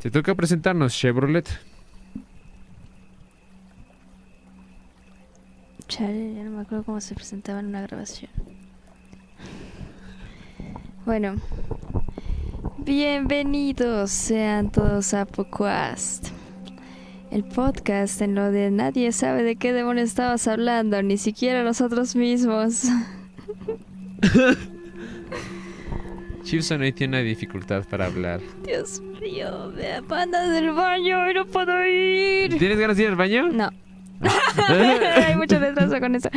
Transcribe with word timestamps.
Te 0.00 0.12
toca 0.12 0.32
presentarnos, 0.36 0.94
Chevrolet. 0.94 1.48
Chale, 5.88 6.34
ya 6.34 6.44
no 6.44 6.52
me 6.52 6.62
acuerdo 6.62 6.84
cómo 6.84 7.00
se 7.00 7.16
presentaba 7.16 7.58
en 7.58 7.66
una 7.66 7.82
grabación. 7.82 8.30
Bueno, 11.04 11.34
bienvenidos 12.78 14.12
sean 14.12 14.70
todos 14.70 15.14
a 15.14 15.24
Poquast, 15.24 16.28
el 17.32 17.42
podcast 17.42 18.20
en 18.20 18.36
lo 18.36 18.52
de 18.52 18.70
nadie 18.70 19.10
sabe 19.10 19.42
de 19.42 19.56
qué 19.56 19.72
demonio 19.72 20.04
estabas 20.04 20.46
hablando, 20.46 21.02
ni 21.02 21.16
siquiera 21.16 21.64
nosotros 21.64 22.14
mismos. 22.14 22.84
Chipson 26.48 26.80
hoy 26.80 26.92
tiene 26.92 27.18
una 27.18 27.22
dificultad 27.22 27.84
para 27.84 28.06
hablar. 28.06 28.40
Dios 28.64 29.02
mío, 29.20 29.70
me 29.76 29.92
apandas 29.92 30.50
del 30.50 30.70
baño 30.70 31.30
y 31.30 31.34
no 31.34 31.44
puedo 31.46 31.86
ir. 31.86 32.56
¿Tienes 32.56 32.78
ganas 32.78 32.96
de 32.96 33.02
ir 33.02 33.10
al 33.10 33.16
baño? 33.16 33.48
No. 33.48 33.68
Hay 34.66 35.36
mucho 35.36 35.58
retraso 35.58 36.00
con 36.00 36.14
eso. 36.14 36.30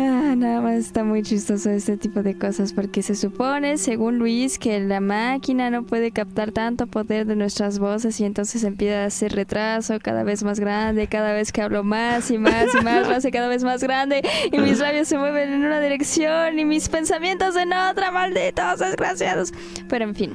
Ah, 0.00 0.36
nada 0.36 0.60
más 0.60 0.74
está 0.74 1.02
muy 1.02 1.24
chistoso 1.24 1.70
este 1.70 1.96
tipo 1.96 2.22
de 2.22 2.38
cosas 2.38 2.72
porque 2.72 3.02
se 3.02 3.16
supone, 3.16 3.78
según 3.78 4.18
Luis, 4.18 4.56
que 4.56 4.78
la 4.78 5.00
máquina 5.00 5.70
no 5.70 5.82
puede 5.82 6.12
captar 6.12 6.52
tanto 6.52 6.86
poder 6.86 7.26
de 7.26 7.34
nuestras 7.34 7.80
voces 7.80 8.20
y 8.20 8.24
entonces 8.24 8.62
empieza 8.62 9.02
a 9.02 9.06
hacer 9.06 9.32
retraso 9.32 9.98
cada 10.00 10.22
vez 10.22 10.44
más 10.44 10.60
grande, 10.60 11.08
cada 11.08 11.32
vez 11.32 11.50
que 11.50 11.62
hablo 11.62 11.82
más 11.82 12.30
y 12.30 12.38
más 12.38 12.72
y 12.80 12.84
más 12.84 13.08
lo 13.08 13.16
hace 13.16 13.32
cada 13.32 13.48
vez 13.48 13.64
más 13.64 13.82
grande 13.82 14.22
y 14.52 14.58
mis 14.58 14.78
labios 14.78 15.08
se 15.08 15.18
mueven 15.18 15.52
en 15.52 15.64
una 15.64 15.80
dirección 15.80 16.60
y 16.60 16.64
mis 16.64 16.88
pensamientos 16.88 17.56
en 17.56 17.72
otra, 17.72 18.12
malditos 18.12 18.78
desgraciados. 18.78 19.52
Pero 19.88 20.04
en 20.04 20.14
fin, 20.14 20.34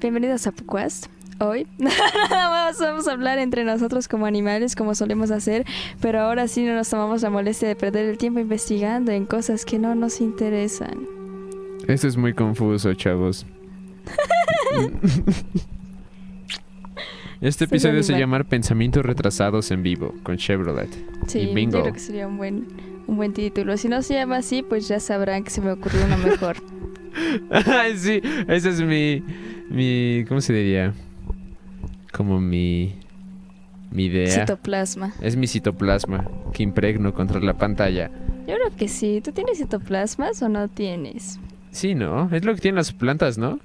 bienvenidos 0.00 0.46
a 0.46 0.52
Quest 0.52 1.08
hoy. 1.38 1.66
Vamos 2.80 3.08
a 3.08 3.12
hablar 3.12 3.38
entre 3.38 3.64
nosotros 3.64 4.08
como 4.08 4.26
animales, 4.26 4.74
como 4.76 4.94
solemos 4.94 5.30
hacer, 5.30 5.64
pero 6.00 6.20
ahora 6.20 6.48
sí 6.48 6.64
no 6.64 6.74
nos 6.74 6.88
tomamos 6.90 7.22
la 7.22 7.30
molestia 7.30 7.68
de 7.68 7.76
perder 7.76 8.08
el 8.08 8.18
tiempo 8.18 8.40
investigando 8.40 9.12
en 9.12 9.26
cosas 9.26 9.64
que 9.64 9.78
no 9.78 9.94
nos 9.94 10.20
interesan. 10.20 11.06
Esto 11.86 12.08
es 12.08 12.16
muy 12.16 12.34
confuso, 12.34 12.92
chavos. 12.94 13.46
Este 17.40 17.64
episodio 17.66 18.02
se 18.02 18.18
llama 18.18 18.42
Pensamientos 18.42 19.04
retrasados 19.04 19.70
en 19.70 19.82
vivo 19.82 20.14
con 20.22 20.38
Chevrolet. 20.38 20.88
Sí, 21.26 21.40
y 21.40 21.54
bingo. 21.54 21.76
yo 21.76 21.82
creo 21.82 21.92
que 21.92 22.00
sería 22.00 22.26
un 22.26 22.38
buen, 22.38 22.66
un 23.06 23.16
buen 23.18 23.34
título. 23.34 23.76
Si 23.76 23.86
no 23.86 24.00
se 24.00 24.14
llama 24.14 24.38
así, 24.38 24.62
pues 24.62 24.88
ya 24.88 24.98
sabrán 24.98 25.44
que 25.44 25.50
se 25.50 25.60
me 25.60 25.70
ocurrió 25.70 26.06
uno 26.06 26.16
mejor. 26.16 26.56
Ay, 27.50 27.98
sí, 27.98 28.22
ese 28.48 28.70
es 28.70 28.80
mi, 28.80 29.22
mi, 29.68 30.24
¿cómo 30.26 30.40
se 30.40 30.54
diría? 30.54 30.94
Como 32.16 32.40
mi, 32.40 32.94
mi 33.90 34.04
idea. 34.06 34.40
Citoplasma. 34.40 35.14
Es 35.20 35.36
mi 35.36 35.46
citoplasma 35.46 36.28
que 36.52 36.62
impregno 36.62 37.12
contra 37.12 37.40
la 37.40 37.54
pantalla. 37.54 38.10
Yo 38.46 38.54
creo 38.54 38.76
que 38.76 38.88
sí. 38.88 39.20
¿Tú 39.24 39.32
tienes 39.32 39.58
citoplasmas 39.58 40.40
o 40.42 40.48
no 40.48 40.68
tienes? 40.68 41.40
Sí, 41.70 41.94
¿no? 41.94 42.28
Es 42.30 42.44
lo 42.44 42.54
que 42.54 42.60
tienen 42.60 42.76
las 42.76 42.92
plantas, 42.92 43.36
¿no? 43.38 43.58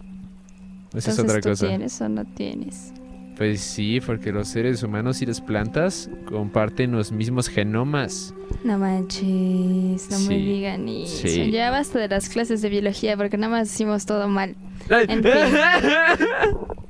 Esa 0.95 1.11
es 1.11 1.19
otra 1.19 1.39
¿tú 1.39 1.49
cosa. 1.49 1.67
tienes 1.67 2.01
o 2.01 2.09
no 2.09 2.25
tienes? 2.25 2.91
Pues 3.37 3.61
sí, 3.61 4.01
porque 4.01 4.31
los 4.31 4.47
seres 4.49 4.83
humanos 4.83 5.21
y 5.21 5.25
las 5.25 5.39
plantas 5.39 6.09
comparten 6.25 6.91
los 6.91 7.11
mismos 7.11 7.47
genomas. 7.47 8.33
No 8.65 8.77
manches, 8.77 10.09
no 10.09 10.19
me 10.27 10.37
digan 10.37 10.89
eso. 10.89 11.27
sí. 11.27 11.51
Ya 11.51 11.71
basta 11.71 11.99
de 11.99 12.09
las 12.09 12.27
clases 12.27 12.61
de 12.61 12.69
biología 12.69 13.15
porque 13.15 13.37
nada 13.37 13.51
más 13.51 13.69
decimos 13.69 14.05
todo 14.05 14.27
mal. 14.27 14.55
En 14.89 15.23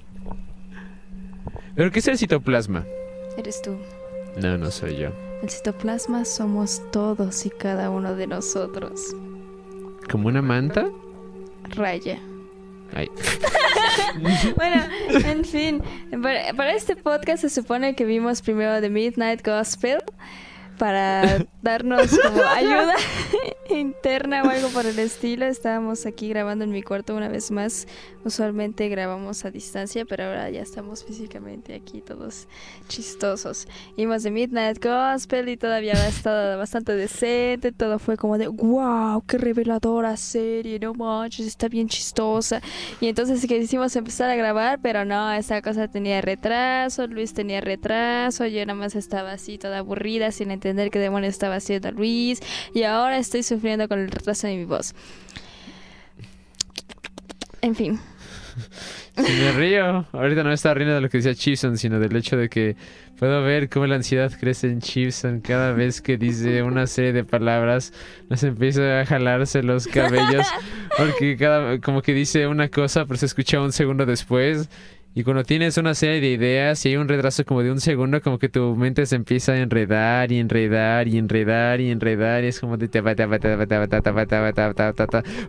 ¿Pero 1.80 1.91
qué 1.91 1.99
es 1.99 2.08
el 2.09 2.17
citoplasma? 2.17 2.85
Eres 3.38 3.61
tú. 3.61 3.77
No, 4.35 4.58
no 4.58 4.69
soy 4.69 4.97
yo. 4.97 5.11
El 5.41 5.49
citoplasma 5.49 6.25
somos 6.25 6.81
todos 6.91 7.45
y 7.45 7.49
cada 7.49 7.89
uno 7.89 8.15
de 8.15 8.27
nosotros. 8.27 9.15
¿Como 10.11 10.27
una 10.27 10.42
manta? 10.42 10.89
Raya. 11.70 12.20
Ay. 12.93 13.09
Bueno, 14.58 14.83
en 15.09 15.45
fin, 15.45 15.81
para, 16.21 16.53
para 16.53 16.73
este 16.73 16.98
podcast 16.98 17.43
se 17.43 17.49
supone 17.49 17.95
que 17.95 18.03
vimos 18.03 18.42
primero 18.42 18.82
The 18.82 18.89
Midnight 18.89 19.45
Gospel 19.45 19.99
para 20.79 21.45
darnos 21.61 22.17
como 22.17 22.43
ayuda 22.55 22.95
interna 23.69 24.41
o 24.41 24.49
algo 24.49 24.69
por 24.69 24.87
el 24.87 24.97
estilo. 24.97 25.45
Estábamos 25.45 26.07
aquí 26.07 26.29
grabando 26.29 26.63
en 26.63 26.71
mi 26.71 26.81
cuarto 26.81 27.15
una 27.15 27.27
vez 27.27 27.51
más. 27.51 27.87
Usualmente 28.23 28.89
grabamos 28.89 29.45
a 29.45 29.51
distancia, 29.51 30.05
pero 30.05 30.25
ahora 30.25 30.49
ya 30.49 30.61
estamos 30.61 31.03
físicamente 31.03 31.75
aquí 31.75 32.01
todos 32.01 32.47
chistosos. 32.87 33.67
Vimos 33.95 34.23
The 34.23 34.31
Midnight 34.31 34.83
Gospel 34.83 35.49
y 35.49 35.57
todavía 35.57 35.93
ha 35.93 36.07
estado 36.07 36.57
bastante 36.57 36.95
decente. 36.95 37.71
Todo 37.71 37.99
fue 37.99 38.17
como 38.17 38.37
de 38.37 38.47
wow, 38.47 39.23
qué 39.27 39.37
reveladora 39.37 40.17
serie, 40.17 40.79
no 40.79 40.93
manches, 40.93 41.45
está 41.45 41.67
bien 41.67 41.87
chistosa. 41.87 42.61
Y 42.99 43.07
entonces 43.07 43.45
quisimos 43.45 43.95
empezar 43.95 44.29
a 44.29 44.35
grabar, 44.35 44.79
pero 44.81 45.05
no, 45.05 45.31
esta 45.31 45.61
cosa 45.61 45.87
tenía 45.87 46.21
retraso, 46.21 47.07
Luis 47.07 47.33
tenía 47.33 47.61
retraso, 47.61 48.45
yo 48.47 48.65
nada 48.65 48.79
más 48.79 48.95
estaba 48.95 49.33
así 49.33 49.57
toda 49.57 49.79
aburrida 49.79 50.31
sin 50.31 50.51
entender 50.51 50.68
qué 50.91 50.99
demonios 50.99 51.33
estaba 51.33 51.55
haciendo 51.55 51.91
Luis 51.91 52.39
y 52.73 52.83
ahora 52.83 53.17
estoy 53.17 53.43
sufriendo 53.43 53.87
con 53.87 53.99
el 53.99 54.09
retraso 54.09 54.47
de 54.47 54.55
mi 54.55 54.65
voz. 54.65 54.93
En 57.61 57.75
fin, 57.75 57.99
Si 59.15 59.33
me 59.33 59.52
río. 59.52 60.05
Ahorita 60.13 60.43
no 60.43 60.49
me 60.49 60.55
estaba 60.55 60.75
riendo 60.75 60.95
de 60.95 61.02
lo 61.02 61.09
que 61.09 61.17
decía 61.17 61.35
Chipson, 61.35 61.77
sino 61.77 61.99
del 61.99 62.15
hecho 62.15 62.37
de 62.37 62.49
que 62.49 62.75
puedo 63.17 63.43
ver 63.43 63.69
cómo 63.69 63.85
la 63.85 63.95
ansiedad 63.95 64.31
crece 64.39 64.67
en 64.67 64.79
Chipson 64.79 65.41
cada 65.41 65.73
vez 65.73 66.02
que 66.02 66.17
dice 66.17 66.63
una 66.63 66.87
serie 66.87 67.11
de 67.11 67.23
palabras. 67.23 67.93
Nos 68.29 68.43
empieza 68.43 69.02
a 69.02 69.05
jalarse 69.05 69.63
los 69.63 69.87
cabellos. 69.87 70.47
Porque 70.97 71.37
cada, 71.37 71.79
como 71.79 72.02
que 72.02 72.13
dice 72.13 72.47
una 72.47 72.69
cosa, 72.69 73.05
pero 73.05 73.17
se 73.17 73.25
escucha 73.25 73.61
un 73.61 73.71
segundo 73.71 74.05
después. 74.05 74.69
Y 75.15 75.23
cuando 75.23 75.43
tienes 75.43 75.77
una 75.77 75.95
serie 75.95 76.21
de 76.21 76.30
ideas 76.30 76.86
y 76.86 76.89
hay 76.89 76.97
un 76.97 77.08
retraso 77.08 77.43
como 77.43 77.64
de 77.64 77.71
un 77.71 77.81
segundo, 77.81 78.21
como 78.21 78.37
que 78.37 78.47
tu 78.47 78.75
mente 78.75 79.05
se 79.05 79.15
empieza 79.15 79.53
a 79.53 79.58
enredar 79.58 80.31
y 80.31 80.39
enredar 80.39 81.08
y 81.08 81.17
enredar 81.17 81.81
y 81.81 81.89
enredar. 81.89 82.43
Y 82.43 82.47
es 82.47 82.59
como 82.59 82.77
de... 82.77 82.87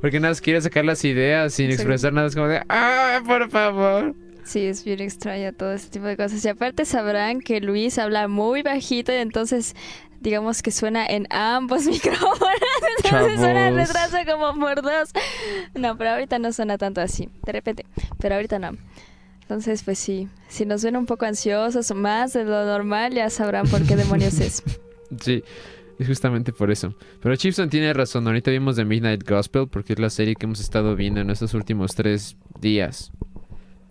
Porque 0.00 0.21
nada 0.21 0.31
más 0.31 0.41
quieres 0.41 0.65
sacar 0.65 0.84
las 0.84 1.04
ideas 1.04 1.53
sin 1.53 1.71
expresar 1.71 2.12
nada. 2.12 2.26
Es 2.26 2.34
como 2.34 2.48
de... 2.48 2.62
¡Ah, 2.69 3.21
por 3.26 3.50
favor! 3.50 4.15
Sí, 4.44 4.65
es 4.66 4.84
bien 4.84 5.00
extraña 5.00 5.53
todo 5.53 5.75
este 5.75 5.91
tipo 5.91 6.06
de 6.06 6.16
cosas. 6.16 6.44
Y 6.44 6.48
aparte 6.48 6.84
sabrán 6.84 7.41
que 7.41 7.60
Luis 7.60 7.98
habla 7.98 8.27
muy 8.28 8.62
bajito 8.62 9.12
y 9.12 9.16
entonces 9.16 9.77
digamos 10.21 10.62
que 10.62 10.71
suena 10.71 11.06
en 11.06 11.27
ambos 11.31 11.84
micrófonos. 11.87 12.38
Entonces 13.04 13.38
suena 13.38 13.69
el 13.69 13.77
retraso 13.77 14.16
como 14.27 14.59
por 14.59 14.82
dos. 14.82 15.10
No, 15.75 15.97
pero 15.97 16.10
ahorita 16.10 16.38
no 16.38 16.53
suena 16.53 16.78
tanto 16.78 17.00
así. 17.00 17.28
De 17.44 17.53
repente. 17.53 17.84
Pero 18.19 18.37
ahorita 18.37 18.59
no. 18.59 18.72
Entonces, 19.50 19.83
pues 19.83 19.99
sí, 19.99 20.28
si 20.47 20.65
nos 20.65 20.84
ven 20.84 20.97
un 20.97 21.06
poco 21.06 21.27
ansiosos 21.27 21.91
o 21.91 21.94
más 21.97 22.34
de 22.34 22.44
lo 22.44 22.65
normal, 22.66 23.12
ya 23.12 23.28
sabrán 23.31 23.66
por 23.66 23.84
qué 23.84 23.97
demonios 23.97 24.38
es. 24.38 24.62
Sí, 25.21 25.43
es 25.99 26.06
justamente 26.06 26.53
por 26.53 26.71
eso. 26.71 26.94
Pero 27.21 27.34
Chipson 27.34 27.69
tiene 27.69 27.93
razón. 27.93 28.25
Ahorita 28.28 28.53
vimos 28.53 28.77
The 28.77 28.84
Midnight 28.84 29.28
Gospel 29.28 29.66
porque 29.66 29.94
es 29.94 29.99
la 29.99 30.09
serie 30.09 30.37
que 30.37 30.47
hemos 30.47 30.60
estado 30.60 30.94
viendo 30.94 31.21
en 31.21 31.31
estos 31.31 31.53
últimos 31.53 31.97
tres 31.97 32.37
días. 32.60 33.10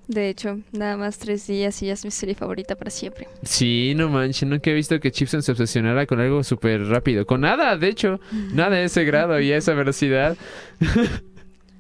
De 0.08 0.30
hecho, 0.30 0.62
nada 0.72 0.96
más 0.96 1.20
tres 1.20 1.46
días 1.46 1.84
y 1.84 1.88
ya 1.88 1.94
es 1.94 2.06
mi 2.06 2.10
serie 2.10 2.36
favorita 2.36 2.76
para 2.76 2.90
siempre. 2.90 3.28
Sí, 3.44 3.94
no 3.98 4.08
manches, 4.08 4.48
nunca 4.48 4.72
he 4.72 4.74
visto 4.74 4.98
que 5.00 5.12
Chipson 5.12 5.44
se 5.44 5.52
obsesionara 5.52 6.06
con 6.08 6.22
algo 6.22 6.42
súper 6.44 6.84
rápido. 6.86 7.26
Con 7.26 7.42
nada, 7.42 7.76
de 7.76 7.90
hecho. 7.90 8.22
Nada 8.54 8.78
de 8.78 8.86
ese 8.86 9.04
grado 9.04 9.40
y 9.42 9.52
a 9.52 9.58
esa 9.58 9.74
velocidad. 9.74 10.38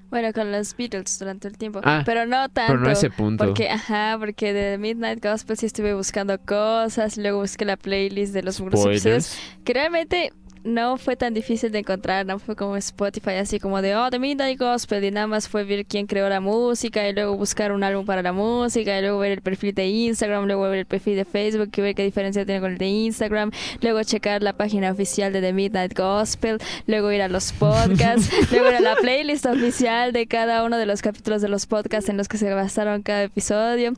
Bueno, 0.09 0.33
con 0.33 0.51
los 0.51 0.75
Beatles 0.75 1.19
durante 1.19 1.47
el 1.47 1.57
tiempo. 1.57 1.81
Ah, 1.83 2.03
pero 2.05 2.25
no 2.25 2.49
tanto. 2.49 2.73
Pero 2.73 2.79
no 2.79 2.89
ese 2.89 3.09
punto. 3.09 3.45
Porque, 3.45 3.69
ajá, 3.69 4.17
porque 4.19 4.53
de 4.53 4.77
Midnight 4.77 5.23
Gospel 5.23 5.57
sí 5.57 5.67
estuve 5.67 5.93
buscando 5.93 6.39
cosas, 6.39 7.17
luego 7.17 7.41
busqué 7.41 7.65
la 7.65 7.77
playlist 7.77 8.33
de 8.33 8.43
los 8.43 8.55
Spoilers. 8.55 9.37
que 9.63 9.73
realmente 9.73 10.33
no 10.63 10.97
fue 10.97 11.15
tan 11.15 11.33
difícil 11.33 11.71
de 11.71 11.79
encontrar, 11.79 12.25
no 12.25 12.39
fue 12.39 12.55
como 12.55 12.75
Spotify, 12.77 13.31
así 13.31 13.59
como 13.59 13.81
de, 13.81 13.95
oh, 13.95 14.09
The 14.09 14.19
Midnight 14.19 14.59
Gospel, 14.59 15.03
y 15.03 15.11
nada 15.11 15.27
más 15.27 15.47
fue 15.47 15.63
ver 15.63 15.85
quién 15.85 16.07
creó 16.07 16.27
la 16.29 16.39
música, 16.39 17.07
y 17.07 17.13
luego 17.13 17.35
buscar 17.37 17.71
un 17.71 17.83
álbum 17.83 18.05
para 18.05 18.21
la 18.21 18.33
música, 18.33 18.97
y 18.97 19.01
luego 19.01 19.19
ver 19.19 19.31
el 19.31 19.41
perfil 19.41 19.73
de 19.73 19.87
Instagram, 19.87 20.45
luego 20.45 20.63
ver 20.63 20.79
el 20.79 20.85
perfil 20.85 21.15
de 21.15 21.25
Facebook, 21.25 21.69
y 21.75 21.81
ver 21.81 21.95
qué 21.95 22.03
diferencia 22.03 22.45
tiene 22.45 22.61
con 22.61 22.71
el 22.71 22.77
de 22.77 22.87
Instagram, 22.87 23.51
luego 23.81 24.03
checar 24.03 24.43
la 24.43 24.53
página 24.53 24.91
oficial 24.91 25.31
de 25.33 25.41
The 25.41 25.53
Midnight 25.53 25.97
Gospel, 25.97 26.59
luego 26.87 27.11
ir 27.11 27.21
a 27.21 27.27
los 27.27 27.51
podcasts, 27.53 28.29
luego 28.51 28.69
ir 28.69 28.75
a 28.75 28.81
la 28.81 28.95
playlist 28.95 29.45
oficial 29.45 30.11
de 30.13 30.27
cada 30.27 30.63
uno 30.63 30.77
de 30.77 30.85
los 30.85 31.01
capítulos 31.01 31.41
de 31.41 31.49
los 31.49 31.65
podcasts 31.65 32.09
en 32.09 32.17
los 32.17 32.27
que 32.27 32.37
se 32.37 32.53
basaron 32.53 33.01
cada 33.01 33.23
episodio, 33.23 33.93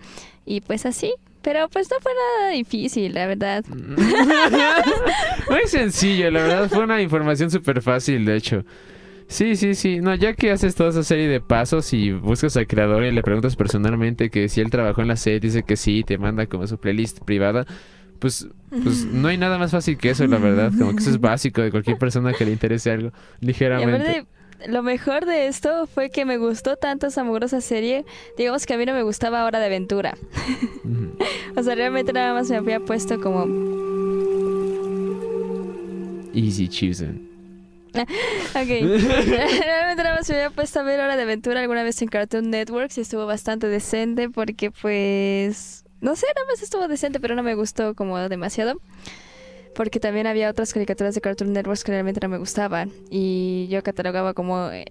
y 0.45 0.61
pues 0.61 0.85
así. 0.85 1.13
Pero 1.41 1.69
pues 1.69 1.89
no 1.89 1.97
fue 2.01 2.11
nada 2.13 2.51
difícil, 2.51 3.13
la 3.13 3.25
verdad. 3.25 3.65
Muy 5.49 5.67
sencillo, 5.67 6.29
la 6.29 6.41
verdad. 6.43 6.69
Fue 6.69 6.83
una 6.83 7.01
información 7.01 7.49
súper 7.49 7.81
fácil, 7.81 8.25
de 8.25 8.35
hecho. 8.35 8.63
Sí, 9.27 9.55
sí, 9.55 9.75
sí. 9.75 10.01
No, 10.01 10.13
ya 10.13 10.33
que 10.33 10.51
haces 10.51 10.75
toda 10.75 10.89
esa 10.89 11.03
serie 11.03 11.27
de 11.27 11.39
pasos 11.39 11.93
y 11.93 12.11
buscas 12.11 12.57
al 12.57 12.67
creador 12.67 13.05
y 13.05 13.11
le 13.11 13.23
preguntas 13.23 13.55
personalmente 13.55 14.29
que 14.29 14.49
si 14.49 14.61
él 14.61 14.69
trabajó 14.69 15.01
en 15.01 15.07
la 15.07 15.15
serie, 15.15 15.39
dice 15.39 15.63
que 15.63 15.77
sí, 15.77 16.03
te 16.03 16.17
manda 16.17 16.45
como 16.47 16.67
su 16.67 16.77
playlist 16.77 17.21
privada, 17.21 17.65
pues, 18.19 18.47
pues 18.69 19.05
no 19.05 19.29
hay 19.29 19.38
nada 19.38 19.57
más 19.57 19.71
fácil 19.71 19.97
que 19.97 20.11
eso, 20.11 20.27
la 20.27 20.38
verdad. 20.38 20.71
Como 20.77 20.91
que 20.91 20.97
eso 20.97 21.09
es 21.09 21.19
básico 21.21 21.61
de 21.61 21.71
cualquier 21.71 21.97
persona 21.97 22.33
que 22.33 22.45
le 22.45 22.51
interese 22.51 22.91
algo, 22.91 23.13
ligeramente. 23.39 24.25
Lo 24.67 24.83
mejor 24.83 25.25
de 25.25 25.47
esto 25.47 25.87
fue 25.87 26.09
que 26.09 26.25
me 26.25 26.37
gustó 26.37 26.75
tanto 26.75 27.07
esa 27.07 27.23
mugrosa 27.23 27.61
serie. 27.61 28.05
Digamos 28.37 28.65
que 28.65 28.73
a 28.73 28.77
mí 28.77 28.85
no 28.85 28.93
me 28.93 29.03
gustaba 29.03 29.45
Hora 29.45 29.59
de 29.59 29.65
Aventura. 29.65 30.17
O 31.55 31.63
sea, 31.63 31.75
realmente 31.75 32.13
nada 32.13 32.33
más 32.33 32.49
me 32.49 32.55
había 32.55 32.79
puesto 32.79 33.19
como... 33.19 33.45
Easy 36.33 36.67
choosing. 36.67 37.29
Ok. 37.93 38.67
realmente 38.67 40.03
nada 40.03 40.15
más 40.15 40.29
me 40.29 40.35
había 40.35 40.49
puesto 40.49 40.79
a 40.79 40.83
ver 40.83 41.01
Hora 41.01 41.17
de 41.17 41.23
Aventura 41.23 41.59
alguna 41.59 41.83
vez 41.83 42.01
en 42.01 42.07
Cartoon 42.07 42.49
Network 42.49 42.91
y 42.95 43.01
estuvo 43.01 43.25
bastante 43.25 43.67
decente 43.67 44.29
porque 44.29 44.71
pues... 44.71 45.83
No 45.99 46.15
sé, 46.15 46.25
nada 46.35 46.47
más 46.47 46.63
estuvo 46.63 46.87
decente, 46.87 47.19
pero 47.19 47.35
no 47.35 47.43
me 47.43 47.53
gustó 47.53 47.93
como 47.93 48.17
demasiado. 48.17 48.79
Porque 49.75 50.00
también 50.00 50.27
había 50.27 50.50
otras 50.50 50.73
caricaturas 50.73 51.15
de 51.15 51.21
Cartoon 51.21 51.53
Network 51.53 51.81
que 51.83 51.91
realmente 51.91 52.19
no 52.21 52.29
me 52.29 52.38
gustaban. 52.38 52.91
Y 53.09 53.68
yo 53.69 53.81
catalogaba 53.83 54.33
como 54.33 54.69
eh, 54.69 54.85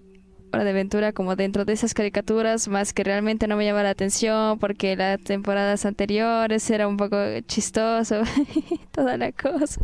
Hora 0.53 0.65
de 0.65 0.71
Aventura 0.71 1.13
como 1.13 1.35
dentro 1.35 1.63
de 1.63 1.73
esas 1.73 1.93
caricaturas, 1.93 2.67
más 2.67 2.91
que 2.93 3.03
realmente 3.05 3.47
no 3.47 3.55
me 3.55 3.63
llamaba 3.63 3.83
la 3.83 3.91
atención 3.91 4.59
porque 4.59 4.97
las 4.97 5.21
temporadas 5.23 5.85
anteriores 5.85 6.69
era 6.69 6.87
un 6.87 6.97
poco 6.97 7.17
chistoso 7.47 8.23
toda 8.91 9.17
la 9.17 9.31
cosa. 9.31 9.79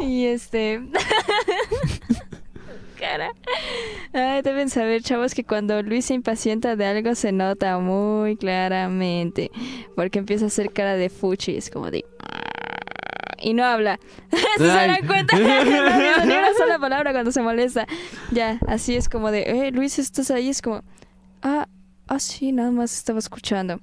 Y 0.00 0.26
este... 0.26 0.80
Cara. 2.98 3.30
Deben 4.42 4.70
saber, 4.70 5.02
chavos, 5.02 5.34
que 5.34 5.44
cuando 5.44 5.82
Luis 5.82 6.06
se 6.06 6.14
impacienta 6.14 6.74
de 6.74 6.86
algo 6.86 7.14
se 7.14 7.32
nota 7.32 7.78
muy 7.78 8.36
claramente. 8.36 9.50
Porque 9.94 10.18
empieza 10.18 10.46
a 10.46 10.48
hacer 10.48 10.72
cara 10.72 10.96
de 10.96 11.10
fuchi, 11.10 11.56
es 11.56 11.70
como 11.70 11.90
de... 11.90 12.04
Y 13.44 13.52
no 13.52 13.62
habla. 13.62 14.00
¿Se 14.56 14.64
dan 14.64 15.06
cuenta? 15.06 15.36
no 15.38 16.24
ni 16.24 16.32
una 16.32 16.54
sola 16.56 16.78
palabra 16.78 17.12
cuando 17.12 17.30
se 17.30 17.42
molesta. 17.42 17.86
Ya, 18.30 18.58
así 18.66 18.96
es 18.96 19.10
como 19.10 19.30
de, 19.30 19.42
eh, 19.42 19.70
Luis, 19.70 19.98
¿estás 19.98 20.30
ahí? 20.30 20.48
Es 20.48 20.62
como, 20.62 20.82
ah, 21.42 21.68
ah, 22.08 22.18
sí, 22.18 22.52
nada 22.52 22.70
más 22.70 22.96
estaba 22.96 23.18
escuchando. 23.18 23.80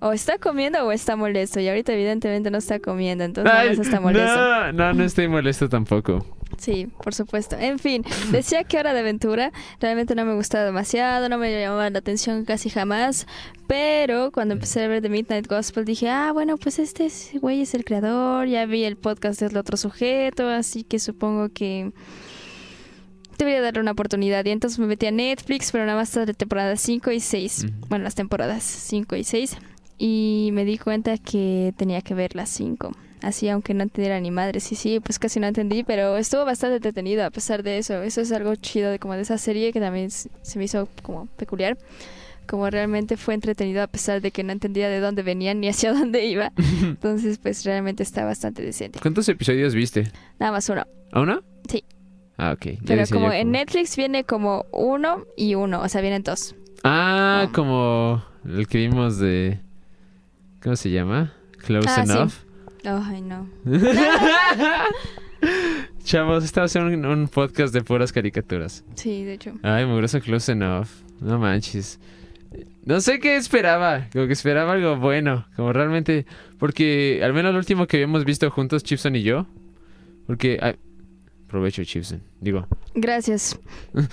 O 0.00 0.12
está 0.12 0.38
comiendo 0.38 0.84
o 0.86 0.92
está 0.92 1.16
molesto. 1.16 1.58
Y 1.60 1.68
ahorita 1.68 1.92
evidentemente 1.92 2.50
no 2.50 2.58
está 2.58 2.78
comiendo, 2.78 3.24
entonces 3.24 3.52
Ay, 3.54 3.70
está 3.70 4.00
molesto. 4.00 4.36
no, 4.36 4.72
no, 4.72 4.92
no 4.94 5.04
estoy 5.04 5.28
molesto 5.28 5.68
tampoco. 5.68 6.24
Sí, 6.56 6.88
por 7.02 7.14
supuesto. 7.14 7.56
En 7.58 7.78
fin, 7.78 8.04
decía 8.32 8.64
que 8.64 8.78
Hora 8.78 8.92
de 8.94 9.00
Aventura 9.00 9.52
realmente 9.80 10.14
no 10.14 10.24
me 10.24 10.34
gustaba 10.34 10.64
demasiado, 10.64 11.28
no 11.28 11.36
me 11.38 11.52
llamaba 11.60 11.88
la 11.90 11.98
atención 11.98 12.44
casi 12.44 12.70
jamás, 12.70 13.26
pero 13.68 14.32
cuando 14.32 14.54
empecé 14.54 14.82
a 14.82 14.88
ver 14.88 15.02
The 15.02 15.08
Midnight 15.08 15.46
Gospel 15.46 15.84
dije, 15.84 16.08
ah, 16.08 16.32
bueno, 16.32 16.56
pues 16.56 16.78
este 16.78 17.06
es- 17.06 17.30
güey 17.40 17.60
es 17.62 17.74
el 17.74 17.84
creador, 17.84 18.46
ya 18.48 18.66
vi 18.66 18.84
el 18.84 18.96
podcast 18.96 19.40
del 19.40 19.56
otro 19.56 19.76
sujeto, 19.76 20.48
así 20.48 20.82
que 20.84 20.98
supongo 20.98 21.48
que 21.50 21.92
debería 23.38 23.60
darle 23.60 23.80
una 23.80 23.92
oportunidad. 23.92 24.44
Y 24.44 24.50
entonces 24.50 24.78
me 24.78 24.86
metí 24.86 25.06
a 25.06 25.10
Netflix, 25.12 25.70
pero 25.70 25.84
nada 25.86 25.98
más 25.98 26.08
hasta 26.08 26.26
la 26.26 26.32
temporada 26.32 26.76
5 26.76 27.10
y 27.12 27.20
6, 27.20 27.64
Ujú. 27.68 27.74
bueno, 27.88 28.04
las 28.04 28.14
temporadas 28.14 28.64
5 28.64 29.14
y 29.16 29.22
6, 29.24 29.56
y 29.98 30.50
me 30.52 30.64
di 30.64 30.78
cuenta 30.78 31.18
que 31.18 31.74
tenía 31.76 32.00
que 32.00 32.14
ver 32.14 32.34
las 32.34 32.48
5. 32.50 32.92
Así, 33.20 33.48
aunque 33.48 33.74
no 33.74 33.82
entendiera 33.82 34.20
ni 34.20 34.30
madre, 34.30 34.60
sí, 34.60 34.76
sí, 34.76 35.00
pues 35.00 35.18
casi 35.18 35.40
no 35.40 35.48
entendí, 35.48 35.82
pero 35.82 36.16
estuvo 36.16 36.44
bastante 36.44 36.76
entretenido 36.76 37.24
a 37.24 37.30
pesar 37.30 37.64
de 37.64 37.78
eso. 37.78 38.02
Eso 38.02 38.20
es 38.20 38.30
algo 38.30 38.54
chido 38.54 38.90
de 38.90 38.98
como 39.00 39.14
de 39.14 39.22
esa 39.22 39.38
serie 39.38 39.72
que 39.72 39.80
también 39.80 40.10
se 40.10 40.30
me 40.56 40.64
hizo 40.64 40.88
como 41.02 41.26
peculiar. 41.26 41.76
Como 42.46 42.70
realmente 42.70 43.16
fue 43.16 43.34
entretenido 43.34 43.82
a 43.82 43.88
pesar 43.88 44.22
de 44.22 44.30
que 44.30 44.42
no 44.42 44.52
entendía 44.52 44.88
de 44.88 45.00
dónde 45.00 45.22
venían 45.22 45.60
ni 45.60 45.68
hacia 45.68 45.92
dónde 45.98 46.26
iba. 46.26 46.52
Entonces, 46.82 47.38
pues 47.38 47.64
realmente 47.64 48.04
está 48.04 48.24
bastante 48.24 48.62
decente. 48.62 49.00
¿Cuántos 49.00 49.28
episodios 49.28 49.74
viste? 49.74 50.12
Nada 50.38 50.52
más 50.52 50.68
uno. 50.68 50.86
¿A 51.12 51.20
uno? 51.20 51.42
Sí. 51.68 51.84
Ah, 52.36 52.52
ok. 52.52 52.66
Ya 52.66 52.78
Pero 52.86 53.04
como 53.10 53.32
en 53.32 53.50
Netflix 53.50 53.96
viene 53.96 54.22
como 54.22 54.64
uno 54.70 55.24
y 55.36 55.56
uno, 55.56 55.80
o 55.80 55.88
sea, 55.88 56.00
vienen 56.00 56.22
dos. 56.22 56.54
Ah, 56.84 57.50
como 57.52 58.22
el 58.44 58.68
que 58.68 58.78
vimos 58.78 59.18
de... 59.18 59.60
¿Cómo 60.62 60.76
se 60.76 60.90
llama? 60.90 61.32
Close 61.64 61.88
Ah, 61.88 62.04
sí. 62.06 62.12
Enough. 62.12 62.32
Ay, 62.84 63.20
no. 63.22 63.48
Chavos, 66.04 66.44
estaba 66.44 66.66
haciendo 66.66 66.90
un, 66.92 67.04
un 67.20 67.28
podcast 67.28 67.72
de 67.74 67.82
puras 67.82 68.12
caricaturas. 68.12 68.84
Sí, 68.94 69.24
de 69.24 69.34
hecho. 69.34 69.54
Ay, 69.62 69.84
mugroso 69.86 70.20
Close 70.20 70.52
Enough. 70.52 70.88
No 71.20 71.38
manches. 71.38 72.00
No 72.84 73.00
sé 73.00 73.18
qué 73.20 73.36
esperaba. 73.36 74.08
Como 74.12 74.26
que 74.26 74.32
esperaba 74.32 74.72
algo 74.72 74.96
bueno. 74.96 75.46
Como 75.56 75.72
realmente. 75.72 76.26
Porque 76.58 77.20
al 77.22 77.32
menos 77.34 77.52
lo 77.52 77.58
último 77.58 77.86
que 77.86 77.98
habíamos 77.98 78.24
visto 78.24 78.50
juntos, 78.50 78.82
Chipson 78.82 79.14
y 79.16 79.22
yo. 79.22 79.46
Porque. 80.26 80.58
ay, 80.62 80.76
provecho, 81.46 81.84
Chipson. 81.84 82.22
Digo. 82.40 82.66
Gracias. 82.94 83.58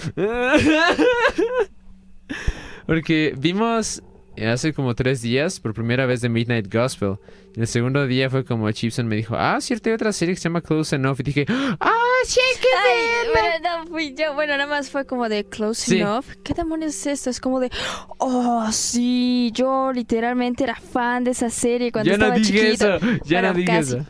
Porque 2.86 3.34
vimos 3.38 4.04
hace 4.44 4.74
como 4.74 4.96
tres 4.96 5.22
días 5.22 5.60
por 5.60 5.74
primera 5.74 6.06
vez 6.06 6.22
de 6.22 6.30
Midnight 6.30 6.72
Gospel. 6.74 7.16
Y 7.56 7.62
el 7.62 7.68
segundo 7.68 8.06
día 8.06 8.30
fue 8.30 8.44
como 8.44 8.70
Chipson 8.72 9.08
me 9.08 9.16
dijo, 9.16 9.36
ah, 9.38 9.58
cierto, 9.62 9.90
hay 9.90 9.96
otra 9.96 10.12
serie 10.12 10.36
que 10.36 10.42
se 10.42 10.50
llama 10.50 10.62
Close 10.62 10.96
Enough. 10.96 11.20
Y 11.22 11.24
dije, 11.24 11.46
ah, 11.48 11.98
sí, 12.26 12.42
que 12.62 12.68
Ay, 12.86 13.06
verla". 13.34 13.60
bueno, 13.62 13.84
no 13.86 13.88
fui 13.92 14.14
yo. 14.18 14.34
Bueno, 14.34 14.58
nada 14.58 14.68
más 14.68 14.90
fue 14.90 15.06
como 15.06 15.30
de 15.30 15.46
close 15.46 15.86
Sí. 15.92 16.00
enough. 16.02 16.26
¿Qué 16.44 16.54
demonios 16.54 16.96
es 16.96 17.08
esto? 17.08 17.30
Es 17.30 17.40
como 17.40 17.60
de, 17.62 17.70
oh, 18.18 18.68
sí, 18.72 19.52
yo 19.54 19.92
literalmente 19.94 20.64
era 20.66 20.76
fan 20.76 21.24
de 21.24 21.32
esa 21.32 21.50
serie 21.50 21.92
cuando 21.94 22.12
Ya 22.12 22.18
no 22.18 22.26
estaba 22.26 22.40
dije 22.40 22.66
chiquito. 22.72 22.96
eso, 22.96 23.06
ya 23.24 23.40
Bueno, 23.42 23.48
no 23.50 23.54
dije 23.54 23.68
casi. 23.72 23.96
eso. 23.98 24.06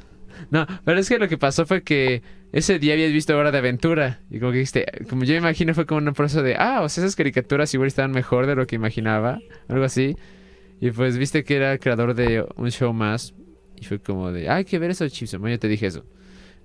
No, 0.52 0.66
pero 0.84 1.00
es 1.00 1.10
que 1.10 1.18
lo 1.20 1.28
que 1.28 1.38
pasó 1.38 1.66
fue 1.66 1.84
que 1.84 2.22
ese 2.52 2.80
día 2.80 2.94
habías 2.94 3.12
visto 3.12 3.38
Hora 3.38 3.52
de 3.52 3.58
Aventura. 3.58 4.20
Y 4.30 4.40
como 4.40 4.52
que 4.52 4.60
dijiste, 4.60 4.86
como 5.10 5.24
yo 5.24 5.36
imagino 5.36 5.74
fue 5.74 5.86
como 5.86 6.06
un 6.08 6.14
proceso 6.14 6.44
de, 6.44 6.56
ah, 6.56 6.82
o 6.82 6.90
sea, 6.90 7.04
esas 7.04 7.16
caricaturas 7.16 7.74
igual 7.74 7.88
estaban 7.88 8.12
mejor 8.12 8.48
de 8.48 8.56
lo 8.56 8.66
que 8.68 8.76
imaginaba. 8.76 9.40
Algo 9.68 9.84
así. 9.84 10.16
Y 10.80 10.92
pues 10.92 11.18
viste 11.18 11.44
que 11.44 11.56
era 11.56 11.74
el 11.74 11.80
creador 11.80 12.14
de 12.14 12.46
un 12.56 12.72
show 12.72 12.94
más. 12.94 13.34
Y 13.80 13.86
fue 13.86 14.00
como 14.00 14.32
de, 14.32 14.50
ah, 14.50 14.56
hay 14.56 14.66
que 14.66 14.80
ver 14.80 14.92
eso. 14.92 15.06
Bueno, 15.40 15.56
yo 15.56 15.60
te 15.60 15.68
dije 15.68 15.88
eso. 15.88 16.06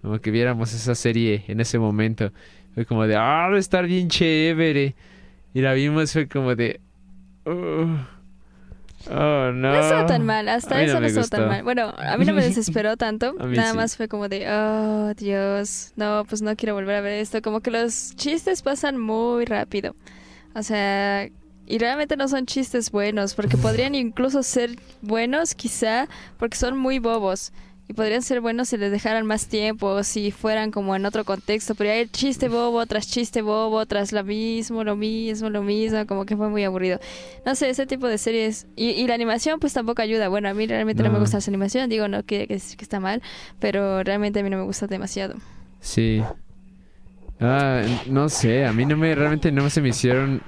Como 0.03 0.19
que 0.21 0.31
viéramos 0.31 0.73
esa 0.73 0.95
serie 0.95 1.45
en 1.49 1.61
ese 1.61 1.79
momento. 1.79 2.33
Fue 2.75 2.87
como 2.87 3.07
de, 3.07 3.17
ah, 3.17 3.49
va 3.51 3.57
a 3.57 3.59
estar 3.59 3.87
bien 3.87 4.09
chévere. 4.09 4.95
Y 5.53 5.61
la 5.61 5.73
vimos, 5.75 6.13
fue 6.13 6.29
como 6.29 6.55
de, 6.55 6.81
"Uh, 7.45 7.97
oh, 9.09 9.53
no. 9.53 9.53
No 9.53 9.81
estuvo 9.81 10.07
tan 10.07 10.25
mal, 10.25 10.49
hasta 10.49 10.77
A 10.77 10.79
mí 10.79 10.85
no 10.85 10.91
eso 10.91 11.01
no 11.01 11.07
estuvo 11.07 11.23
gustó. 11.23 11.37
tan 11.39 11.49
mal. 11.49 11.63
Bueno, 11.63 11.93
a 11.97 12.17
mí 12.17 12.25
no 12.25 12.33
me 12.35 12.43
desesperó 12.43 12.97
tanto. 12.99 13.33
Nada 13.35 13.71
sí. 13.71 13.77
más 13.77 13.97
fue 13.97 14.09
como 14.09 14.29
de, 14.29 14.47
oh, 14.51 15.15
Dios, 15.15 15.93
no, 15.97 16.25
pues 16.29 16.43
no 16.43 16.55
quiero 16.57 16.75
volver 16.75 16.97
a 16.97 17.01
ver 17.01 17.13
esto. 17.21 17.41
Como 17.43 17.61
que 17.61 17.71
los 17.71 18.15
chistes 18.17 18.63
pasan 18.63 18.99
muy 18.99 19.45
rápido. 19.45 19.95
O 20.55 20.63
sea, 20.63 21.29
y 21.67 21.79
realmente 21.79 22.17
no 22.17 22.27
son 22.27 22.47
chistes 22.47 22.91
buenos, 22.91 23.35
porque 23.35 23.57
podrían 23.57 23.95
incluso 23.95 24.43
ser 24.43 24.71
buenos, 25.03 25.55
quizá, 25.55 26.09
porque 26.39 26.57
son 26.57 26.77
muy 26.77 26.99
bobos. 26.99 27.53
Y 27.91 27.93
podrían 27.93 28.23
ser 28.23 28.41
buenos 28.41 28.69
si 28.69 28.77
les 28.77 28.93
dejaran 28.93 29.27
más 29.27 29.49
tiempo, 29.49 30.05
si 30.05 30.31
fueran 30.31 30.71
como 30.71 30.95
en 30.95 31.05
otro 31.07 31.25
contexto. 31.25 31.75
Pero 31.75 31.91
hay 31.91 32.07
chiste 32.07 32.49
bobo 32.49 32.87
tras 32.87 33.11
chiste 33.11 33.43
bobo, 33.43 33.85
tras 33.85 34.13
lo 34.13 34.23
mismo, 34.23 34.85
lo 34.85 34.95
mismo, 34.95 35.51
lo 35.51 35.65
mismo, 35.65 36.07
como 36.07 36.25
que 36.25 36.37
fue 36.37 36.49
muy 36.49 36.63
aburrido. 36.63 37.01
No 37.45 37.57
sé, 37.57 37.69
ese 37.69 37.87
tipo 37.87 38.07
de 38.07 38.17
series. 38.17 38.69
Y, 38.77 38.91
y 38.91 39.09
la 39.09 39.15
animación 39.15 39.59
pues 39.59 39.73
tampoco 39.73 40.03
ayuda. 40.03 40.29
Bueno, 40.29 40.49
a 40.49 40.55
mí 40.55 40.69
realmente 40.69 41.03
no, 41.03 41.11
me 41.11 41.19
gusta 41.19 41.39
esa 41.39 41.51
animación. 41.51 41.91
Digo, 41.91 42.07
no 42.07 42.23
quiere 42.23 42.47
decir 42.47 42.77
que 42.77 42.85
está 42.85 43.01
mal, 43.01 43.23
pero 43.59 44.05
realmente 44.05 44.39
a 44.39 44.45
mí 44.45 44.51
no 44.51 44.59
me 44.59 44.63
gusta 44.63 44.87
demasiado. 44.87 45.35
Sí. 45.81 46.23
Ah, 47.41 47.83
no 48.07 48.29
sé, 48.29 48.67
a 48.67 48.73
mí 48.73 48.87
no 48.87 48.97
me, 48.97 49.17
realmente 49.17 49.51
no 49.51 49.69
se 49.69 49.81
me 49.81 49.89
hicieron... 49.89 50.43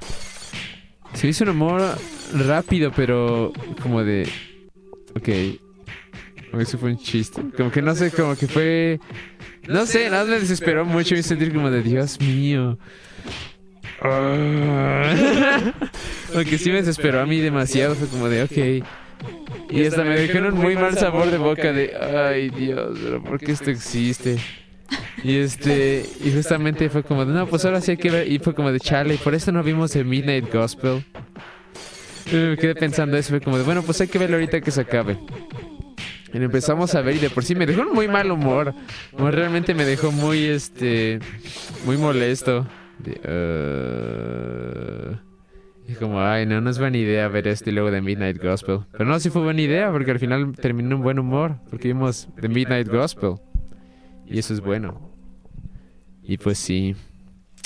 Se 1.15 1.27
me 1.27 1.31
hizo 1.31 1.43
un 1.43 1.51
amor 1.51 1.83
rápido, 2.35 2.93
pero 2.95 3.53
como 3.83 4.05
de... 4.05 4.29
Ok. 5.17 5.61
Eso 6.59 6.79
fue 6.79 6.91
un 6.91 6.99
chiste. 6.99 7.43
Como 7.57 7.71
que 7.71 7.83
no 7.83 7.95
sé, 7.95 8.11
como 8.11 8.37
que 8.37 8.47
fue... 8.47 9.01
No 9.69 9.87
sé, 9.87 10.11
nada 10.11 10.25
me 10.25 10.41
desesperó 10.41 10.85
mucho 10.85 11.15
y 11.15 11.23
sentir 11.23 11.53
como 11.53 11.71
de 11.71 11.83
Dios 11.83 12.21
mío. 12.21 12.79
Ah. 14.03 15.73
Aunque 16.35 16.59
sí 16.59 16.71
me 16.71 16.77
desesperó 16.77 17.21
a 17.21 17.27
mí 17.27 17.39
demasiado, 17.39 17.95
fue 17.95 18.09
como 18.09 18.29
de 18.29 18.43
ok. 18.43 18.87
Y 19.71 19.87
hasta 19.87 20.03
me 20.03 20.19
dejaron 20.19 20.55
muy 20.55 20.75
mal 20.75 20.99
sabor 20.99 21.31
de 21.31 21.39
boca 21.39 21.73
de 21.73 21.97
ay 21.97 22.51
Dios, 22.51 22.99
pero 23.03 23.23
¿por 23.23 23.39
qué 23.39 23.53
esto 23.53 23.71
existe? 23.71 24.39
Y 25.23 25.37
este, 25.37 26.05
y 26.23 26.33
justamente 26.33 26.91
fue 26.91 27.03
como 27.03 27.25
de 27.25 27.33
no, 27.33 27.47
pues 27.47 27.65
ahora 27.65 27.81
sí 27.81 27.93
hay 27.93 27.97
que 27.97 28.11
ver. 28.11 28.31
Y 28.31 28.39
fue 28.39 28.55
como 28.55 28.73
de 28.73 28.81
chale, 28.81 29.17
por 29.17 29.35
eso 29.35 29.53
no 29.53 29.63
vimos 29.63 29.95
el 29.97 30.05
Midnight 30.05 30.53
Gospel. 30.53 31.05
Me 32.31 32.57
quedé 32.57 32.75
pensando 32.75 33.17
eso, 33.17 33.31
fue 33.31 33.41
como 33.41 33.57
de 33.57 33.65
bueno, 33.65 33.83
pues 33.83 34.01
hay 34.01 34.09
que 34.09 34.19
verlo 34.19 34.37
ahorita 34.37 34.61
que 34.61 34.71
se 34.71 34.81
acabe. 34.81 35.19
Empezamos 36.33 36.95
a 36.95 37.03
ver 37.03 37.17
y 37.17 37.19
de 37.19 37.31
por 37.31 37.45
sí 37.45 37.55
me 37.55 37.67
dejó 37.67 37.83
un 37.83 37.93
muy 37.93 38.09
mal 38.09 38.31
humor. 38.31 38.75
Realmente 39.17 39.75
me 39.75 39.85
dejó 39.85 40.13
muy, 40.13 40.45
este, 40.45 41.19
muy 41.85 41.97
molesto. 41.97 42.67
De, 42.99 43.13
uh, 45.19 45.97
como, 45.99 46.21
ay, 46.21 46.47
no, 46.47 46.61
no 46.61 46.71
es 46.71 46.79
buena 46.79 46.97
idea 46.97 47.29
ver 47.29 47.47
esto 47.49 47.71
y 47.71 47.73
luego 47.73 47.91
de 47.91 48.01
Midnight 48.01 48.43
Gospel. 48.43 48.81
Pero 48.93 49.05
no, 49.05 49.19
sí 49.21 49.31
fue 49.31 49.43
buena 49.43 49.61
idea 49.61 49.91
porque 49.93 50.11
al 50.11 50.19
final 50.19 50.53
terminó 50.57 50.97
en 50.97 51.03
buen 51.03 51.19
humor. 51.19 51.57
Porque 51.71 51.89
vimos 51.89 52.29
The 52.41 52.49
Midnight 52.49 52.89
Gospel. 52.89 53.35
Y 54.27 54.39
eso 54.39 54.55
es 54.55 54.61
bueno. 54.61 55.13
Y 56.23 56.39
pues 56.39 56.59
sí. 56.59 56.97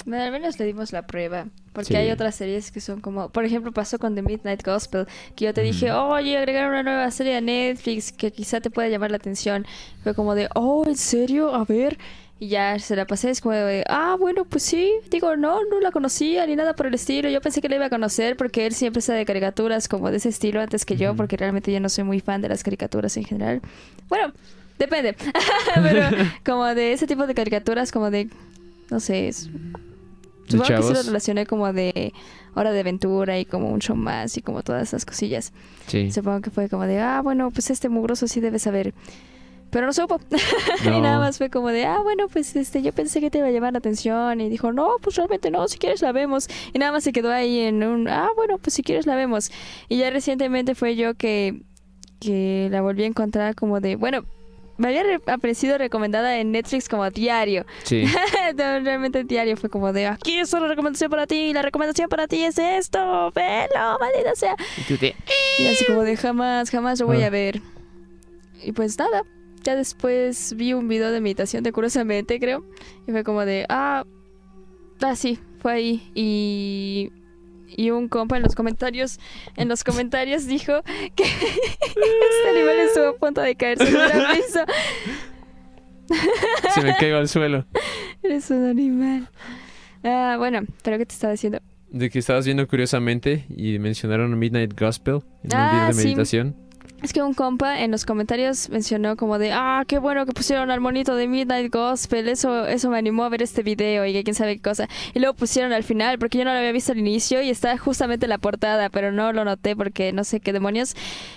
Bueno, 0.04 0.24
al 0.24 0.32
menos 0.32 0.58
le 0.58 0.66
dimos 0.66 0.92
la 0.92 1.06
prueba. 1.06 1.46
Porque 1.76 1.88
Sí. 1.92 1.96
hay 1.96 2.10
otras 2.10 2.34
series 2.34 2.72
que 2.72 2.80
son 2.80 3.00
como. 3.02 3.28
Por 3.28 3.44
ejemplo, 3.44 3.70
pasó 3.70 3.98
con 3.98 4.14
The 4.14 4.22
Midnight 4.22 4.64
Gospel. 4.64 5.06
Que 5.36 5.44
yo 5.44 5.54
te 5.54 5.60
dije, 5.60 5.92
oye, 5.92 6.36
agregaron 6.38 6.70
una 6.70 6.82
nueva 6.82 7.10
serie 7.10 7.36
a 7.36 7.40
Netflix 7.40 8.10
que 8.12 8.32
quizá 8.32 8.60
te 8.62 8.70
pueda 8.70 8.88
llamar 8.88 9.10
la 9.10 9.18
atención. 9.18 9.66
Fue 10.02 10.14
como 10.14 10.34
de, 10.34 10.48
oh, 10.54 10.84
¿en 10.86 10.96
serio? 10.96 11.54
A 11.54 11.64
ver. 11.64 11.98
Y 12.40 12.48
ya 12.48 12.78
se 12.78 12.96
la 12.96 13.06
pasé. 13.06 13.30
Es 13.30 13.40
como 13.40 13.54
de, 13.54 13.84
ah, 13.88 14.16
bueno, 14.18 14.44
pues 14.46 14.62
sí. 14.62 14.90
Digo, 15.10 15.36
no, 15.36 15.64
no 15.70 15.80
la 15.80 15.90
conocía 15.92 16.46
ni 16.46 16.56
nada 16.56 16.74
por 16.74 16.86
el 16.86 16.94
estilo. 16.94 17.28
Yo 17.28 17.40
pensé 17.42 17.60
que 17.60 17.68
la 17.68 17.76
iba 17.76 17.86
a 17.86 17.90
conocer 17.90 18.36
porque 18.36 18.66
él 18.66 18.72
siempre 18.74 19.00
está 19.00 19.12
de 19.12 19.24
caricaturas 19.26 19.86
como 19.88 20.10
de 20.10 20.16
ese 20.16 20.30
estilo 20.30 20.60
antes 20.62 20.84
que 20.86 20.96
yo. 20.96 21.10
Ujú. 21.10 21.18
Porque 21.18 21.36
realmente 21.36 21.70
yo 21.72 21.80
no 21.80 21.88
soy 21.90 22.04
muy 22.04 22.20
fan 22.20 22.40
de 22.42 22.48
las 22.48 22.62
caricaturas 22.64 23.16
en 23.18 23.24
general. 23.24 23.60
Bueno, 24.08 24.32
depende. 24.78 25.14
Pero 25.82 26.00
como 26.44 26.64
de 26.74 26.92
ese 26.94 27.06
tipo 27.06 27.26
de 27.26 27.34
caricaturas, 27.34 27.92
como 27.92 28.10
de. 28.10 28.28
No 28.90 29.00
sé, 29.00 29.28
es- 29.28 29.48
¿De 30.46 30.52
Supongo 30.52 30.80
que 30.80 30.82
sí 30.82 30.94
lo 30.94 31.02
relacioné 31.02 31.46
como 31.46 31.72
de 31.72 32.12
Hora 32.54 32.72
de 32.72 32.80
Aventura 32.80 33.38
y 33.38 33.44
como 33.44 33.70
un 33.70 33.80
show 33.80 33.96
más 33.96 34.36
y 34.36 34.42
como 34.42 34.62
todas 34.62 34.82
esas 34.82 35.04
cosillas. 35.04 35.52
Sí. 35.86 36.10
Supongo 36.10 36.40
que 36.40 36.50
fue 36.50 36.68
como 36.68 36.84
de, 36.84 37.00
ah, 37.00 37.20
bueno, 37.22 37.50
pues 37.50 37.70
este 37.70 37.88
mugroso 37.88 38.28
sí 38.28 38.40
debe 38.40 38.58
saber. 38.58 38.94
Pero 39.70 39.86
no 39.86 39.92
supo. 39.92 40.20
y 40.84 41.00
nada 41.00 41.18
más 41.18 41.38
fue 41.38 41.50
como 41.50 41.68
de, 41.68 41.84
ah, 41.84 41.98
bueno, 42.02 42.28
pues 42.28 42.54
este, 42.56 42.82
yo 42.82 42.92
pensé 42.92 43.20
que 43.20 43.30
te 43.30 43.38
iba 43.38 43.48
a 43.48 43.50
llamar 43.50 43.72
la 43.72 43.78
atención. 43.78 44.40
Y 44.40 44.48
dijo, 44.48 44.72
no, 44.72 44.92
pues 45.02 45.16
realmente 45.16 45.50
no, 45.50 45.66
si 45.68 45.78
quieres 45.78 46.02
la 46.02 46.12
vemos. 46.12 46.48
Y 46.72 46.78
nada 46.78 46.92
más 46.92 47.04
se 47.04 47.12
quedó 47.12 47.32
ahí 47.32 47.60
en 47.60 47.82
un, 47.82 48.08
ah, 48.08 48.28
bueno, 48.36 48.58
pues 48.58 48.74
si 48.74 48.82
quieres 48.82 49.06
la 49.06 49.16
vemos. 49.16 49.50
Y 49.88 49.98
ya 49.98 50.10
recientemente 50.10 50.74
fue 50.74 50.96
yo 50.96 51.14
que, 51.14 51.62
que 52.20 52.68
la 52.70 52.80
volví 52.80 53.02
a 53.02 53.06
encontrar 53.06 53.54
como 53.54 53.80
de, 53.80 53.96
bueno, 53.96 54.24
me 54.78 54.88
había 54.88 55.02
re- 55.02 55.20
aparecido 55.26 55.78
recomendada 55.78 56.38
en 56.38 56.52
Netflix 56.52 56.88
como 56.88 57.08
diario. 57.10 57.64
Sí. 57.84 58.04
Realmente 58.56 59.24
diario 59.24 59.56
fue 59.56 59.70
como 59.70 59.92
de 59.92 60.06
aquí 60.06 60.38
es 60.38 60.52
una 60.52 60.68
recomendación 60.68 61.10
para 61.10 61.26
ti, 61.26 61.52
la 61.52 61.62
recomendación 61.62 62.08
para 62.08 62.26
ti 62.28 62.42
es 62.44 62.58
esto, 62.58 63.32
velo, 63.34 63.98
maldita 64.00 64.34
sea. 64.34 64.54
Y 64.76 64.82
tú 64.82 64.96
de, 64.98 65.14
Y 65.58 65.66
así 65.66 65.84
como 65.86 66.02
de 66.02 66.16
jamás, 66.16 66.70
jamás 66.70 67.00
lo 67.00 67.06
voy 67.06 67.22
Ah. 67.22 67.26
a 67.26 67.30
ver. 67.30 67.60
Y 68.62 68.72
pues 68.72 68.98
nada, 68.98 69.22
ya 69.62 69.76
después 69.76 70.54
vi 70.56 70.72
un 70.72 70.88
video 70.88 71.10
de 71.12 71.20
meditación 71.20 71.62
de 71.62 71.72
Curiosamente, 71.72 72.38
creo. 72.40 72.64
Y 73.06 73.12
fue 73.12 73.22
como 73.24 73.44
de, 73.44 73.66
ah, 73.68 74.04
ah, 75.02 75.16
sí, 75.16 75.38
fue 75.60 75.72
ahí. 75.72 76.10
Y, 76.14 77.12
y 77.68 77.90
un 77.90 78.08
compa 78.08 78.36
en 78.36 78.42
los 78.42 78.54
comentarios, 78.54 79.18
en 79.56 79.68
los 79.68 79.84
comentarios 79.84 80.46
dijo 80.46 80.82
que 81.14 81.22
este 81.24 82.48
animal 82.50 82.78
estuvo 82.80 83.06
a 83.08 83.16
punto 83.16 83.40
de 83.40 83.54
caerse 83.56 83.88
en 83.88 83.94
una 83.96 84.32
piso. 84.34 84.60
Se 86.74 86.80
me 86.82 86.96
caigo 86.96 87.16
al 87.18 87.28
suelo. 87.28 87.64
Eres 88.22 88.50
un 88.50 88.64
animal. 88.64 89.28
Ah, 90.04 90.36
bueno, 90.38 90.60
pero 90.82 90.98
¿qué 90.98 91.06
te 91.06 91.14
estaba 91.14 91.32
diciendo? 91.32 91.60
De 91.90 92.10
que 92.10 92.18
estabas 92.18 92.44
viendo 92.44 92.66
curiosamente 92.68 93.46
y 93.48 93.78
mencionaron 93.78 94.38
Midnight 94.38 94.78
Gospel 94.78 95.20
en 95.42 95.50
un 95.50 95.54
Ah, 95.54 95.90
video 95.92 96.16
de 96.16 96.24
sí. 96.24 96.54
Es 97.02 97.12
que 97.12 97.22
un 97.22 97.34
compa 97.34 97.82
en 97.82 97.90
los 97.90 98.06
comentarios 98.06 98.70
mencionó 98.70 99.16
como 99.16 99.38
de, 99.38 99.52
ah, 99.52 99.84
qué 99.86 99.98
bueno 99.98 100.24
que 100.24 100.32
pusieron 100.32 100.70
al 100.70 100.80
monito 100.80 101.14
de 101.14 101.28
Midnight 101.28 101.72
Gospel, 101.72 102.26
eso, 102.28 102.66
eso 102.66 102.88
me 102.88 102.96
animó 102.96 103.24
a 103.24 103.28
ver 103.28 103.42
este 103.42 103.62
video 103.62 104.06
y 104.06 104.14
que 104.14 104.24
quién 104.24 104.34
sabe 104.34 104.56
qué 104.56 104.62
cosa. 104.62 104.88
Y 105.12 105.20
luego 105.20 105.34
pusieron 105.34 105.72
al 105.72 105.84
final, 105.84 106.18
porque 106.18 106.38
yo 106.38 106.44
no 106.44 106.52
lo 106.52 106.58
había 106.58 106.72
visto 106.72 106.92
al 106.92 106.98
inicio 106.98 107.42
y 107.42 107.50
está 107.50 107.76
justamente 107.76 108.24
en 108.24 108.30
la 108.30 108.38
portada, 108.38 108.88
pero 108.88 109.12
no 109.12 109.32
lo 109.32 109.44
noté 109.44 109.76
porque 109.76 110.12
no 110.12 110.24
sé 110.24 110.40
qué 110.40 110.54
demonios. 110.54 110.94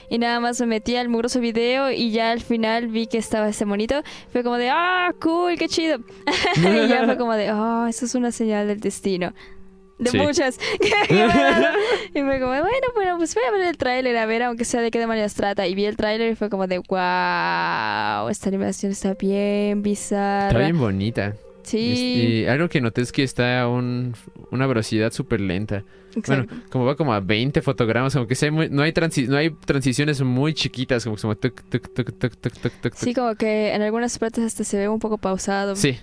Y 0.09 0.17
nada 0.17 0.39
más 0.39 0.59
me 0.61 0.65
metí 0.65 0.95
al 0.95 1.09
mugroso 1.09 1.41
video 1.41 1.91
y 1.91 2.11
ya 2.11 2.31
al 2.31 2.39
final 2.39 2.87
vi 2.87 3.07
que 3.07 3.17
estaba 3.17 3.49
ese 3.49 3.65
monito. 3.65 4.01
Fue 4.31 4.43
como 4.43 4.55
de, 4.55 4.69
ah, 4.69 5.13
cool, 5.21 5.57
qué 5.57 5.67
chido. 5.67 5.99
y 6.55 6.87
ya 6.87 7.03
fue 7.03 7.17
como 7.17 7.33
de, 7.33 7.51
oh, 7.51 7.85
eso 7.85 8.05
es 8.05 8.15
una 8.15 8.31
señal 8.31 8.67
del 8.67 8.79
destino. 8.79 9.33
De 9.99 10.09
Sí. 10.11 10.17
muchas. 10.17 10.57
y 11.09 12.21
fue 12.21 12.39
como, 12.39 12.47
bueno, 12.47 12.87
bueno, 12.95 13.17
pues 13.17 13.35
voy 13.35 13.43
a 13.47 13.51
ver 13.51 13.61
el 13.67 13.77
tráiler, 13.77 14.17
a 14.17 14.25
ver, 14.25 14.43
aunque 14.43 14.65
sea 14.65 14.81
de 14.81 14.91
qué 14.91 14.99
demonios 14.99 15.33
trata. 15.33 15.67
Y 15.67 15.75
vi 15.75 15.85
el 15.85 15.97
tráiler 15.97 16.31
y 16.31 16.35
fue 16.35 16.49
como 16.49 16.67
de, 16.67 16.77
wow, 16.79 18.29
esta 18.29 18.47
animación 18.49 18.91
está 18.91 19.13
bien 19.13 19.81
bizarra. 19.83 20.47
Está 20.47 20.59
bien 20.59 20.77
bonita. 20.79 21.35
Sí, 21.63 21.77
Y 22.41 22.45
algo 22.47 22.67
que 22.67 22.81
noté 22.81 23.01
es 23.01 23.11
que 23.11 23.21
está 23.23 23.61
a 23.61 23.67
un, 23.67 24.15
una 24.49 24.65
velocidad 24.65 25.11
súper 25.11 25.39
lenta. 25.41 25.83
exacto. 26.15 26.47
Bueno, 26.55 26.63
como 26.71 26.85
va 26.85 26.95
como 26.95 27.13
a 27.13 27.19
20 27.19 27.61
fotogramas, 27.61 28.13
como 28.13 28.25
que 28.25 28.33
sea 28.33 28.51
muy- 28.51 28.69
no, 28.69 28.81
hay 28.81 28.91
transi- 28.91 29.27
no 29.27 29.37
hay 29.37 29.51
transiciones 29.51 30.19
muy 30.21 30.55
chiquitas, 30.55 31.03
como 31.03 31.15
que 31.17 31.21
como 31.21 31.35
tuc, 31.35 31.61
tuc, 31.69 31.93
tuc, 31.93 32.13
tuc, 32.17 32.35
tuc, 32.37 32.53
tuc, 32.59 32.73
tuc, 32.81 32.93
sí, 32.95 33.13
como 33.13 33.35
que 33.35 33.73
en 33.75 33.83
algunas 33.83 34.17
partes 34.17 34.45
hasta 34.45 34.63
se 34.63 34.77
ve 34.77 34.87
un 34.89 34.97
poco 34.99 35.19
pausado. 35.19 35.75
Sí. 35.75 35.99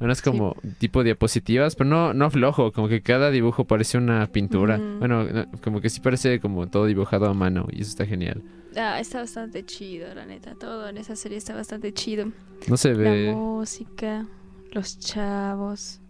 Unas 0.00 0.22
como 0.22 0.54
tipo 0.78 1.02
diapositivas, 1.02 1.74
pero 1.74 1.90
no, 1.90 2.14
no 2.14 2.30
flojo, 2.30 2.70
como 2.72 2.88
que 2.88 3.00
cada 3.02 3.30
dibujo 3.32 3.64
parece 3.64 3.98
una 3.98 4.26
pintura. 4.28 4.78
Bueno, 4.78 5.24
no, 5.24 5.46
como 5.62 5.80
que 5.80 5.90
sí 5.90 6.00
parece 6.00 6.38
como 6.38 6.68
todo 6.68 6.86
dibujado 6.86 7.26
a 7.26 7.34
mano 7.34 7.66
y 7.72 7.80
eso 7.82 7.90
está 7.90 8.06
genial. 8.06 8.42
Ah, 8.76 9.00
está 9.00 9.18
bastante 9.20 9.64
chido, 9.64 10.14
la 10.14 10.24
neta. 10.24 10.54
Todo 10.54 10.88
en 10.88 10.98
esa 10.98 11.16
serie 11.16 11.36
está 11.38 11.54
bastante 11.54 11.92
chido. 11.92 12.26
No 12.68 12.76
se 12.76 12.92
La 12.94 13.10
ve... 13.10 13.32
música, 13.34 14.24
los 14.72 14.98
chavos. 15.00 16.00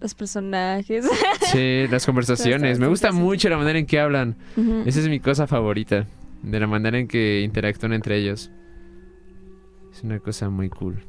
Los 0.00 0.14
personajes. 0.14 1.08
Sí, 1.52 1.86
las 1.90 2.06
conversaciones. 2.06 2.78
Me 2.78 2.86
gusta 2.86 3.12
mucho 3.12 3.48
la 3.48 3.56
manera 3.56 3.78
en 3.78 3.86
que 3.86 3.98
hablan. 3.98 4.36
Ujú. 4.56 4.82
Esa 4.86 5.00
es 5.00 5.08
mi 5.08 5.20
cosa 5.20 5.46
favorita. 5.46 6.06
De 6.42 6.60
la 6.60 6.66
manera 6.66 6.98
en 6.98 7.08
que 7.08 7.40
interactúan 7.40 7.92
entre 7.94 8.16
ellos. 8.18 8.50
Es 9.96 10.02
una 10.02 10.18
cosa 10.20 10.50
muy 10.50 10.68
cool. 10.68 11.02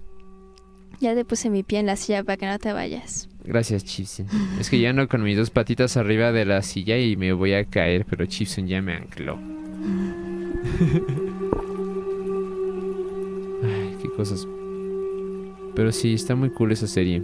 Ya 1.02 1.14
te 1.14 1.26
puse 1.26 1.50
mi 1.50 1.62
pie 1.64 1.80
en 1.80 1.88
la 1.88 1.98
silla 1.98 2.24
para 2.24 2.38
que 2.38 2.46
no 2.46 2.58
te 2.58 2.72
vayas. 2.72 3.28
Gracias, 3.44 3.84
Chipson. 3.84 4.28
Es 4.60 4.70
que 4.70 4.80
ya 4.80 4.90
ando 4.92 5.08
con 5.10 5.22
mis 5.24 5.36
dos 5.38 5.50
patitas 5.50 5.98
arriba 5.98 6.32
de 6.32 6.46
la 6.46 6.62
silla 6.62 6.98
y 6.98 7.18
me 7.18 7.34
voy 7.34 7.54
a 7.54 7.66
caer, 7.66 8.06
pero 8.10 8.26
Chipson 8.26 8.66
ya 8.68 8.82
me 8.82 8.94
ancló. 8.94 9.38
Ay, 13.64 13.98
qué 14.02 14.10
cosas. 14.10 14.48
Pero 15.76 15.92
sí, 15.92 16.14
está 16.14 16.36
muy 16.36 16.50
cool 16.50 16.72
esa 16.72 16.88
serie. 16.88 17.22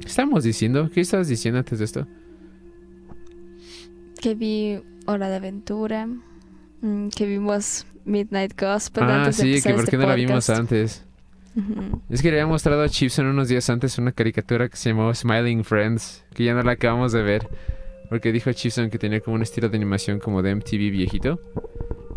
¿Qué 0.00 0.06
estábamos 0.08 0.44
diciendo? 0.44 0.90
¿Qué 0.92 1.00
estabas 1.00 1.28
diciendo 1.28 1.58
antes 1.58 1.78
de 1.78 1.84
esto? 1.84 2.06
Que 4.20 4.34
vi 4.34 4.80
Hora 5.06 5.28
de 5.28 5.36
Aventura. 5.36 6.06
mm, 6.80 7.08
Que 7.08 7.26
vimos 7.26 7.86
Midnight 8.04 8.58
Gospel. 8.60 9.04
ah, 9.04 9.24
antes 9.24 9.36
de 9.38 9.42
sí, 9.42 9.48
que 9.50 9.56
empezar 9.56 9.72
por 9.74 9.80
este 9.84 9.90
qué 9.92 9.96
no 9.98 10.08
la 10.08 10.14
vimos 10.14 10.46
podcast. 10.46 10.60
antes. 10.60 11.04
Ujú. 11.54 12.00
Es 12.08 12.22
que 12.22 12.30
le 12.30 12.40
había 12.40 12.46
mostrado 12.46 12.82
a 12.82 12.88
Chipson 12.88 13.26
unos 13.26 13.48
días 13.48 13.68
antes 13.68 13.98
una 13.98 14.12
caricatura 14.12 14.68
que 14.68 14.76
se 14.76 14.90
llamó 14.90 15.12
Smiling 15.14 15.64
Friends, 15.64 16.24
que 16.34 16.44
ya 16.44 16.54
no 16.54 16.62
la 16.62 16.72
acabamos 16.72 17.12
de 17.12 17.22
ver. 17.22 17.48
Porque 18.08 18.32
dijo 18.32 18.52
Chipson 18.52 18.90
que 18.90 18.98
tenía 18.98 19.20
como 19.20 19.36
un 19.36 19.42
estilo 19.42 19.68
de 19.68 19.76
animación 19.76 20.18
como 20.18 20.42
de 20.42 20.54
MTV 20.54 20.90
viejito. 20.90 21.40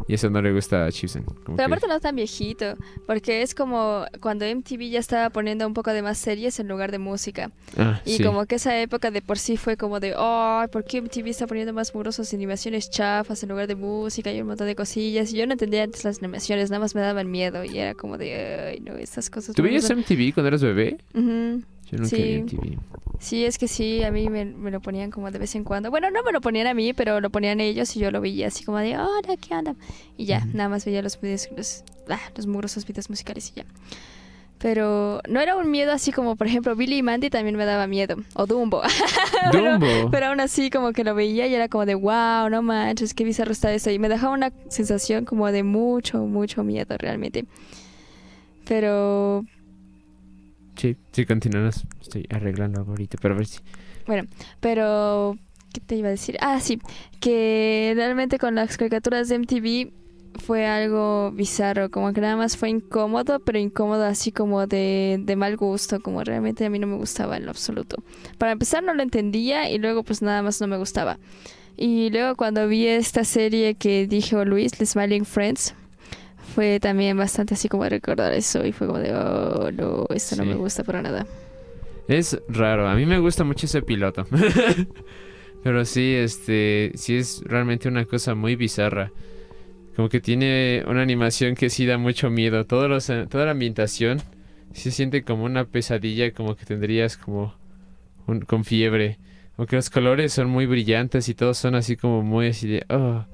Y 0.07 0.13
eso 0.13 0.29
no 0.29 0.39
le 0.41 0.53
gusta 0.53 0.85
a 0.85 0.91
Chipson. 0.91 1.24
como 1.24 1.39
Pero 1.43 1.55
que- 1.57 1.63
aparte 1.63 1.88
no 1.88 2.00
tan 2.00 2.15
viejito, 2.15 2.75
porque 3.07 3.41
es 3.41 3.55
como 3.55 4.05
cuando 4.21 4.45
MTV 4.45 4.89
ya 4.91 5.00
estaba 5.00 5.31
poniendo 5.31 5.65
un 5.65 5.74
poco 5.74 5.91
de 5.93 6.03
más 6.03 6.19
series 6.19 6.59
en 6.59 6.67
lugar 6.67 6.91
de 6.91 7.00
música. 7.00 7.50
Ah, 7.75 8.01
Y 8.05 8.17
sí. 8.17 8.24
como 8.24 8.45
que 8.45 8.55
esa 8.55 8.79
época 8.79 9.09
de 9.09 9.21
por 9.24 9.39
sí 9.39 9.57
fue 9.57 9.77
como 9.77 10.00
de, 10.00 10.13
ay, 10.15 10.67
¿por 10.71 10.83
qué 10.85 11.00
MTV 11.01 11.29
está 11.29 11.47
poniendo 11.47 11.74
más 11.74 11.95
mugrosas 11.95 12.31
animaciones 12.35 12.89
chafas 12.91 13.41
en 13.41 13.50
lugar 13.50 13.65
de 13.67 13.75
música 13.75 14.31
y 14.31 14.41
un 14.41 14.47
montón 14.47 14.67
de 14.67 14.75
cosillas? 14.75 15.33
Y 15.33 15.38
yo 15.38 15.47
no 15.47 15.53
entendía 15.53 15.83
antes 15.83 16.03
las 16.05 16.19
animaciones, 16.19 16.69
nada 16.69 16.81
más 16.81 16.93
me 16.93 17.01
daban 17.01 17.31
miedo 17.31 17.63
y 17.65 17.77
era 17.79 17.95
como 17.95 18.19
de, 18.19 18.74
ay, 18.74 18.79
no, 18.81 18.93
estas 18.97 19.31
cosas... 19.31 19.55
¿Tú 19.55 19.63
veías 19.63 19.81
gustan". 19.89 20.00
MTV 20.00 20.33
cuando 20.35 20.50
eras 20.50 20.62
bebé? 20.62 20.97
Ujú. 21.15 21.63
Yo 21.92 21.98
nunca 21.98 22.10
Sí. 22.10 22.15
vi 22.24 22.34
MTV. 22.42 22.77
Sí, 23.20 23.46
es 23.46 23.58
que 23.58 23.68
sí, 23.68 24.04
a 24.04 24.12
mí 24.12 24.30
me, 24.30 24.44
me 24.46 24.72
lo 24.72 24.82
ponían 24.82 25.10
como 25.10 25.32
de 25.32 25.39
vez 25.39 25.56
en 25.56 25.63
cuando. 25.63 25.89
Bueno, 25.89 26.12
no 26.12 26.22
me 26.24 26.32
lo 26.34 26.42
ponían 26.42 26.68
a 26.68 26.74
mí, 26.74 26.92
pero 26.94 27.22
lo 27.22 27.30
ponían 27.30 27.62
ellos 27.62 27.96
y 27.96 28.00
yo 28.00 28.12
lo 28.12 28.20
veía 28.22 28.48
así 28.48 28.65
como 28.65 28.77
de, 28.80 28.98
hola, 28.98 29.38
¿qué 29.39 29.56
onda? 29.56 29.75
Y 30.18 30.25
ya, 30.25 30.39
Ujú. 30.39 30.50
nada 30.58 30.70
más 30.70 30.84
veía 30.86 31.01
los 31.01 31.20
videos, 31.22 31.48
los, 31.56 31.84
ah, 32.10 32.20
los 32.36 32.46
mugrosos 32.46 32.86
videos 32.86 33.10
musicales 33.10 33.51
y 33.54 33.60
ya. 33.60 33.65
Pero 34.58 35.22
no 35.30 35.39
era 35.42 35.56
un 35.58 35.70
miedo 35.70 35.92
así 35.92 36.12
como, 36.12 36.36
por 36.38 36.48
ejemplo, 36.48 36.75
Billy 36.75 36.98
y 36.98 37.04
Mandy 37.04 37.30
también 37.30 37.56
me 37.56 37.65
daba 37.65 37.88
miedo. 37.88 38.15
O 38.36 38.46
Dumbo. 38.48 38.82
Pero- 39.51 39.80
Dumbo. 39.80 40.10
Pero 40.12 40.25
aún 40.27 40.39
así 40.39 40.70
como 40.70 40.92
que 40.92 41.04
lo 41.04 41.13
veía 41.15 41.46
y 41.48 41.54
era 41.54 41.68
como 41.70 41.86
de, 41.86 41.96
wow, 41.96 42.50
no 42.50 42.62
manches, 42.62 43.13
qué 43.13 43.24
bizarro 43.24 43.51
está 43.51 43.72
esto. 43.74 43.92
Y 43.92 44.00
me 44.00 44.10
dejaba 44.10 44.34
una 44.34 44.51
sensación 44.70 45.24
como 45.25 45.51
de 45.51 45.63
mucho, 45.63 46.20
mucho 46.20 46.63
miedo 46.63 46.98
realmente. 46.98 47.46
Pero 48.65 49.46
Sí, 50.75 50.98
sí, 51.12 51.25
continuamos. 51.25 51.86
Estoy 52.01 52.25
arreglando 52.29 52.82
ahorita, 52.82 53.17
pero 53.22 53.34
a 53.34 53.38
ver 53.38 53.48
si... 53.48 53.60
Pero, 54.60 55.38
¿qué 55.74 55.82
te 55.82 55.96
iba 55.96 56.10
a 56.10 56.12
decir? 56.12 56.38
Ah, 56.41 56.60
sí, 56.60 56.79
que 57.20 57.94
realmente 57.96 58.38
con 58.38 58.55
las 58.55 58.77
caricaturas 58.77 59.29
de 59.29 59.39
MTV 59.39 59.91
fue 60.39 60.67
algo 60.67 61.32
bizarro, 61.32 61.89
como 61.89 62.13
que 62.13 62.22
nada 62.22 62.36
más 62.36 62.58
fue 62.58 62.70
incómodo, 62.70 63.39
pero 63.39 63.58
incómodo 63.58 64.03
así 64.03 64.32
como 64.32 64.67
de, 64.67 65.17
de 65.22 65.36
mal 65.36 65.58
gusto, 65.58 66.01
como 66.01 66.24
realmente 66.24 66.65
a 66.65 66.70
mí 66.70 66.77
no 66.77 66.88
me 66.88 66.98
gustaba 66.98 67.38
en 67.38 67.46
lo 67.46 67.51
absoluto. 67.51 68.03
Para 68.38 68.51
empezar 68.51 68.84
no 68.84 68.94
lo 68.94 69.01
entendía 69.01 69.70
y 69.70 69.77
luego 69.77 70.03
pues 70.03 70.22
nada 70.22 70.41
más 70.41 70.60
no 70.62 70.67
me 70.67 70.77
gustaba. 70.77 71.17
Y 71.77 72.10
luego 72.10 72.36
cuando 72.36 72.67
vi 72.67 72.88
esta 72.88 73.24
serie 73.24 73.75
que 73.75 74.08
dijo 74.08 74.46
Luis, 74.46 74.72
The 74.74 74.86
Smiling 74.86 75.25
Friends, 75.25 75.74
fue 76.55 76.79
también 76.79 77.17
bastante 77.17 77.53
así 77.53 77.67
como 77.67 77.83
recordar 77.88 78.31
eso 78.33 78.65
y 78.65 78.71
fue 78.71 78.88
como 78.88 79.00
de, 79.00 79.13
oh 79.13 79.69
no, 79.71 80.05
esto 80.09 80.38
no 80.38 80.45
me 80.45 80.55
gusta 80.55 80.83
para 80.85 81.01
nada. 81.01 81.27
Es 82.07 82.39
raro, 82.47 82.88
a 82.88 82.95
mí 82.95 83.05
me 83.05 83.19
gusta 83.19 83.43
mucho 83.43 83.65
ese 83.65 83.81
piloto. 83.81 84.25
Pero 85.63 85.83
sí, 85.85 86.13
este, 86.13 86.91
sí 86.95 87.17
es 87.17 87.41
realmente 87.45 87.88
una 87.89 88.05
cosa 88.05 88.35
muy 88.35 88.55
bizarra. 88.55 89.12
Como 89.95 90.09
que 90.09 90.19
tiene 90.21 90.83
una 90.88 91.01
animación 91.01 91.55
que 91.55 91.69
sí 91.69 91.85
da 91.85 91.97
mucho 91.97 92.29
miedo. 92.29 92.65
Todos 92.65 92.89
los, 92.89 93.05
toda 93.29 93.45
la 93.45 93.51
ambientación 93.51 94.19
sí 94.74 94.83
se 94.83 94.91
siente 94.91 95.24
como 95.24 95.43
una 95.45 95.65
pesadilla, 95.65 96.31
como 96.31 96.55
que 96.55 96.65
tendrías 96.65 97.17
como 97.17 97.55
un- 98.27 98.41
con 98.41 98.63
fiebre. 98.65 99.17
Aunque 99.57 99.75
los 99.77 99.89
colores 99.89 100.33
son 100.33 100.50
muy 100.50 100.65
brillantes 100.67 101.29
y 101.29 101.33
todos 101.33 101.57
son 101.57 101.75
así 101.75 101.95
como 101.95 102.21
muy 102.21 102.47
así 102.47 102.67
de... 102.67 102.85
"Oh". 102.89 103.25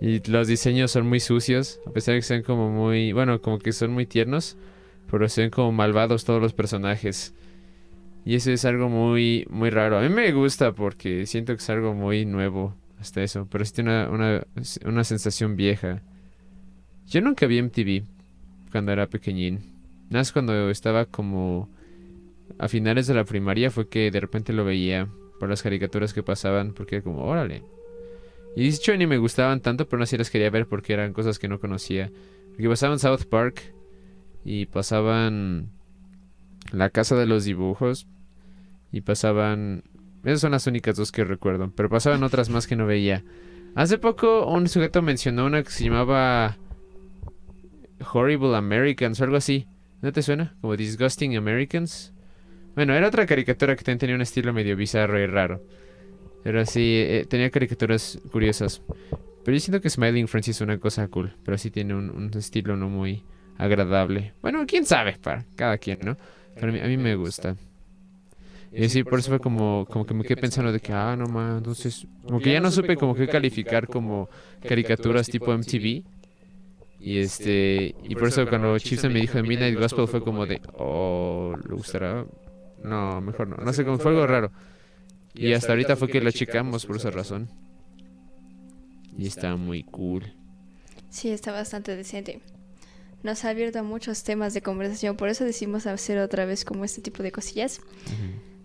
Y 0.00 0.20
los 0.30 0.46
diseños 0.46 0.92
son 0.92 1.08
muy 1.08 1.20
sucios, 1.20 1.80
a 1.86 1.90
pesar 1.90 2.14
de 2.14 2.20
que 2.20 2.26
sean 2.26 2.42
como 2.42 2.70
muy... 2.70 3.12
Bueno, 3.12 3.40
como 3.40 3.58
que 3.58 3.72
son 3.72 3.90
muy 3.90 4.06
tiernos, 4.06 4.56
pero 5.10 5.28
se 5.28 5.42
ven 5.42 5.50
como 5.50 5.72
malvados 5.72 6.24
todos 6.24 6.40
los 6.40 6.52
personajes. 6.52 7.34
Y 8.24 8.34
eso 8.34 8.50
es 8.50 8.64
algo 8.64 8.88
muy, 8.88 9.46
muy 9.50 9.70
raro. 9.70 9.98
A 9.98 10.02
mí 10.02 10.08
me 10.08 10.30
gusta 10.32 10.72
porque 10.72 11.26
siento 11.26 11.54
que 11.54 11.62
es 11.62 11.70
algo 11.70 11.94
muy 11.94 12.26
nuevo 12.26 12.74
hasta 13.00 13.22
eso. 13.22 13.48
Pero 13.50 13.64
sí 13.64 13.72
tiene 13.72 14.06
una, 14.06 14.10
una, 14.10 14.44
una 14.84 15.04
sensación 15.04 15.56
vieja. 15.56 16.02
Yo 17.06 17.20
nunca 17.22 17.46
vi 17.46 17.62
MTV 17.62 18.04
cuando 18.70 18.92
era 18.92 19.08
pequeñín. 19.08 19.60
Nada 20.10 20.20
más 20.20 20.32
cuando 20.32 20.70
estaba 20.70 21.06
como 21.06 21.70
a 22.58 22.68
finales 22.68 23.06
de 23.06 23.14
la 23.14 23.24
primaria 23.24 23.70
fue 23.70 23.88
que 23.88 24.10
de 24.10 24.20
repente 24.20 24.52
lo 24.52 24.64
veía 24.64 25.08
por 25.40 25.48
las 25.48 25.62
caricaturas 25.62 26.12
que 26.12 26.22
pasaban. 26.22 26.74
Porque 26.74 26.96
era 26.96 27.04
como, 27.04 27.24
órale. 27.24 27.64
Y 28.58 28.62
de 28.62 28.74
hecho 28.74 28.96
ni 28.96 29.06
me 29.06 29.18
gustaban 29.18 29.60
tanto, 29.60 29.88
pero 29.88 29.98
no 29.98 30.02
así 30.02 30.18
las 30.18 30.30
quería 30.30 30.50
ver 30.50 30.66
porque 30.66 30.92
eran 30.92 31.12
cosas 31.12 31.38
que 31.38 31.46
no 31.46 31.60
conocía. 31.60 32.10
Porque 32.48 32.68
pasaban 32.68 32.98
South 32.98 33.26
Park 33.30 33.72
y 34.44 34.66
pasaban 34.66 35.70
La 36.72 36.90
Casa 36.90 37.14
de 37.14 37.26
los 37.26 37.44
Dibujos 37.44 38.08
y 38.90 39.02
pasaban... 39.02 39.84
Esas 40.24 40.40
son 40.40 40.50
las 40.50 40.66
únicas 40.66 40.96
dos 40.96 41.12
que 41.12 41.22
recuerdo, 41.22 41.72
pero 41.76 41.88
pasaban 41.88 42.24
otras 42.24 42.50
más 42.50 42.66
que 42.66 42.74
no 42.74 42.84
veía. 42.84 43.22
Hace 43.76 43.96
poco 43.96 44.44
un 44.48 44.68
sujeto 44.68 45.02
mencionó 45.02 45.46
una 45.46 45.62
que 45.62 45.70
se 45.70 45.84
llamaba 45.84 46.56
Horrible 48.12 48.56
Americans 48.56 49.20
o 49.20 49.24
algo 49.24 49.36
así. 49.36 49.68
¿No 50.02 50.10
te 50.10 50.20
suena? 50.20 50.56
Como 50.60 50.76
Disgusting 50.76 51.36
Americans. 51.36 52.12
Bueno, 52.74 52.92
era 52.94 53.06
otra 53.06 53.24
caricatura 53.24 53.76
que 53.76 53.84
también 53.84 54.00
tenía 54.00 54.16
un 54.16 54.22
estilo 54.22 54.52
medio 54.52 54.74
bizarro 54.74 55.20
y 55.20 55.26
raro. 55.26 55.62
Pero 56.42 56.64
sí, 56.66 56.94
eh, 56.96 57.26
tenía 57.28 57.50
caricaturas 57.50 58.18
curiosas. 58.30 58.82
Pero 59.44 59.56
yo 59.56 59.60
siento 59.60 59.80
que 59.80 59.90
Smiling 59.90 60.28
Friends 60.28 60.48
es 60.48 60.60
una 60.60 60.78
cosa 60.78 61.08
cool. 61.08 61.34
Pero 61.44 61.58
sí 61.58 61.70
tiene 61.70 61.94
un, 61.94 62.30
estilo 62.34 62.76
no 62.76 62.88
muy 62.88 63.24
agradable. 63.56 64.34
Bueno, 64.42 64.64
quién 64.66 64.84
sabe, 64.84 65.16
para 65.20 65.44
cada 65.56 65.78
quien, 65.78 65.98
¿no? 66.02 66.16
Pero 66.54 66.68
a 66.68 66.86
mí, 66.86 66.96
me 66.96 67.14
gusta. 67.16 67.56
Y 68.72 68.88
sí, 68.88 69.04
por 69.04 69.18
eso 69.18 69.30
fue 69.30 69.40
como, 69.40 69.86
como 69.90 70.04
que 70.04 70.14
me 70.14 70.24
quedé 70.24 70.36
pensando 70.36 70.70
de 70.70 70.80
que, 70.80 70.92
ah, 70.92 71.16
no 71.16 71.26
más, 71.26 71.58
entonces, 71.58 72.06
como 72.26 72.40
que 72.40 72.52
ya 72.52 72.60
no 72.60 72.70
supe 72.70 72.96
como 72.96 73.14
qué 73.14 73.26
calificar 73.26 73.86
como 73.86 74.28
caricaturas 74.60 75.26
tipo 75.28 75.52
MTV. 75.52 76.04
Y 77.00 77.18
este, 77.18 77.94
y 78.02 78.14
por 78.16 78.28
eso 78.28 78.46
cuando 78.48 78.76
Chipson 78.78 79.12
me 79.12 79.20
dijo 79.20 79.38
de 79.38 79.44
Midnight 79.44 79.78
Gospel 79.78 80.08
fue 80.08 80.20
como 80.20 80.46
de, 80.46 80.60
oh, 80.74 81.54
¿le 81.68 81.74
gustará? 81.74 82.26
No, 82.82 83.20
mejor 83.20 83.48
no, 83.48 83.56
no 83.56 83.72
sé, 83.72 83.84
como 83.84 83.98
fue 83.98 84.10
algo 84.10 84.26
raro. 84.26 84.50
Y 85.38 85.52
hasta 85.52 85.72
ahorita 85.72 85.96
fue 85.96 86.08
que 86.08 86.20
lo 86.20 86.30
checamos 86.30 86.84
por 86.86 86.96
esa 86.96 87.10
razón. 87.10 87.48
Y 89.16 89.26
está 89.26 89.56
muy 89.56 89.82
cool. 89.84 90.32
Sí, 91.10 91.30
está 91.30 91.52
bastante 91.52 91.96
decente. 91.96 92.40
Nos 93.22 93.44
ha 93.44 93.50
abierto 93.50 93.78
a 93.80 93.82
muchos 93.82 94.22
temas 94.22 94.54
de 94.54 94.62
conversación, 94.62 95.16
por 95.16 95.28
eso 95.28 95.44
decidimos 95.44 95.86
hacer 95.86 96.18
otra 96.18 96.44
vez 96.44 96.64
como 96.64 96.84
este 96.84 97.00
tipo 97.02 97.22
de 97.22 97.32
cosillas. 97.32 97.80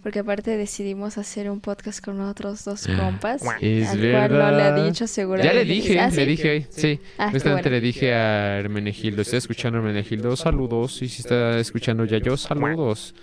Porque 0.04 0.20
aparte 0.20 0.58
decidimos 0.58 1.18
hacer 1.18 1.50
un 1.50 1.62
podcast 1.62 2.04
con 2.04 2.20
otros 2.20 2.66
dos 2.66 2.88
compas. 2.88 3.42
Es 3.62 3.88
al 3.88 4.00
cual 4.00 4.32
no 4.32 4.38
le 4.38 4.44
ha 4.44 4.72
verdad. 4.72 4.86
dicho 4.86 5.08
seguramente. 5.08 5.48
Ya 5.56 5.64
le 5.64 5.66
dije, 5.66 5.98
¿Ah, 6.00 6.10
le 6.10 6.16
sí? 6.16 6.26
dije, 6.26 6.68
sí. 6.70 7.00
Ah, 7.18 7.28
qué 7.28 7.34
Justamente 7.34 7.70
bueno. 7.70 7.76
le 7.78 7.82
dije 7.82 8.14
a 8.14 8.60
Hermenegildo, 8.60 9.22
estoy 9.22 9.38
escuchando 9.38 9.78
a 9.78 9.82
Hermenegildo, 9.82 10.36
saludos. 10.36 11.02
Y 11.02 11.08
si 11.08 11.22
está 11.22 11.58
escuchando 11.58 12.04
ya 12.04 12.18
yo, 12.18 12.36
saludos. 12.36 13.16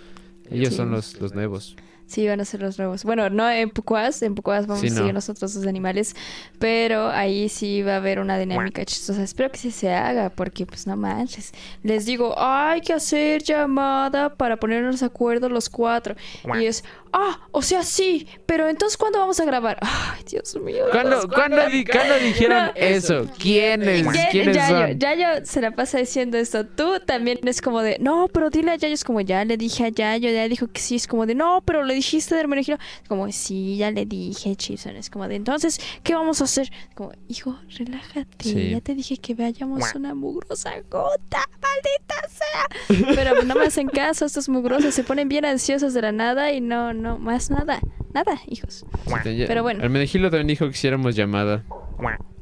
Ellos 0.49 0.69
Sí. 0.69 0.75
son 0.75 0.89
los, 0.91 1.21
los 1.21 1.33
nuevos. 1.35 1.75
Sí, 2.11 2.27
van 2.27 2.41
a 2.41 2.45
ser 2.45 2.61
los 2.61 2.77
nuevos. 2.77 3.05
Bueno, 3.05 3.29
no 3.29 3.49
en 3.49 3.69
Pucuas, 3.69 4.21
en 4.21 4.35
Pucuas 4.35 4.67
vamos 4.67 4.81
Sí, 4.81 4.87
a 4.87 4.89
seguir 4.89 5.07
no. 5.07 5.13
nosotros 5.13 5.55
los 5.55 5.65
animales, 5.65 6.13
pero 6.59 7.07
ahí 7.07 7.47
sí 7.47 7.83
va 7.83 7.93
a 7.93 7.95
haber 7.97 8.19
una 8.19 8.37
dinámica 8.37 8.83
chistosa. 8.83 9.23
Espero 9.23 9.49
que 9.49 9.57
sí 9.57 9.71
se 9.71 9.93
haga, 9.93 10.29
porque 10.29 10.65
pues 10.65 10.87
no 10.87 10.97
manches. 10.97 11.53
Les 11.83 12.05
digo, 12.05 12.35
hay 12.37 12.81
que 12.81 12.91
hacer 12.91 13.43
llamada 13.43 14.35
para 14.35 14.57
ponernos 14.57 14.99
de 14.99 15.05
acuerdo 15.05 15.47
los 15.47 15.69
cuatro. 15.69 16.15
Y 16.59 16.65
es, 16.65 16.83
ah, 17.13 17.47
o 17.51 17.61
sea, 17.61 17.83
sí, 17.83 18.27
pero 18.45 18.67
entonces 18.67 18.97
¿cuándo 18.97 19.19
vamos 19.19 19.39
a 19.39 19.45
grabar? 19.45 19.77
Ay, 19.81 20.23
Dios 20.29 20.55
mío. 20.61 20.85
¿Cuándo, 20.91 21.27
¿cuándo, 21.27 21.57
cuatro. 21.57 21.71
di- 21.71 21.85
cuándo 21.85 22.15
dijeron 22.19 22.65
No. 22.67 22.71
eso? 22.75 23.27
¿Quiénes? 23.37 24.03
Ya- 24.13 24.29
¿Quiénes 24.29 24.55
Yayo, 24.55 24.87
son? 24.87 24.99
Yayo 24.99 25.25
se 25.45 25.61
la 25.61 25.71
pasa 25.71 25.97
diciendo 25.97 26.37
esto. 26.37 26.65
Tú 26.65 26.99
también 27.05 27.39
es 27.43 27.61
como 27.61 27.81
de, 27.81 27.97
no, 27.99 28.27
pero 28.33 28.49
dile 28.49 28.71
a 28.71 28.75
Yayo. 28.75 28.93
Es 28.93 29.03
como, 29.03 29.21
ya 29.21 29.43
le 29.45 29.57
dije 29.57 29.85
a 29.85 29.89
Yayo, 29.89 30.29
ya 30.29 30.47
dijo 30.47 30.67
que 30.67 30.79
sí. 30.81 30.95
Es 30.95 31.07
como 31.07 31.25
de, 31.25 31.35
no, 31.35 31.61
pero 31.65 31.83
le 31.83 31.93
dijiste 31.93 32.35
de 32.35 32.41
Hermenegildo. 32.41 32.79
Como, 33.07 33.31
sí, 33.31 33.77
ya 33.77 33.91
le 33.91 34.05
dije, 34.05 34.55
Chipson. 34.55 34.95
Es 34.95 35.09
como 35.09 35.27
de, 35.27 35.35
entonces, 35.35 35.79
¿qué 36.03 36.13
vamos 36.13 36.41
a 36.41 36.45
hacer? 36.45 36.71
Como, 36.95 37.11
hijo, 37.27 37.57
relájate. 37.77 38.43
Sí. 38.43 38.69
Ya 38.71 38.81
te 38.81 38.93
dije 38.95 39.17
que 39.17 39.33
vayamos 39.33 39.93
una 39.95 40.13
mugrosa 40.15 40.71
gota, 40.89 41.39
maldita 41.61 42.15
sea. 42.29 43.15
Pero 43.15 43.41
no 43.43 43.55
me 43.55 43.65
hacen 43.65 43.87
caso 43.87 44.25
estos 44.25 44.47
mugrosos. 44.49 44.93
Se 44.93 45.03
ponen 45.03 45.27
bien 45.29 45.45
ansiosos 45.45 45.93
de 45.93 46.01
la 46.01 46.11
nada 46.11 46.51
y 46.51 46.61
no, 46.61 46.93
no, 46.93 47.00
más 47.19 47.49
nada. 47.51 47.79
Nada, 48.13 48.39
hijos. 48.47 48.85
Pero 49.23 49.63
bueno. 49.63 49.83
Hermenegildo 49.83 50.29
también 50.29 50.47
dijo 50.47 50.65
que 50.65 50.71
hiciéramos 50.71 51.15
llamada. 51.15 51.63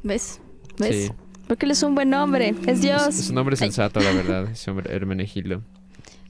¿Ves? 0.02 0.40
¿Ves? 0.78 1.06
Sí. 1.06 1.12
Porque 1.46 1.66
él 1.66 1.72
es 1.72 1.82
un 1.82 1.94
buen 1.94 2.12
hombre. 2.14 2.54
Es 2.66 2.80
Dios. 2.80 3.08
Es, 3.08 3.20
es 3.20 3.30
un 3.30 3.38
hombre 3.38 3.54
Ay. 3.54 3.58
sensato, 3.58 4.00
la 4.00 4.12
verdad. 4.12 4.48
Ese 4.50 4.70
hombre, 4.70 4.94
Hermenegildo. 4.94 5.62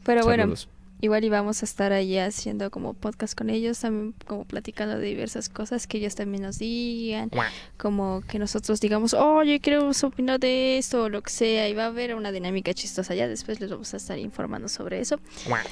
Pero 0.04 0.24
bueno. 0.24 0.54
Igual 1.00 1.24
íbamos 1.24 1.62
a 1.62 1.64
estar 1.66 1.92
ahí 1.92 2.18
haciendo 2.18 2.70
como 2.70 2.94
podcast 2.94 3.36
con 3.36 3.50
ellos, 3.50 3.78
también 3.80 4.14
como 4.26 4.44
platicando 4.44 4.98
de 4.98 5.06
diversas 5.06 5.48
cosas 5.48 5.86
que 5.86 5.98
ellos 5.98 6.14
también 6.14 6.42
nos 6.42 6.58
digan, 6.58 7.30
como 7.76 8.22
que 8.28 8.38
nosotros 8.38 8.80
digamos, 8.80 9.14
oye, 9.14 9.60
queremos 9.60 10.02
opinar 10.04 10.38
de 10.40 10.78
esto 10.78 11.04
o 11.04 11.08
lo 11.08 11.22
que 11.22 11.30
sea, 11.30 11.68
y 11.68 11.74
va 11.74 11.84
a 11.84 11.86
haber 11.86 12.14
una 12.14 12.32
dinámica 12.32 12.72
chistosa. 12.74 13.14
Ya 13.14 13.28
después 13.28 13.60
les 13.60 13.70
vamos 13.70 13.92
a 13.94 13.96
estar 13.96 14.18
informando 14.18 14.68
sobre 14.68 15.00
eso. 15.00 15.18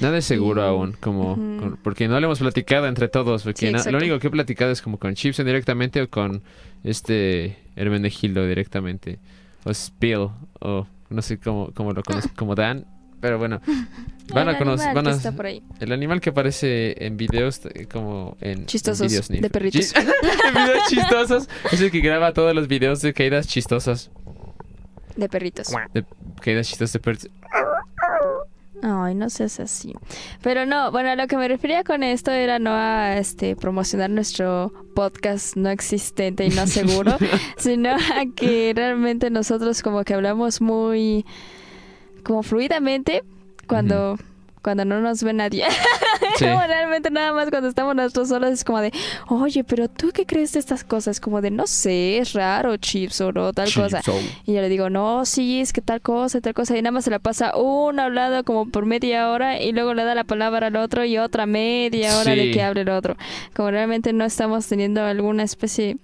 Nada 0.01 0.19
es 0.19 0.25
seguro 0.25 0.63
Y- 0.63 0.67
aún, 0.67 0.93
como 1.01 1.77
porque 1.83 2.09
no 2.09 2.19
le 2.21 2.27
hemos 2.27 2.39
platicado 2.39 2.87
entre 2.87 3.09
todos, 3.09 3.43
porque 3.43 3.67
Sí, 3.67 3.73
na- 3.73 3.79
exacto. 3.79 3.93
lo 3.93 3.99
único 3.99 4.19
que 4.19 4.27
he 4.27 4.31
platicado 4.31 4.71
es 4.73 4.83
como 4.83 4.99
con 4.99 5.15
Chipson 5.15 5.47
directamente 5.47 6.01
o 6.03 6.09
con 6.09 6.43
este 6.85 7.57
Hermenegildo 7.77 8.47
directamente, 8.47 9.19
o 9.65 9.73
Spill, 9.73 10.29
o 10.61 10.87
no 11.11 11.23
sé 11.23 11.39
cómo, 11.39 11.71
cómo 11.75 11.93
lo 11.93 12.03
conozco, 12.03 12.31
como 12.37 12.55
Dan, 12.55 12.87
pero 13.21 13.39
bueno, 13.39 13.61
van 14.33 14.49
El 14.49 14.55
a 14.55 14.59
conocer, 14.59 14.95
van 14.95 15.09
a, 15.09 15.11
está 15.13 15.33
por 15.33 15.47
ahí. 15.47 15.63
el 15.81 15.93
animal 15.93 16.21
que 16.21 16.31
aparece 16.31 17.05
en 17.05 17.17
videos 17.17 17.61
eh, 17.67 17.87
como 17.87 18.37
en 18.41 18.61
en 18.61 18.67
Chistosos, 18.67 19.09
videos 19.09 19.29
de 19.29 19.51
perritos. 19.51 19.95
En 19.95 20.55
videos 20.55 20.89
chistosos, 20.89 21.49
es 21.73 21.81
el 21.81 21.91
que 21.91 22.01
graba 22.01 22.33
todos 22.33 22.55
los 22.55 22.69
videos 22.69 23.01
de 23.03 23.13
caídas 23.13 23.47
chistosas, 23.49 24.11
De 25.17 25.29
perritos. 25.29 25.69
de 25.95 26.05
caídas 26.41 26.69
chistosas 26.69 26.93
de 26.95 27.01
perritos. 27.01 27.31
Ay, 28.81 29.17
no 29.17 29.29
seas 29.29 29.59
así. 29.59 29.93
Pero 30.41 30.65
no, 30.65 30.93
bueno, 30.93 31.11
a 31.11 31.17
lo 31.17 31.27
que 31.27 31.37
me 31.37 31.49
refería 31.49 31.83
con 31.83 32.05
esto 32.05 32.31
era 32.31 32.61
no 32.61 32.71
a 32.75 33.17
este 33.19 33.57
promocionar 33.57 34.09
nuestro 34.09 34.73
podcast 34.95 35.57
no 35.57 35.69
existente 35.69 36.47
y 36.47 36.51
no 36.51 36.65
seguro, 36.69 37.17
sino 37.59 37.91
a 37.91 38.25
que 38.37 38.73
realmente 38.77 39.31
nosotros 39.31 39.83
como 39.83 40.05
que 40.05 40.15
hablamos 40.15 40.61
muy 40.61 41.27
como 42.29 42.43
fluidamente 42.43 43.25
cuando 43.67 44.19
cuando 44.61 44.85
no 44.85 45.01
nos 45.01 45.23
ve 45.23 45.33
nadie. 45.33 45.65
Sí. 46.37 46.45
Como 46.45 46.61
realmente 46.61 47.11
nada 47.11 47.33
más 47.33 47.51
cuando 47.51 47.69
estamos 47.69 47.97
nosotros 47.97 48.29
solos 48.29 48.51
es 48.51 48.63
como 48.63 48.81
de, 48.81 48.93
"Oye, 49.29 49.65
pero 49.65 49.89
tú 49.89 50.11
qué 50.13 50.25
crees 50.25 50.53
de 50.53 50.61
estas 50.61 50.85
cosas?" 50.85 51.19
Como 51.19 51.41
de, 51.41 51.51
"No 51.51 51.67
sé, 51.67 52.19
es 52.19 52.33
raro, 52.33 52.77
chips 52.77 53.21
o 53.21 53.33
no 53.33 53.53
tal 53.53 53.73
cosa." 53.73 54.03
Chipso. 54.03 54.17
Y 54.45 54.53
yo 54.55 54.61
le 54.61 54.69
digo, 54.69 54.89
no, 54.89 55.25
sí, 55.25 55.61
es 55.61 55.73
que 55.73 55.81
tal 55.81 56.01
cosa, 56.01 56.41
tal 56.41 56.55
cosa. 56.55 56.77
Y 56.77 56.83
nada 56.83 56.93
más 56.93 57.05
se 57.05 57.11
la 57.11 57.19
pasa 57.19 57.57
uno 57.57 58.03
hablando 58.03 58.45
como 58.45 58.69
por 58.69 58.87
media 58.87 59.31
hora 59.31 59.61
y 59.61 59.73
luego 59.73 59.95
le 59.95 60.05
da 60.05 60.15
la 60.15 60.23
palabra 60.25 60.69
al 60.69 60.77
otro 60.77 61.05
y 61.05 61.19
otra 61.19 61.47
media 61.47 62.19
hora 62.19 62.37
de 62.37 62.53
que 62.53 62.63
hable 62.63 62.83
el 62.83 62.91
otro. 62.91 63.17
Como 63.55 63.73
realmente 63.73 64.13
no 64.13 64.25
estamos 64.25 64.67
teniendo 64.69 65.03
alguna 65.03 65.43
especie 65.43 65.97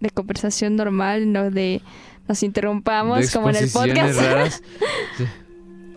de 0.00 0.10
conversación 0.10 0.74
normal, 0.74 1.32
no 1.32 1.50
de 1.50 1.80
nos 2.26 2.42
interrumpamos 2.42 3.30
como 3.30 3.50
en 3.50 3.56
el 3.56 3.70
podcast. 3.70 4.64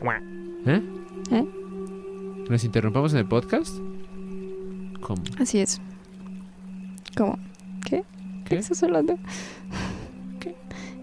¿Eh? 0.01 0.81
¿Eh? 1.31 1.45
¿Nos 2.49 2.63
interrumpamos 2.63 3.11
en 3.13 3.19
el 3.19 3.25
podcast? 3.25 3.75
¿Cómo? 5.01 5.21
Así 5.39 5.59
es. 5.59 5.81
¿Cómo? 7.17 7.37
¿Qué? 7.85 8.03
¿Qué 8.45 8.49
¿Qué? 8.49 8.55
estás 8.57 8.81
hablando? 8.83 9.17
¿Qué? 10.39 10.55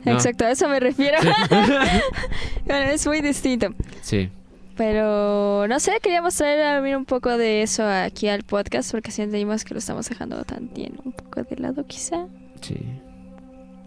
No. 0.05 0.13
Exacto, 0.15 0.45
a 0.47 0.51
eso 0.51 0.69
me 0.69 0.81
refiero. 0.81 1.19
bueno, 2.65 2.91
es 2.91 3.07
muy 3.07 3.21
distinto. 3.21 3.69
Sí. 4.01 4.31
Pero 4.77 5.67
no 5.69 5.81
sé, 5.81 5.99
queríamos 6.03 6.35
traer 6.35 6.63
a 6.63 6.81
mí 6.81 6.95
un 6.95 7.05
poco 7.05 7.37
de 7.37 7.63
eso 7.63 7.87
aquí 7.87 8.29
al 8.29 8.43
podcast 8.43 8.93
porque 8.93 9.11
sentimos 9.11 9.65
que 9.65 9.75
lo 9.75 9.79
estamos 9.79 10.09
dejando 10.09 10.43
también 10.45 10.95
un 11.05 11.13
poco 11.13 11.43
de 11.43 11.57
lado 11.57 11.87
quizá. 11.87 12.27
Sí. 12.61 12.77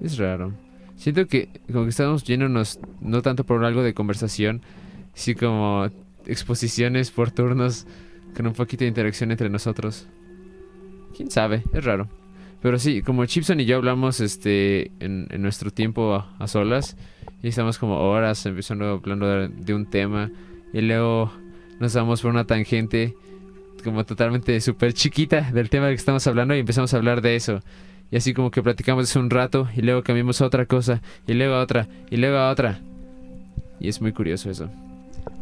Es 0.02 0.18
raro. 0.18 0.54
Siento 0.98 1.28
que 1.28 1.50
como 1.72 1.86
que 1.86 1.90
estamos 1.90 2.24
yéndonos 2.24 2.80
no 3.02 3.22
tanto 3.22 3.44
por 3.44 3.64
algo 3.64 3.84
de 3.84 3.94
conversación, 3.94 4.62
sí 5.20 5.36
como 5.36 5.90
exposiciones 6.26 7.12
por 7.12 7.32
turnos 7.32 7.86
con 8.36 8.48
un 8.48 8.54
poquito 8.54 8.84
de 8.84 8.88
interacción 8.88 9.32
entre 9.32 9.50
nosotros. 9.50 10.08
Quién 11.16 11.30
sabe, 11.30 11.64
es 11.74 11.84
raro. 11.84 12.08
Pero 12.62 12.80
sí, 12.80 13.02
como 13.02 13.26
Chipson 13.26 13.60
y 13.60 13.66
yo 13.66 13.78
hablamos 13.78 14.20
este 14.20 14.92
en, 15.00 15.28
nuestro 15.42 15.72
tiempo 15.72 16.26
a, 16.38 16.48
solas, 16.48 16.98
y 17.42 17.50
estamos 17.50 17.78
como 17.78 17.98
horas 18.00 18.46
empezando 18.46 18.86
hablando 18.86 19.28
de, 19.28 19.48
de 19.50 19.74
un 19.74 19.90
tema, 19.90 20.30
y 20.74 20.82
luego 20.82 21.32
nos 21.80 21.94
damos 21.94 22.22
por 22.22 22.32
una 22.32 22.46
tangente 22.46 23.16
como 23.84 24.06
totalmente 24.06 24.60
súper 24.60 24.94
chiquita 24.94 25.52
del 25.52 25.70
tema 25.70 25.86
del 25.86 25.96
que 25.96 26.00
estamos 26.00 26.28
hablando 26.28 26.54
y 26.54 26.60
empezamos 26.60 26.94
a 26.94 26.98
hablar 26.98 27.22
de 27.22 27.36
eso. 27.36 27.62
Y 28.12 28.18
así 28.18 28.34
como 28.34 28.52
que 28.52 28.62
platicamos 28.62 29.10
eso 29.10 29.20
un 29.20 29.30
rato 29.30 29.70
y 29.76 29.82
luego 29.82 30.04
cambiamos 30.04 30.42
a 30.42 30.46
otra 30.46 30.66
cosa 30.66 31.02
y 31.28 31.34
luego 31.34 31.56
a 31.56 31.62
otra 31.62 31.88
y 32.10 32.18
luego 32.18 32.38
a 32.38 32.52
otra. 32.52 32.80
Y 33.80 33.88
es 33.88 34.02
muy 34.02 34.12
curioso 34.12 34.50
eso. 34.50 34.70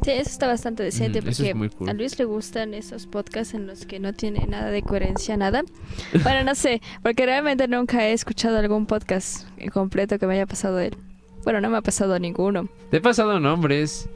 Sí, 0.07 0.13
eso 0.13 0.29
está 0.29 0.47
bastante 0.47 0.83
decente 0.83 1.19
eso 1.19 1.27
porque 1.27 1.49
es 1.49 1.55
muy 1.55 1.69
cool. 1.69 1.89
a 1.89 1.93
Luis 1.93 2.17
le 2.17 2.23
gustan 2.23 2.73
esos 2.73 3.07
podcasts 3.07 3.53
en 3.53 3.67
los 3.67 3.85
que 3.85 3.99
no 3.99 4.13
tiene 4.13 4.45
nada 4.47 4.71
de 4.71 4.81
coherencia, 4.81 5.35
nada. 5.35 5.63
Bueno, 6.23 6.45
no 6.45 6.55
sé, 6.55 6.81
porque 7.03 7.25
realmente 7.25 7.67
nunca 7.67 8.05
he 8.07 8.13
escuchado 8.13 8.57
algún 8.57 8.85
podcast 8.85 9.45
completo 9.73 10.17
que 10.17 10.25
me 10.25 10.35
haya 10.35 10.45
pasado 10.45 10.79
él. 10.79 10.95
Bueno, 11.43 11.59
no 11.59 11.69
me 11.69 11.75
ha 11.75 11.81
pasado 11.81 12.17
ninguno. 12.19 12.69
Te 12.89 12.97
he 12.97 13.01
pasado 13.01 13.37
nombres. 13.41 14.07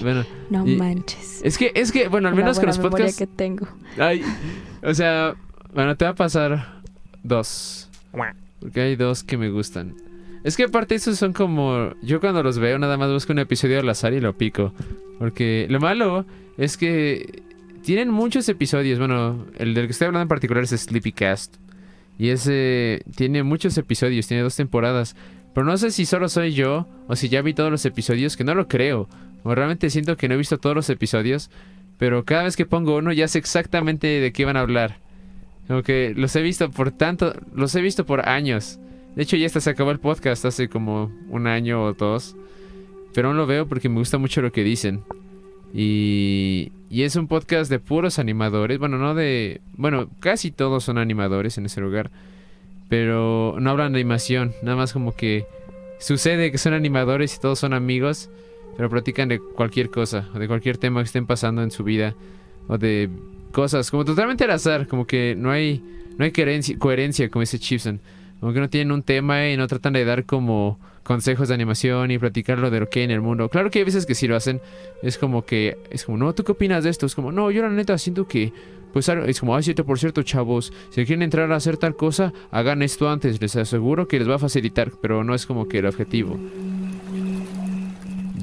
Bueno, 0.00 0.24
No 0.50 0.66
Y- 0.66 0.74
manches. 0.74 1.40
es 1.44 1.56
que, 1.56 1.70
es 1.76 1.92
que, 1.92 2.08
bueno, 2.08 2.26
al 2.28 2.34
menos 2.34 2.58
con 2.58 2.66
los 2.66 2.78
podcasts. 2.80 3.16
que 3.16 3.28
tengo. 3.28 3.68
Ay, 3.96 4.22
o 4.82 4.92
sea, 4.92 5.36
bueno, 5.72 5.96
te 5.96 6.04
va 6.04 6.10
a 6.10 6.14
pasar 6.16 6.82
dos. 7.22 7.88
Porque 8.58 8.80
hay 8.80 8.96
dos 8.96 9.22
que 9.22 9.36
me 9.38 9.50
gustan. 9.50 9.94
Es 10.44 10.56
que 10.56 10.64
aparte 10.64 10.94
esos 10.94 11.18
son 11.18 11.32
como... 11.32 11.94
Yo 12.02 12.20
cuando 12.20 12.42
los 12.42 12.58
veo 12.58 12.78
nada 12.78 12.96
más 12.96 13.10
busco 13.10 13.32
un 13.32 13.40
episodio 13.40 13.80
al 13.80 13.88
azar 13.88 14.12
y 14.12 14.20
lo 14.20 14.36
pico. 14.36 14.72
Porque 15.18 15.66
lo 15.68 15.80
malo 15.80 16.24
es 16.56 16.76
que 16.76 17.42
tienen 17.82 18.10
muchos 18.10 18.48
episodios. 18.48 18.98
Bueno, 18.98 19.46
el 19.58 19.74
del 19.74 19.86
que 19.86 19.92
estoy 19.92 20.06
hablando 20.06 20.22
en 20.22 20.28
particular 20.28 20.64
es 20.64 20.70
Sleepycast. 20.70 21.56
Y 22.18 22.30
ese 22.30 23.02
tiene 23.16 23.42
muchos 23.42 23.76
episodios, 23.78 24.26
tiene 24.26 24.42
dos 24.42 24.56
temporadas. 24.56 25.16
Pero 25.54 25.66
no 25.66 25.76
sé 25.76 25.90
si 25.90 26.06
solo 26.06 26.28
soy 26.28 26.52
yo 26.52 26.86
o 27.08 27.16
si 27.16 27.28
ya 27.28 27.42
vi 27.42 27.54
todos 27.54 27.70
los 27.70 27.84
episodios, 27.84 28.36
que 28.36 28.44
no 28.44 28.54
lo 28.54 28.68
creo. 28.68 29.08
O 29.42 29.54
realmente 29.54 29.90
siento 29.90 30.16
que 30.16 30.28
no 30.28 30.34
he 30.34 30.38
visto 30.38 30.58
todos 30.58 30.76
los 30.76 30.90
episodios. 30.90 31.50
Pero 31.98 32.24
cada 32.24 32.44
vez 32.44 32.56
que 32.56 32.66
pongo 32.66 32.96
uno 32.96 33.12
ya 33.12 33.26
sé 33.26 33.38
exactamente 33.38 34.06
de 34.06 34.32
qué 34.32 34.44
van 34.44 34.56
a 34.56 34.60
hablar. 34.60 34.98
Como 35.66 35.82
que 35.82 36.14
los 36.16 36.34
he 36.36 36.42
visto 36.42 36.70
por 36.70 36.92
tanto, 36.92 37.34
los 37.54 37.74
he 37.74 37.80
visto 37.80 38.06
por 38.06 38.28
años. 38.28 38.78
De 39.16 39.22
hecho 39.22 39.36
ya 39.36 39.46
hasta 39.46 39.60
se 39.60 39.70
acabó 39.70 39.90
el 39.90 39.98
podcast 39.98 40.44
hace 40.44 40.68
como 40.68 41.10
un 41.28 41.46
año 41.46 41.82
o 41.82 41.92
dos. 41.92 42.36
Pero 43.14 43.28
aún 43.28 43.36
lo 43.36 43.46
veo 43.46 43.66
porque 43.66 43.88
me 43.88 43.98
gusta 43.98 44.18
mucho 44.18 44.42
lo 44.42 44.52
que 44.52 44.62
dicen. 44.62 45.02
Y, 45.74 46.72
y 46.90 47.02
es 47.02 47.16
un 47.16 47.26
podcast 47.26 47.70
de 47.70 47.78
puros 47.78 48.18
animadores. 48.18 48.78
Bueno, 48.78 48.98
no 48.98 49.14
de... 49.14 49.60
Bueno, 49.76 50.08
casi 50.20 50.50
todos 50.50 50.84
son 50.84 50.98
animadores 50.98 51.58
en 51.58 51.66
ese 51.66 51.80
lugar. 51.80 52.10
Pero 52.88 53.56
no 53.58 53.70
hablan 53.70 53.92
de 53.92 54.00
animación. 54.00 54.52
Nada 54.62 54.76
más 54.76 54.92
como 54.92 55.14
que 55.14 55.46
sucede 55.98 56.52
que 56.52 56.58
son 56.58 56.72
animadores 56.72 57.34
y 57.36 57.40
todos 57.40 57.58
son 57.58 57.72
amigos. 57.72 58.30
Pero 58.76 58.88
platican 58.88 59.28
de 59.28 59.40
cualquier 59.40 59.90
cosa. 59.90 60.28
O 60.34 60.38
de 60.38 60.46
cualquier 60.46 60.78
tema 60.78 61.00
que 61.00 61.06
estén 61.06 61.26
pasando 61.26 61.62
en 61.62 61.70
su 61.70 61.84
vida. 61.84 62.14
O 62.68 62.78
de 62.78 63.10
cosas 63.52 63.90
como 63.90 64.04
totalmente 64.04 64.44
al 64.44 64.52
azar. 64.52 64.86
Como 64.86 65.06
que 65.06 65.34
no 65.36 65.50
hay, 65.50 65.82
no 66.16 66.24
hay 66.24 66.32
coherencia, 66.32 66.78
coherencia 66.78 67.28
como 67.28 67.40
dice 67.40 67.58
Chipson. 67.58 68.00
Como 68.40 68.52
que 68.52 68.60
no 68.60 68.68
tienen 68.68 68.92
un 68.92 69.02
tema 69.02 69.48
y 69.48 69.56
no 69.56 69.66
tratan 69.66 69.92
de 69.92 70.04
dar 70.04 70.24
como 70.24 70.78
consejos 71.02 71.48
de 71.48 71.54
animación 71.54 72.10
y 72.10 72.18
platicar 72.18 72.58
lo 72.58 72.70
de 72.70 72.80
lo 72.80 72.90
que 72.90 73.00
hay 73.00 73.06
en 73.06 73.10
el 73.10 73.20
mundo. 73.20 73.48
Claro 73.48 73.70
que 73.70 73.78
hay 73.78 73.84
veces 73.84 74.04
que 74.04 74.14
sí 74.14 74.28
lo 74.28 74.36
hacen. 74.36 74.60
Es 75.02 75.18
como 75.18 75.44
que, 75.44 75.78
es 75.90 76.04
como, 76.04 76.18
no, 76.18 76.34
¿tú 76.34 76.44
qué 76.44 76.52
opinas 76.52 76.84
de 76.84 76.90
esto? 76.90 77.06
Es 77.06 77.14
como, 77.14 77.32
no, 77.32 77.50
yo 77.50 77.62
la 77.62 77.70
neta 77.70 77.96
siento 77.98 78.28
que, 78.28 78.52
pues 78.92 79.08
es 79.08 79.40
como, 79.40 79.56
ah, 79.56 79.62
cierto, 79.62 79.84
por 79.84 79.98
cierto, 79.98 80.22
chavos, 80.22 80.72
si 80.90 81.04
quieren 81.06 81.22
entrar 81.22 81.50
a 81.50 81.56
hacer 81.56 81.78
tal 81.78 81.96
cosa, 81.96 82.32
hagan 82.50 82.82
esto 82.82 83.08
antes. 83.08 83.40
Les 83.40 83.56
aseguro 83.56 84.06
que 84.06 84.18
les 84.18 84.28
va 84.28 84.34
a 84.36 84.38
facilitar, 84.38 84.92
pero 85.00 85.24
no 85.24 85.34
es 85.34 85.46
como 85.46 85.66
que 85.66 85.78
el 85.78 85.86
objetivo. 85.86 86.38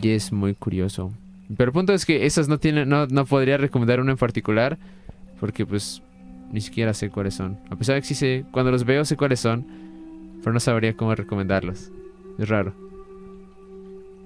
Y 0.01 0.09
es 0.09 0.31
muy 0.31 0.55
curioso. 0.55 1.11
Pero 1.55 1.69
el 1.69 1.73
punto 1.73 1.93
es 1.93 2.05
que 2.05 2.25
esas 2.25 2.47
no 2.47 2.57
tienen, 2.57 2.89
no, 2.89 3.05
no 3.05 3.25
podría 3.25 3.57
recomendar 3.57 3.99
una 3.99 4.11
en 4.11 4.17
particular, 4.17 4.77
porque 5.39 5.65
pues 5.65 6.01
ni 6.51 6.61
siquiera 6.61 6.93
sé 6.93 7.09
cuáles 7.09 7.35
son. 7.35 7.59
A 7.69 7.75
pesar 7.75 7.95
de 7.95 8.01
que 8.01 8.07
sí 8.07 8.15
sé, 8.15 8.45
cuando 8.51 8.71
los 8.71 8.85
veo 8.85 9.05
sé 9.05 9.15
cuáles 9.15 9.39
son, 9.39 9.84
pero 10.45 10.53
no 10.53 10.59
sabría 10.59 10.95
cómo 10.95 11.15
recomendarlos. 11.15 11.91
Es 12.37 12.47
raro. 12.47 12.71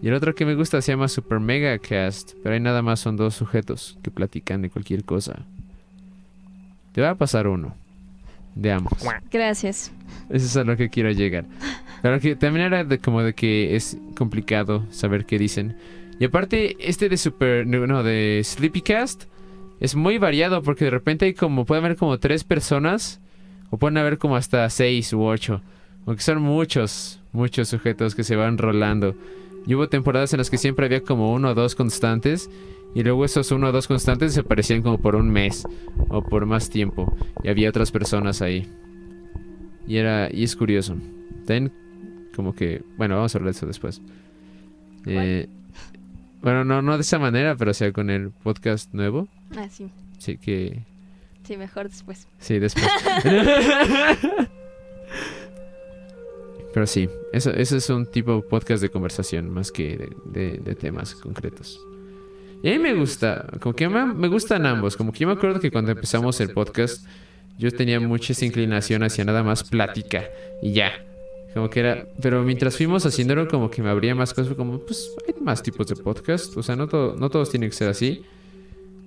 Y 0.01 0.09
el 0.09 0.13
otro 0.13 0.35
que 0.35 0.45
me 0.45 0.53
gusta 0.53 0.81
se 0.81 0.91
llama 0.91 1.07
Super 1.07 1.39
Mega 1.39 1.79
Cast, 1.79 2.33
pero 2.43 2.55
ahí 2.55 2.59
nada 2.59 2.81
más 2.81 2.99
son 2.99 3.15
dos 3.15 3.35
sujetos 3.35 3.97
que 4.03 4.11
platican 4.11 4.61
de 4.61 4.69
cualquier 4.69 5.05
cosa. 5.05 5.45
Te 6.91 6.99
va 7.01 7.11
a 7.11 7.15
pasar 7.15 7.47
uno. 7.47 7.73
De 8.53 8.69
ambos. 8.69 9.01
Gracias. 9.31 9.93
Eso 10.29 10.45
es 10.45 10.57
a 10.57 10.65
lo 10.65 10.75
que 10.75 10.89
quiero 10.89 11.09
llegar. 11.11 11.45
Pero 12.01 12.19
que 12.19 12.35
también 12.35 12.65
era 12.65 12.83
de 12.83 12.99
como 12.99 13.23
de 13.23 13.33
que 13.33 13.77
es 13.77 13.97
complicado 14.17 14.85
saber 14.91 15.25
qué 15.25 15.39
dicen. 15.39 15.77
Y 16.19 16.25
aparte, 16.25 16.75
este 16.81 17.07
de 17.07 17.15
Super. 17.15 17.65
No, 17.65 18.03
de 18.03 18.41
Sleepycast 18.43 19.23
es 19.79 19.95
muy 19.95 20.17
variado 20.17 20.63
porque 20.63 20.83
de 20.83 20.91
repente 20.91 21.23
hay 21.27 21.33
como. 21.33 21.63
Pueden 21.63 21.85
haber 21.85 21.95
como 21.95 22.19
tres 22.19 22.43
personas. 22.43 23.21
O 23.69 23.77
pueden 23.77 23.97
haber 23.97 24.17
como 24.17 24.35
hasta 24.35 24.69
seis 24.69 25.13
u 25.13 25.23
ocho. 25.23 25.61
Aunque 26.09 26.23
son 26.23 26.41
muchos, 26.41 27.19
muchos 27.33 27.69
sujetos 27.69 28.15
que 28.15 28.23
se 28.23 28.35
van 28.35 28.57
rolando. 28.57 29.15
Y 29.67 29.75
hubo 29.75 29.89
temporadas 29.89 30.33
en 30.33 30.39
las 30.39 30.49
que 30.49 30.57
siempre 30.57 30.87
había 30.87 31.03
como 31.03 31.31
uno 31.31 31.49
o 31.49 31.53
dos 31.53 31.75
constantes. 31.75 32.49
Y 32.95 33.03
luego 33.03 33.25
esos 33.25 33.51
uno 33.51 33.67
o 33.67 33.71
dos 33.71 33.87
constantes 33.87 34.33
se 34.33 34.39
aparecían 34.39 34.81
como 34.81 34.97
por 34.97 35.15
un 35.15 35.29
mes. 35.29 35.67
O 36.07 36.23
por 36.23 36.47
más 36.47 36.71
tiempo. 36.71 37.15
Y 37.43 37.49
había 37.49 37.69
otras 37.69 37.91
personas 37.91 38.41
ahí. 38.41 38.67
Y 39.85 39.97
era. 39.97 40.33
Y 40.33 40.45
es 40.45 40.55
curioso. 40.55 40.95
También 41.45 41.71
como 42.35 42.55
que. 42.55 42.81
Bueno, 42.97 43.17
vamos 43.17 43.35
a 43.35 43.37
hablar 43.37 43.53
de 43.53 43.57
eso 43.59 43.67
después. 43.67 44.01
Eh, 45.05 45.47
bueno, 46.41 46.65
no, 46.65 46.81
no 46.81 46.95
de 46.95 47.01
esa 47.01 47.19
manera, 47.19 47.55
pero 47.55 47.69
o 47.69 47.75
sea, 47.75 47.93
con 47.93 48.09
el 48.09 48.31
podcast 48.31 48.91
nuevo. 48.95 49.27
Ah, 49.55 49.67
sí. 49.69 49.91
Sí 50.17 50.37
que. 50.39 50.81
Sí, 51.43 51.55
mejor 51.55 51.87
después. 51.87 52.27
Sí, 52.39 52.57
después. 52.57 52.87
pero 56.73 56.85
sí, 56.85 57.09
eso, 57.33 57.51
eso 57.51 57.77
es 57.77 57.89
un 57.89 58.05
tipo 58.05 58.35
de 58.35 58.41
podcast 58.43 58.81
de 58.81 58.89
conversación 58.89 59.49
más 59.49 59.71
que 59.71 60.09
de, 60.25 60.75
temas 60.75 61.15
concretos. 61.15 61.79
Y 62.61 62.69
a 62.69 62.71
mí 62.73 62.79
me 62.79 62.93
gusta, 62.93 63.47
como 63.59 63.75
que 63.75 63.87
me, 63.87 64.05
me 64.13 64.27
gustan 64.27 64.65
ambos. 64.65 64.97
Como 64.97 65.11
que 65.11 65.19
yo 65.19 65.27
me 65.27 65.33
acuerdo 65.33 65.59
que 65.59 65.71
cuando 65.71 65.91
empezamos 65.91 66.39
el 66.41 66.51
podcast, 66.51 67.05
yo 67.57 67.71
tenía 67.71 67.99
mucha 67.99 68.33
esa 68.33 68.45
inclinación 68.45 69.03
hacia 69.03 69.25
nada 69.25 69.43
más 69.43 69.63
plática 69.63 70.25
y 70.61 70.73
ya. 70.73 70.91
Como 71.53 71.69
que 71.69 71.79
era, 71.79 72.07
pero 72.21 72.43
mientras 72.43 72.77
fuimos 72.77 73.05
haciéndolo, 73.05 73.47
como 73.47 73.71
que 73.71 73.81
me 73.81 73.89
abría 73.89 74.13
más 74.13 74.33
cosas, 74.33 74.53
como, 74.53 74.79
pues 74.79 75.09
hay 75.27 75.33
más 75.41 75.63
tipos 75.63 75.87
de 75.87 75.95
podcast, 75.95 76.55
o 76.55 76.61
sea, 76.61 76.75
no, 76.75 76.87
todo, 76.87 77.15
no 77.15 77.29
todos 77.29 77.49
tienen 77.49 77.69
que 77.69 77.75
ser 77.75 77.89
así. 77.89 78.23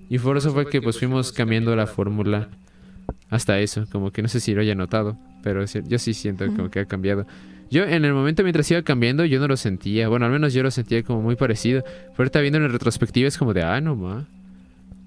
Y 0.08 0.18
por 0.18 0.36
eso 0.36 0.52
fue 0.52 0.68
que 0.68 0.82
pues 0.82 0.98
fuimos 0.98 1.30
cambiando 1.32 1.74
la 1.76 1.86
fórmula 1.86 2.48
hasta 3.30 3.60
eso, 3.60 3.86
como 3.90 4.10
que 4.10 4.22
no 4.22 4.28
sé 4.28 4.40
si 4.40 4.52
lo 4.54 4.60
haya 4.60 4.74
notado, 4.74 5.16
pero 5.42 5.64
yo 5.64 5.98
sí 5.98 6.14
siento 6.14 6.46
como 6.46 6.70
que 6.70 6.80
ha 6.80 6.84
cambiado. 6.86 7.26
Yo 7.70 7.84
en 7.84 8.04
el 8.04 8.12
momento 8.12 8.42
mientras 8.42 8.70
iba 8.70 8.82
cambiando, 8.82 9.24
yo 9.24 9.40
no 9.40 9.48
lo 9.48 9.56
sentía, 9.56 10.08
bueno, 10.08 10.26
al 10.26 10.32
menos 10.32 10.52
yo 10.52 10.62
lo 10.62 10.70
sentía 10.70 11.02
como 11.02 11.22
muy 11.22 11.36
parecido, 11.36 11.82
pero 11.82 12.14
ahorita 12.18 12.40
viendo 12.40 12.58
en 12.58 12.70
retrospectiva 12.70 13.28
es 13.28 13.38
como 13.38 13.54
de, 13.54 13.62
ah, 13.62 13.80
no 13.80 13.96
ma, 13.96 14.26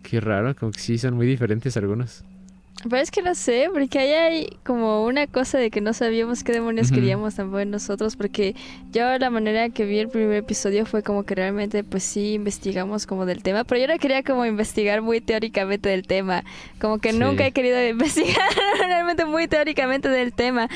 qué 0.04 0.20
raro, 0.20 0.56
como 0.56 0.72
que 0.72 0.80
sí 0.80 0.98
son 0.98 1.14
muy 1.16 1.28
diferentes 1.28 1.78
algunos. 1.78 2.24
Pero 2.84 2.98
es 3.02 3.10
que 3.10 3.24
no 3.24 3.34
sé, 3.34 3.68
porque 3.74 3.98
ahí 3.98 4.12
hay 4.12 4.58
como 4.64 5.06
una 5.06 5.26
cosa 5.26 5.58
de 5.58 5.72
que 5.72 5.82
no 5.82 5.94
sabíamos 5.94 6.44
qué 6.44 6.52
demonios 6.52 6.88
Ujú. 6.88 6.96
queríamos 6.96 7.34
tampoco 7.34 7.66
nosotros, 7.66 8.16
porque 8.16 8.54
yo 8.92 9.18
la 9.18 9.30
manera 9.32 9.70
que 9.70 9.86
vi 9.86 9.98
el 9.98 10.10
primer 10.10 10.38
episodio 10.38 10.86
fue 10.86 11.02
como 11.02 11.24
que 11.24 11.34
realmente 11.34 11.84
pues 11.84 12.04
sí 12.04 12.34
investigamos 12.34 13.08
como 13.08 13.26
del 13.26 13.42
tema, 13.42 13.64
pero 13.64 13.82
yo 13.82 13.88
no 13.88 13.98
quería 13.98 14.22
como 14.22 14.46
investigar 14.46 15.02
muy 15.02 15.20
teóricamente 15.20 15.90
del 15.90 16.06
tema, 16.06 16.44
como 16.80 17.00
que 17.00 17.12
Sí. 17.12 17.18
nunca 17.18 17.48
he 17.48 17.52
querido 17.54 17.84
investigar 17.88 18.50
realmente 18.88 19.26
muy 19.26 19.48
teóricamente 19.48 20.08
del 20.10 20.32
tema. 20.34 20.70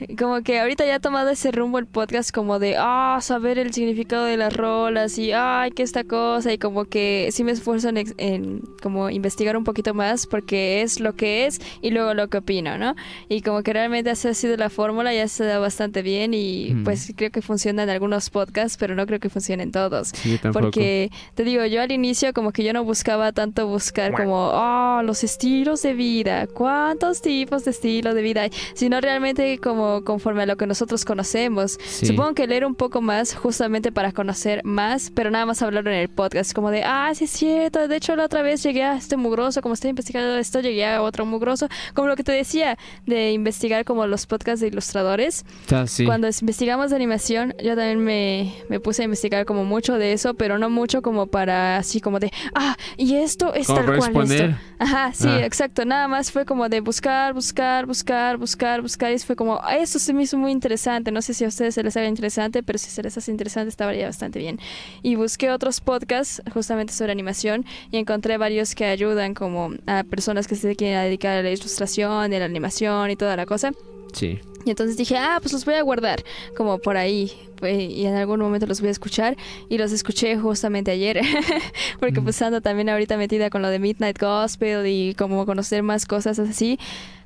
como 0.18 0.42
que 0.42 0.60
ahorita 0.60 0.86
ya 0.86 0.96
ha 0.96 1.00
tomado 1.00 1.30
ese 1.30 1.52
rumbo 1.52 1.78
el 1.78 1.86
podcast 1.86 2.30
como 2.32 2.58
de, 2.58 2.76
ah, 2.78 3.18
saber 3.20 3.58
el 3.58 3.72
significado 3.72 4.24
de 4.24 4.36
las 4.36 4.56
rolas 4.56 5.18
y, 5.18 5.32
ay, 5.32 5.70
que 5.72 5.82
esta 5.82 6.04
cosa 6.04 6.52
y 6.52 6.58
como 6.58 6.84
que 6.84 7.28
sí 7.32 7.44
me 7.44 7.52
esfuerzo 7.52 7.88
en, 7.88 8.04
en, 8.18 8.62
como 8.82 9.10
investigar 9.10 9.56
un 9.56 9.64
poquito 9.64 9.94
más 9.94 10.26
porque 10.26 10.82
es 10.82 11.00
lo 11.00 11.14
que 11.14 11.46
es 11.46 11.60
y 11.82 11.90
luego 11.90 12.14
lo 12.14 12.28
que 12.28 12.38
opino, 12.38 12.78
¿no? 12.78 12.94
Y 13.28 13.42
como 13.42 13.62
que 13.62 13.72
realmente 13.72 14.10
así 14.10 14.28
ha 14.28 14.34
sido 14.34 14.56
la 14.56 14.70
fórmula, 14.70 15.12
ya 15.14 15.28
se 15.28 15.44
da 15.44 15.58
bastante 15.58 16.02
bien 16.02 16.34
y 16.34 16.74
pues 16.84 17.12
creo 17.16 17.30
que 17.30 17.42
funciona 17.42 17.82
en 17.82 17.90
algunos 17.90 18.30
podcasts, 18.30 18.76
pero 18.78 18.94
no 18.94 19.06
creo 19.06 19.20
que 19.20 19.30
funcione 19.30 19.62
en 19.62 19.72
todos. 19.72 20.08
Sí, 20.08 20.38
tampoco. 20.38 20.66
Porque 20.66 21.10
te 21.34 21.44
digo, 21.44 21.64
yo 21.66 21.82
al 21.82 21.92
inicio 21.92 22.32
como 22.32 22.52
que 22.52 22.64
yo 22.64 22.72
no 22.72 22.84
buscaba 22.84 23.32
tanto 23.32 23.66
buscar 23.66 24.12
como, 24.12 24.50
ah, 24.52 25.02
los 25.04 25.24
estilos 25.24 25.82
de 25.82 25.94
vida, 25.94 26.46
cuántos 26.46 27.22
tipos 27.22 27.64
de 27.64 27.70
estilo 27.70 28.14
de 28.14 28.22
vida, 28.22 28.48
sino 28.74 29.00
realmente 29.00 29.58
como 29.58 29.89
conforme 30.04 30.42
a 30.42 30.46
lo 30.46 30.56
que 30.56 30.66
nosotros 30.66 31.04
conocemos. 31.04 31.78
Sí. 31.84 32.06
Supongo 32.06 32.34
que 32.34 32.46
leer 32.46 32.64
un 32.64 32.74
poco 32.74 33.00
más 33.00 33.34
justamente 33.34 33.92
para 33.92 34.12
conocer 34.12 34.62
más, 34.64 35.10
pero 35.14 35.30
nada 35.30 35.46
más 35.46 35.60
hablarlo 35.62 35.90
en 35.90 35.96
el 35.96 36.08
podcast, 36.08 36.52
como 36.52 36.70
de, 36.70 36.82
ah, 36.84 37.10
sí 37.14 37.24
es 37.24 37.30
cierto, 37.30 37.86
de 37.88 37.96
hecho 37.96 38.16
la 38.16 38.24
otra 38.24 38.42
vez 38.42 38.62
llegué 38.62 38.82
a 38.84 38.96
este 38.96 39.16
mugroso, 39.16 39.60
como 39.62 39.74
estoy 39.74 39.90
investigando 39.90 40.36
esto, 40.38 40.60
llegué 40.60 40.86
a 40.86 41.02
otro 41.02 41.24
mugroso, 41.26 41.68
como 41.94 42.08
lo 42.08 42.16
que 42.16 42.24
te 42.24 42.32
decía, 42.32 42.78
de 43.06 43.32
investigar 43.32 43.84
como 43.84 44.06
los 44.06 44.26
podcasts 44.26 44.60
de 44.60 44.68
ilustradores. 44.68 45.44
Ah, 45.72 45.86
sí. 45.86 46.04
Cuando 46.04 46.26
es- 46.26 46.40
investigamos 46.42 46.90
de 46.90 46.96
animación, 46.96 47.54
yo 47.62 47.76
también 47.76 47.98
me, 48.02 48.54
me 48.68 48.80
puse 48.80 49.02
a 49.02 49.04
investigar 49.04 49.44
como 49.44 49.64
mucho 49.64 49.94
de 49.98 50.12
eso, 50.12 50.34
pero 50.34 50.58
no 50.58 50.70
mucho 50.70 51.02
como 51.02 51.26
para 51.26 51.76
así 51.76 52.00
como 52.00 52.18
de, 52.20 52.30
ah, 52.54 52.76
y 52.96 53.16
esto 53.16 53.54
es 53.54 53.66
tal 53.66 53.86
cual 54.12 54.30
esto. 54.32 54.54
Ajá, 54.78 55.12
sí, 55.12 55.28
Ah. 55.28 55.44
exacto. 55.44 55.84
Nada 55.84 56.08
más 56.08 56.30
fue 56.32 56.44
como 56.44 56.68
de 56.68 56.80
buscar, 56.80 57.34
buscar, 57.34 57.86
buscar, 57.86 58.36
buscar, 58.38 58.80
buscar. 58.82 59.12
Y 59.12 59.18
fue 59.18 59.36
como, 59.36 59.60
"Ah, 59.80 59.82
esto 59.82 59.98
se 59.98 60.12
me 60.12 60.22
hizo 60.22 60.36
muy 60.38 60.52
interesante. 60.52 61.10
No 61.10 61.22
sé 61.22 61.34
si 61.34 61.44
a 61.44 61.48
ustedes 61.48 61.74
se 61.74 61.82
les 61.82 61.96
haga 61.96 62.06
interesante, 62.06 62.62
pero 62.62 62.78
si 62.78 62.90
se 62.90 63.02
les 63.02 63.16
hace 63.16 63.30
interesante, 63.30 63.68
estaría 63.70 64.06
bastante 64.06 64.38
bien. 64.38 64.58
Y 65.02 65.14
busqué 65.16 65.50
otros 65.50 65.80
podcasts 65.80 66.42
justamente 66.52 66.92
sobre 66.92 67.12
animación 67.12 67.64
y 67.90 67.98
encontré 67.98 68.36
varios 68.38 68.74
que 68.74 68.84
ayudan 68.86 69.34
como 69.34 69.74
a 69.86 70.04
personas 70.04 70.46
que 70.46 70.54
se 70.56 70.76
quieren 70.76 71.02
dedicar 71.02 71.36
a 71.38 71.42
la 71.42 71.50
ilustración, 71.50 72.10
a 72.32 72.38
la 72.38 72.44
animación 72.44 73.10
y 73.10 73.16
toda 73.16 73.36
la 73.36 73.46
cosa. 73.46 73.72
Sí. 74.12 74.38
Y 74.66 74.70
entonces 74.70 74.96
dije, 74.98 75.16
ah, 75.16 75.38
pues 75.40 75.52
los 75.54 75.64
voy 75.64 75.74
a 75.74 75.82
guardar 75.82 76.22
como 76.56 76.78
por 76.78 76.96
ahí. 76.96 77.32
pues, 77.56 77.78
Y 77.78 78.06
en 78.06 78.14
algún 78.14 78.40
momento 78.40 78.66
los 78.66 78.80
voy 78.80 78.88
a 78.88 78.92
escuchar. 78.92 79.36
Y 79.68 79.78
los 79.78 79.92
escuché 79.92 80.36
justamente 80.38 80.90
ayer. 80.90 81.20
Porque 82.00 82.20
Mm. 82.20 82.24
pues 82.24 82.40
ando 82.42 82.60
también 82.60 82.88
ahorita 82.88 83.16
metida 83.16 83.50
con 83.50 83.62
lo 83.62 83.68
de 83.68 83.78
Midnight 83.78 84.18
Gospel 84.18 84.86
y 84.86 85.14
como 85.14 85.44
conocer 85.46 85.82
más 85.82 86.04
cosas 86.06 86.38
así. 86.38 86.78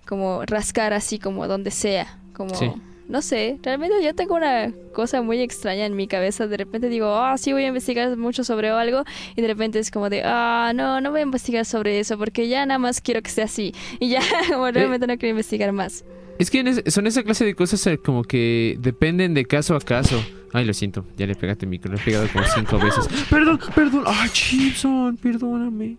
Como 0.06 0.44
rascar 0.44 0.92
así 0.92 1.18
como 1.18 1.46
donde 1.48 1.70
sea. 1.70 2.18
Como... 2.34 2.54
Sí. 2.54 2.70
No 3.06 3.20
sé, 3.20 3.58
realmente 3.62 4.02
yo 4.02 4.14
tengo 4.14 4.34
una 4.34 4.72
cosa 4.94 5.20
muy 5.20 5.40
extraña 5.40 5.84
en 5.84 5.94
mi 5.94 6.06
cabeza. 6.06 6.46
De 6.46 6.56
repente 6.56 6.88
digo, 6.88 7.14
ah, 7.14 7.36
sí 7.36 7.52
voy 7.52 7.64
a 7.64 7.68
investigar 7.68 8.16
mucho 8.16 8.44
sobre 8.44 8.70
algo. 8.70 9.04
Y 9.36 9.42
de 9.42 9.48
repente 9.48 9.78
es 9.78 9.90
como 9.90 10.08
de, 10.08 10.22
ah, 10.24 10.72
no, 10.74 11.02
no 11.02 11.10
voy 11.10 11.20
a 11.20 11.24
investigar 11.24 11.66
sobre 11.66 12.00
eso 12.00 12.16
porque 12.16 12.48
ya 12.48 12.64
nada 12.64 12.78
más 12.78 13.02
quiero 13.02 13.20
que 13.22 13.30
sea 13.30 13.44
así. 13.44 13.74
Y 14.00 14.08
ya, 14.08 14.22
como 14.48 14.70
realmente 14.70 15.06
no 15.06 15.18
quiero 15.18 15.30
investigar 15.30 15.72
más. 15.72 16.04
Es 16.38 16.50
que 16.50 16.90
son 16.90 17.06
esa 17.06 17.22
clase 17.22 17.44
de 17.44 17.54
cosas 17.54 17.86
eh, 17.86 17.98
como 17.98 18.24
que 18.24 18.76
dependen 18.80 19.34
de 19.34 19.44
caso 19.44 19.76
a 19.76 19.80
caso. 19.80 20.22
Ay, 20.52 20.64
lo 20.64 20.72
siento, 20.72 21.04
ya 21.16 21.26
le 21.26 21.34
pegaste 21.34 21.66
el 21.66 21.70
micro, 21.70 21.92
le 21.92 22.00
he 22.00 22.04
pegado 22.04 22.28
como 22.32 22.44
cinco 22.54 22.78
veces. 22.78 23.06
Perdón, 23.30 23.60
perdón. 23.74 24.04
Ay, 24.06 24.28
Chipson, 24.30 25.16
perdóname. 25.16 25.96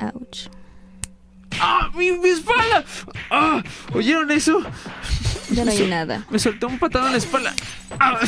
Ouch. 0.00 0.48
¡Ah, 1.60 1.90
mi, 1.96 2.10
mi 2.12 2.28
espalda! 2.28 2.84
¡Ah! 3.30 3.62
¿Oyeron 3.94 4.30
eso? 4.30 4.62
Ya 5.50 5.64
no 5.64 5.70
hay 5.70 5.86
nada. 5.86 6.24
Me 6.30 6.38
soltó 6.38 6.66
un 6.68 6.78
patado 6.78 7.06
en 7.06 7.12
la 7.12 7.18
espalda. 7.18 7.54
¡Ah! 8.00 8.18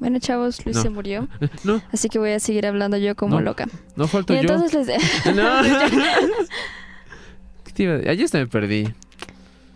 Bueno, 0.00 0.18
chavos, 0.18 0.64
Luis 0.64 0.76
No. 0.76 0.82
se 0.82 0.90
murió. 0.90 1.28
No, 1.64 1.80
Así 1.92 2.08
que 2.08 2.18
voy 2.18 2.30
a 2.32 2.40
seguir 2.40 2.66
hablando 2.66 2.96
yo 2.96 3.14
como 3.14 3.36
No. 3.36 3.42
loca. 3.42 3.66
no 3.96 4.06
falto 4.08 4.32
Y 4.34 4.36
yo. 4.36 4.42
entonces 4.42 4.86
les 4.86 5.26
No. 5.36 5.58
Ayer 8.08 8.24
hasta 8.24 8.38
me 8.38 8.46
perdí. 8.46 8.88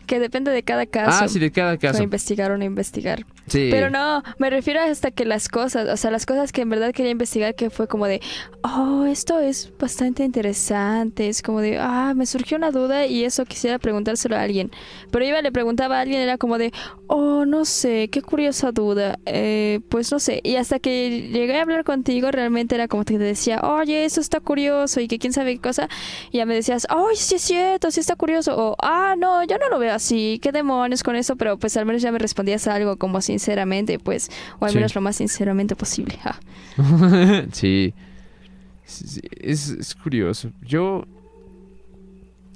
que 0.07 0.21
depende 0.21 0.51
de 0.53 0.63
cada 0.63 0.87
caso. 0.87 1.25
Ah, 1.25 1.29
sí, 1.29 1.39
de 1.39 1.51
cada 1.51 1.75
O 1.75 1.79
caso. 1.79 2.03
investigar 2.03 2.51
o 2.53 2.59
no 2.59 2.65
investigar. 2.65 3.25
Pero 3.49 3.91
no, 3.91 4.23
me 4.39 4.51
refiero 4.51 4.81
hasta 4.81 5.11
que 5.11 5.25
las 5.25 5.49
cosas, 5.49 5.89
o 5.89 5.97
sea, 5.97 6.11
las 6.11 6.27
cosas 6.27 6.53
que 6.53 6.63
en 6.63 6.71
verdad 6.71 6.93
quería 6.93 7.13
investigar, 7.13 7.55
que 7.55 7.71
fue 7.71 7.89
como 7.89 8.07
de, 8.07 8.21
oh, 8.63 9.05
esto 9.07 9.39
es 9.41 9.73
bastante 9.79 10.25
interesante, 10.25 11.29
es 11.29 11.43
como 11.43 11.61
de, 11.61 11.79
ah, 11.79 12.13
me 12.15 12.27
surgió 12.27 12.57
una 12.57 12.71
duda 12.71 13.07
y 13.07 13.25
eso 13.25 13.45
quisiera 13.45 13.79
preguntárselo 13.79 14.37
a 14.37 14.43
alguien. 14.43 14.71
Pero 15.11 15.25
iba, 15.25 15.41
le 15.43 15.53
preguntaba 15.53 15.99
a 15.99 16.01
alguien, 16.03 16.21
era 16.21 16.39
como 16.39 16.59
de, 16.59 16.73
oh, 17.07 17.45
no 17.45 17.65
sé, 17.65 18.09
qué 18.11 18.23
curiosa 18.23 18.73
duda, 18.73 19.19
eh, 19.27 19.81
pues 19.89 20.13
no 20.13 20.19
sé. 20.19 20.41
Y 20.45 20.57
hasta 20.57 20.79
que 20.79 21.29
llegué 21.33 21.59
a 21.59 21.63
hablar 21.63 21.85
contigo, 21.85 22.31
realmente 22.31 22.75
era 22.75 22.89
como 22.89 23.05
que 23.05 23.19
te 23.19 23.25
decía, 23.25 23.61
oye, 23.63 24.05
eso 24.05 24.21
está 24.21 24.41
curioso 24.41 25.01
y 25.01 25.09
que 25.09 25.19
quién 25.19 25.33
sabe 25.33 25.55
qué 25.55 25.61
cosa. 25.61 25.89
Y 26.31 26.39
ya 26.39 26.47
me 26.47 26.55
decías, 26.55 26.87
oh, 26.91 27.09
sí 27.15 27.37
es 27.37 27.43
cierto, 27.43 27.91
sí 27.91 28.01
está 28.01 28.17
curioso. 28.17 28.55
O, 28.57 28.77
ah, 28.83 29.15
no, 29.17 29.45
yo 29.45 29.57
no 29.59 29.69
lo 29.69 29.79
veo 29.79 29.95
así, 29.95 30.39
qué 30.43 30.53
demonios 30.53 31.03
con 31.03 31.17
eso, 31.17 31.37
pero 31.37 31.59
pues 31.59 31.77
al 31.77 31.87
menos 31.87 32.03
ya 32.03 32.13
me 32.13 32.19
respondías 32.19 32.67
algo 32.67 32.97
como 32.97 33.19
sinceramente, 33.39 33.99
pues, 33.99 34.31
o 34.59 34.65
al 34.65 34.71
Sí. 34.73 34.77
menos 34.77 34.95
lo 34.95 35.01
más 35.01 35.17
sinceramente 35.17 35.77
posible. 35.77 36.17
ja. 36.23 36.39
sí. 37.53 37.95
Es, 39.41 39.69
es 39.71 39.95
curioso. 39.95 40.51
Yo. 40.63 41.05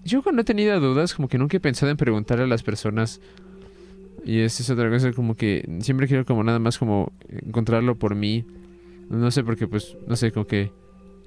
Yo 0.05 0.23
cuando 0.23 0.42
he 0.42 0.45
tenido 0.45 0.81
dudas, 0.81 1.14
como 1.14 1.29
que 1.29 1.38
nunca 1.38 1.57
he 1.57 1.61
pensado 1.61 1.90
en 1.90 1.97
preguntarle 1.97 2.45
a 2.45 2.49
las 2.49 2.62
personas. 2.62 3.21
Y 4.25 4.40
esa 4.40 4.62
es 4.62 4.71
otra 4.71 4.88
cosa, 4.90 5.12
como 5.12 5.35
que 5.37 5.68
siempre 5.81 6.07
quiero 6.09 6.25
como 6.25 6.42
nada 6.42 6.59
más 6.59 6.79
como 6.79 7.12
encontrarlo 7.29 7.97
por 7.97 8.14
mí. 8.14 8.45
No 9.11 9.31
sé, 9.31 9.45
porque 9.45 9.66
pues, 9.68 9.97
no 10.09 10.16
sé, 10.16 10.33
como 10.33 10.47
que 10.47 10.73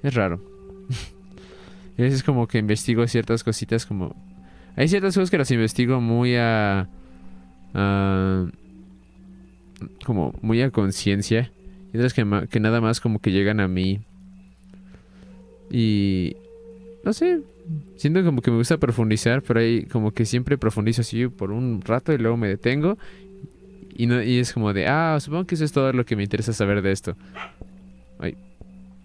es 0.02 0.14
raro. 0.14 0.42
y 1.96 2.02
a 2.02 2.04
veces 2.04 2.22
como 2.22 2.46
que 2.48 2.58
investigo 2.58 3.06
ciertas 3.06 3.44
cositas 3.44 3.86
como... 3.86 4.14
Hay 4.76 4.88
ciertas 4.88 5.14
cosas 5.14 5.30
que 5.30 5.38
las 5.38 5.50
investigo 5.50 6.00
muy 6.02 6.36
a... 6.36 6.88
a- 7.74 8.46
como 10.04 10.34
muy 10.42 10.62
a 10.62 10.70
conciencia. 10.70 11.52
Y 11.92 11.96
otras 11.96 12.14
que, 12.14 12.24
nada 12.24 12.80
más 12.80 13.00
como 13.00 13.20
que 13.20 13.32
llegan 13.32 13.60
a 13.60 13.68
mí. 13.68 14.00
Y... 15.70 16.36
No 17.04 17.12
sé. 17.12 17.40
Siento 17.96 18.24
como 18.24 18.42
que 18.42 18.50
me 18.50 18.56
gusta 18.58 18.78
profundizar, 18.78 19.42
pero 19.42 19.60
ahí 19.60 19.84
como 19.86 20.12
que 20.12 20.24
siempre 20.24 20.58
profundizo 20.58 21.02
así 21.02 21.26
por 21.28 21.52
un 21.52 21.80
rato 21.82 22.12
y 22.12 22.18
luego 22.18 22.36
me 22.36 22.48
detengo. 22.48 22.98
Y, 23.96 24.06
no, 24.06 24.22
y 24.22 24.38
es 24.38 24.52
como 24.52 24.72
de, 24.72 24.86
ah, 24.86 25.18
supongo 25.20 25.46
que 25.46 25.54
eso 25.54 25.64
es 25.64 25.72
todo 25.72 25.92
lo 25.92 26.04
que 26.04 26.16
me 26.16 26.22
interesa 26.22 26.52
saber 26.52 26.82
de 26.82 26.92
esto. 26.92 27.16
Ay. 28.18 28.36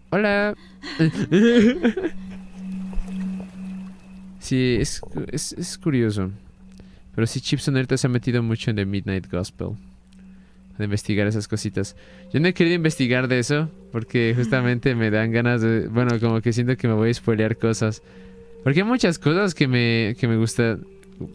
Hola. 0.10 0.56
sí, 4.40 4.78
es, 4.80 5.02
es, 5.32 5.54
es 5.54 5.78
curioso. 5.78 6.32
Pero 7.16 7.28
sí, 7.28 7.40
Chipson 7.40 7.76
ahorita 7.76 7.98
se 7.98 8.08
ha 8.08 8.10
metido 8.10 8.44
mucho 8.44 8.70
en 8.70 8.78
The 8.78 8.86
Midnight 8.86 9.32
Gospel. 9.32 9.78
De 10.78 10.86
investigar 10.86 11.28
esas 11.28 11.48
cositas. 11.48 11.96
Yo 12.34 12.40
no 12.40 12.48
he 12.48 12.54
querido 12.54 12.76
investigar 12.76 13.28
de 13.28 13.40
eso 13.40 13.70
porque 13.92 14.34
justamente 14.36 14.96
me 14.96 15.12
dan 15.12 15.32
ganas 15.32 15.62
de... 15.62 15.88
Bueno, 15.88 16.20
como 16.20 16.42
que 16.42 16.54
siento 16.54 16.76
que 16.78 16.88
me 16.88 16.94
voy 16.94 17.10
a 17.10 17.14
spoilear 17.14 17.58
cosas. 17.58 18.02
Porque 18.64 18.82
hay 18.82 18.86
muchas 18.86 19.20
cosas 19.20 19.54
que 19.54 19.68
me, 19.68 20.16
que 20.20 20.28
me, 20.28 20.38
gusta, 20.38 20.78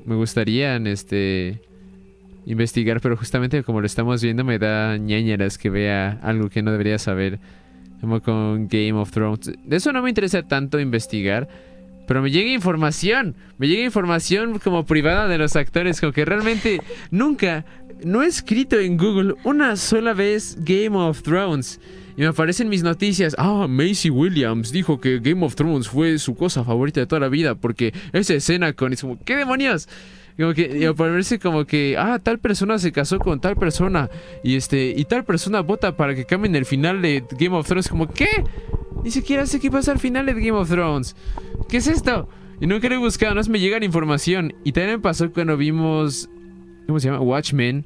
me 0.04 0.14
gustarían 0.14 0.86
este, 0.86 1.60
investigar, 2.46 3.00
pero 3.00 3.16
justamente 3.16 3.62
como 3.62 3.80
lo 3.80 3.86
estamos 3.86 4.22
viendo 4.22 4.44
me 4.44 4.58
da 4.58 4.96
ñañeras 4.96 5.58
que 5.58 5.68
vea 5.68 6.18
algo 6.22 6.48
que 6.48 6.62
no 6.62 6.72
debería 6.72 6.98
saber. 6.98 7.38
Como 8.00 8.20
con 8.20 8.68
Game 8.68 8.92
of 8.92 9.10
Thrones. 9.10 9.52
De 9.64 9.76
eso 9.76 9.92
no 9.92 10.02
me 10.02 10.10
interesa 10.10 10.42
tanto 10.42 10.78
investigar. 10.78 11.48
Pero 12.06 12.22
me 12.22 12.30
llega 12.30 12.50
información. 12.50 13.34
Me 13.58 13.68
llega 13.68 13.84
información 13.84 14.58
como 14.58 14.86
privada 14.86 15.28
de 15.28 15.38
los 15.38 15.56
actores. 15.56 16.00
Como 16.00 16.12
que 16.12 16.24
realmente 16.24 16.80
nunca, 17.10 17.64
no 18.04 18.22
he 18.22 18.26
escrito 18.26 18.78
en 18.78 18.96
Google 18.96 19.34
una 19.44 19.76
sola 19.76 20.12
vez 20.12 20.56
Game 20.60 20.96
of 20.96 21.22
Thrones. 21.22 21.80
Y 22.16 22.22
me 22.22 22.28
aparecen 22.28 22.68
mis 22.68 22.82
noticias. 22.82 23.34
Ah, 23.38 23.66
Macy 23.68 24.08
Williams 24.08 24.72
dijo 24.72 25.00
que 25.00 25.18
Game 25.18 25.44
of 25.44 25.54
Thrones 25.54 25.88
fue 25.88 26.18
su 26.18 26.34
cosa 26.34 26.64
favorita 26.64 27.00
de 27.00 27.06
toda 27.06 27.20
la 27.20 27.28
vida. 27.28 27.54
Porque 27.54 27.92
esa 28.12 28.34
escena 28.34 28.72
con... 28.72 28.92
Es 28.92 29.02
como, 29.02 29.18
¿qué 29.24 29.36
demonios? 29.36 29.88
Como 30.38 30.52
que, 30.52 30.86
aparece 30.86 31.38
como 31.38 31.64
que, 31.64 31.96
ah, 31.98 32.18
tal 32.22 32.38
persona 32.38 32.78
se 32.78 32.92
casó 32.92 33.18
con 33.18 33.40
tal 33.40 33.56
persona. 33.56 34.10
Y 34.44 34.56
este, 34.56 34.92
y 34.96 35.04
tal 35.06 35.24
persona 35.24 35.60
vota 35.62 35.96
para 35.96 36.14
que 36.14 36.24
cambien 36.26 36.54
el 36.56 36.66
final 36.66 37.00
de 37.00 37.24
Game 37.38 37.56
of 37.56 37.66
Thrones. 37.66 37.88
Como, 37.88 38.06
¿qué? 38.08 38.28
Ni 39.02 39.10
siquiera 39.10 39.46
sé 39.46 39.60
qué 39.60 39.70
pasa 39.70 39.92
al 39.92 39.98
final 39.98 40.26
de 40.26 40.34
Game 40.34 40.50
of 40.52 40.68
Thrones. 40.68 41.16
¿Qué 41.68 41.78
es 41.78 41.86
esto? 41.86 42.28
Y 42.60 42.66
nunca 42.66 42.88
lo 42.88 42.96
he 42.96 42.98
buscado, 42.98 43.34
no 43.34 43.42
me 43.48 43.60
llega 43.60 43.78
la 43.78 43.84
información. 43.84 44.54
Y 44.64 44.72
también 44.72 44.96
me 44.96 45.02
pasó 45.02 45.30
cuando 45.32 45.56
vimos. 45.56 46.28
¿Cómo 46.86 47.00
se 47.00 47.08
llama? 47.08 47.20
Watchmen. 47.20 47.84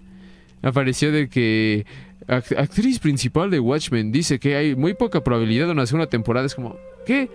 Apareció 0.63 1.13
de 1.13 1.29
que. 1.29 1.87
act- 2.27 2.59
actriz 2.59 2.99
principal 2.99 3.51
de 3.51 3.61
Watchmen 3.61 4.13
dice 4.13 4.39
que 4.39 4.57
hay 4.57 4.75
muy 4.75 4.95
poca 4.95 5.23
probabilidad 5.23 5.67
de 5.67 5.73
una 5.73 5.87
segunda 5.87 6.09
temporada. 6.09 6.47
Es 6.47 6.55
como, 6.55 6.77
¿qué? 7.07 7.31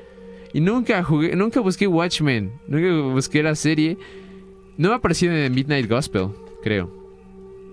Y 0.54 0.62
nunca 0.62 1.04
jugué, 1.04 1.36
nunca 1.36 1.60
busqué 1.62 1.88
Watchmen. 1.88 2.52
Nunca 2.68 3.14
busqué 3.14 3.42
la 3.44 3.56
serie. 3.56 3.98
No 4.78 4.90
me 4.90 4.94
ha 4.96 4.98
aparecido 4.98 5.34
en 5.34 5.54
Midnight 5.54 5.90
Gospel, 5.90 6.30
creo. 6.64 7.04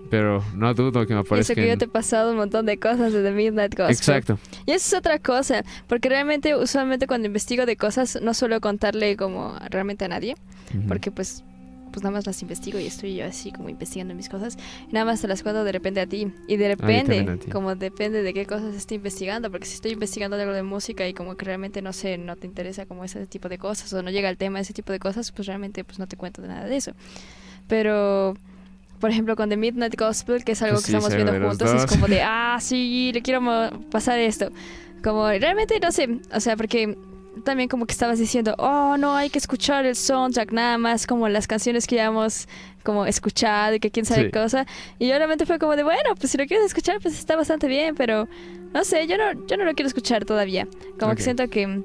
Pero 0.09 0.43
no 0.55 0.73
dudo 0.75 1.05
que 1.07 1.13
me 1.13 1.19
Y 1.21 1.23
eso 1.23 1.27
aparezca. 1.27 1.55
que 1.55 1.65
yo 1.65 1.73
en- 1.73 1.79
te 1.79 1.85
he 1.85 1.87
pasado 1.87 2.31
un 2.31 2.37
montón 2.37 2.65
de 2.67 2.77
cosas 2.77 3.13
de 3.13 3.23
The 3.23 3.31
Midnight 3.31 3.71
Gospel. 3.75 3.95
Exacto. 3.95 4.37
Y 4.65 4.71
eso 4.71 4.95
es 4.95 4.99
otra 4.99 5.17
cosa, 5.19 5.63
porque 5.87 6.07
realmente, 6.09 6.55
usualmente 6.55 7.07
cuando 7.07 7.25
investigo 7.27 7.65
de 7.65 7.75
cosas, 7.77 8.19
no 8.21 8.33
suelo 8.33 8.61
contarle 8.61 9.17
como 9.17 9.57
realmente 9.71 10.05
a 10.05 10.09
nadie, 10.09 10.35
porque 10.87 11.09
pues, 11.09 11.43
pues 11.93 12.03
nada 12.03 12.11
más 12.11 12.25
las 12.25 12.41
investigo 12.41 12.79
y 12.79 12.87
estoy 12.87 13.15
yo 13.15 13.25
así 13.25 13.51
como 13.51 13.69
investigando 13.69 14.15
mis 14.15 14.27
cosas, 14.27 14.57
y 14.89 14.93
nada 14.93 15.05
más 15.05 15.21
te 15.21 15.27
las 15.27 15.43
cuento 15.43 15.63
de 15.63 15.71
repente 15.71 16.01
a 16.01 16.07
ti, 16.07 16.33
y 16.47 16.57
de 16.57 16.67
repente, 16.67 17.19
a 17.19 17.51
como 17.51 17.75
depende 17.75 18.23
de 18.23 18.33
qué 18.33 18.45
cosas 18.45 18.75
estoy 18.75 18.97
investigando, 18.97 19.51
porque 19.51 19.67
si 19.67 19.75
estoy 19.75 19.91
investigando 19.91 20.35
algo 20.35 20.51
de 20.51 20.63
música 20.63 21.07
y 21.07 21.13
como 21.13 21.37
que 21.37 21.45
realmente 21.45 21.81
no 21.81 21.93
sé, 21.93 22.17
no 22.17 22.35
te 22.35 22.47
interesa 22.47 22.85
como 22.85 23.05
ese 23.05 23.25
tipo 23.27 23.47
de 23.47 23.57
cosas, 23.57 23.93
o 23.93 24.01
no 24.01 24.09
llega 24.09 24.29
el 24.29 24.37
tema 24.37 24.57
de 24.57 24.63
ese 24.63 24.73
tipo 24.73 24.91
de 24.91 24.99
cosas, 24.99 25.31
pues 25.31 25.47
realmente 25.47 25.83
pues 25.83 25.99
no 25.99 26.07
te 26.07 26.17
cuento 26.17 26.41
de 26.41 26.47
nada 26.49 26.65
de 26.65 26.75
eso. 26.75 26.93
Pero... 27.67 28.35
Por 28.99 29.09
ejemplo, 29.09 29.35
con 29.35 29.49
The 29.49 29.57
Midnight 29.57 29.99
Gospel, 29.99 30.45
que 30.45 30.53
es 30.53 30.61
algo 30.61 30.75
Pues 30.75 30.85
que 30.85 30.91
sí, 30.91 30.95
estamos 30.95 31.13
viendo 31.13 31.49
juntos, 31.49 31.73
es 31.73 31.85
como 31.87 32.07
de, 32.07 32.21
ah, 32.23 32.57
sí, 32.61 33.11
le 33.13 33.21
quiero 33.21 33.41
pasar 33.91 34.17
esto. 34.17 34.49
Como 35.03 35.27
realmente 35.27 35.77
no 35.81 35.91
sé, 35.91 36.21
o 36.33 36.39
sea, 36.39 36.55
porque 36.55 36.97
también 37.43 37.67
como 37.69 37.85
que 37.85 37.91
estabas 37.93 38.19
diciendo, 38.19 38.55
oh, 38.57 38.95
no, 38.97 39.15
hay 39.15 39.29
que 39.29 39.39
escuchar 39.39 39.85
el 39.85 39.95
soundtrack 39.95 40.51
nada 40.51 40.77
más 40.77 41.07
como 41.07 41.27
las 41.29 41.47
canciones 41.47 41.87
que 41.87 41.95
ya 41.95 42.05
hemos 42.05 42.47
como 42.83 43.05
escuchado 43.05 43.75
y 43.75 43.79
que 43.79 43.89
quién 43.91 44.05
sabe 44.05 44.25
Sí. 44.25 44.31
cosa. 44.31 44.65
Y 44.99 45.07
yo 45.07 45.17
realmente 45.17 45.45
fue 45.45 45.57
como 45.59 45.75
de, 45.75 45.83
bueno, 45.83 46.15
pues 46.19 46.31
si 46.31 46.37
lo 46.37 46.45
quieres 46.45 46.65
escuchar, 46.67 46.99
pues 47.01 47.17
está 47.17 47.35
bastante 47.35 47.67
bien, 47.67 47.95
pero 47.95 48.27
no 48.73 48.83
sé, 48.83 49.07
yo 49.07 49.17
no, 49.17 49.45
yo 49.47 49.57
no 49.57 49.63
lo 49.65 49.73
quiero 49.73 49.87
escuchar 49.87 50.25
todavía. 50.25 50.67
Como 50.99 51.15
que 51.15 51.21
siento 51.23 51.49
que 51.49 51.81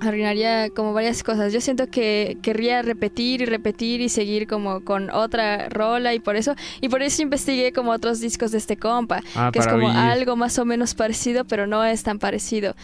arruinaría 0.00 0.70
como 0.70 0.92
varias 0.92 1.22
cosas. 1.22 1.52
Yo 1.52 1.60
siento 1.60 1.88
que 1.88 2.38
querría 2.42 2.82
repetir 2.82 3.42
y 3.42 3.46
repetir 3.46 4.00
y 4.00 4.08
seguir 4.08 4.46
como 4.46 4.84
con 4.84 5.10
otra 5.10 5.68
rola 5.70 6.14
y 6.14 6.20
por 6.20 6.36
eso 6.36 6.54
y 6.80 6.88
por 6.88 7.02
eso 7.02 7.22
investigué 7.22 7.72
como 7.72 7.90
otros 7.90 8.20
discos 8.20 8.52
de 8.52 8.58
este 8.58 8.76
compa, 8.76 9.22
Ah, 9.34 9.50
que 9.52 9.58
es 9.58 9.66
como 9.66 9.88
oír. 9.88 9.96
algo 9.96 10.36
más 10.36 10.58
o 10.58 10.64
menos 10.64 10.94
parecido, 10.94 11.44
pero 11.44 11.66
no 11.66 11.84
es 11.84 12.02
tan 12.04 12.18
parecido. 12.18 12.74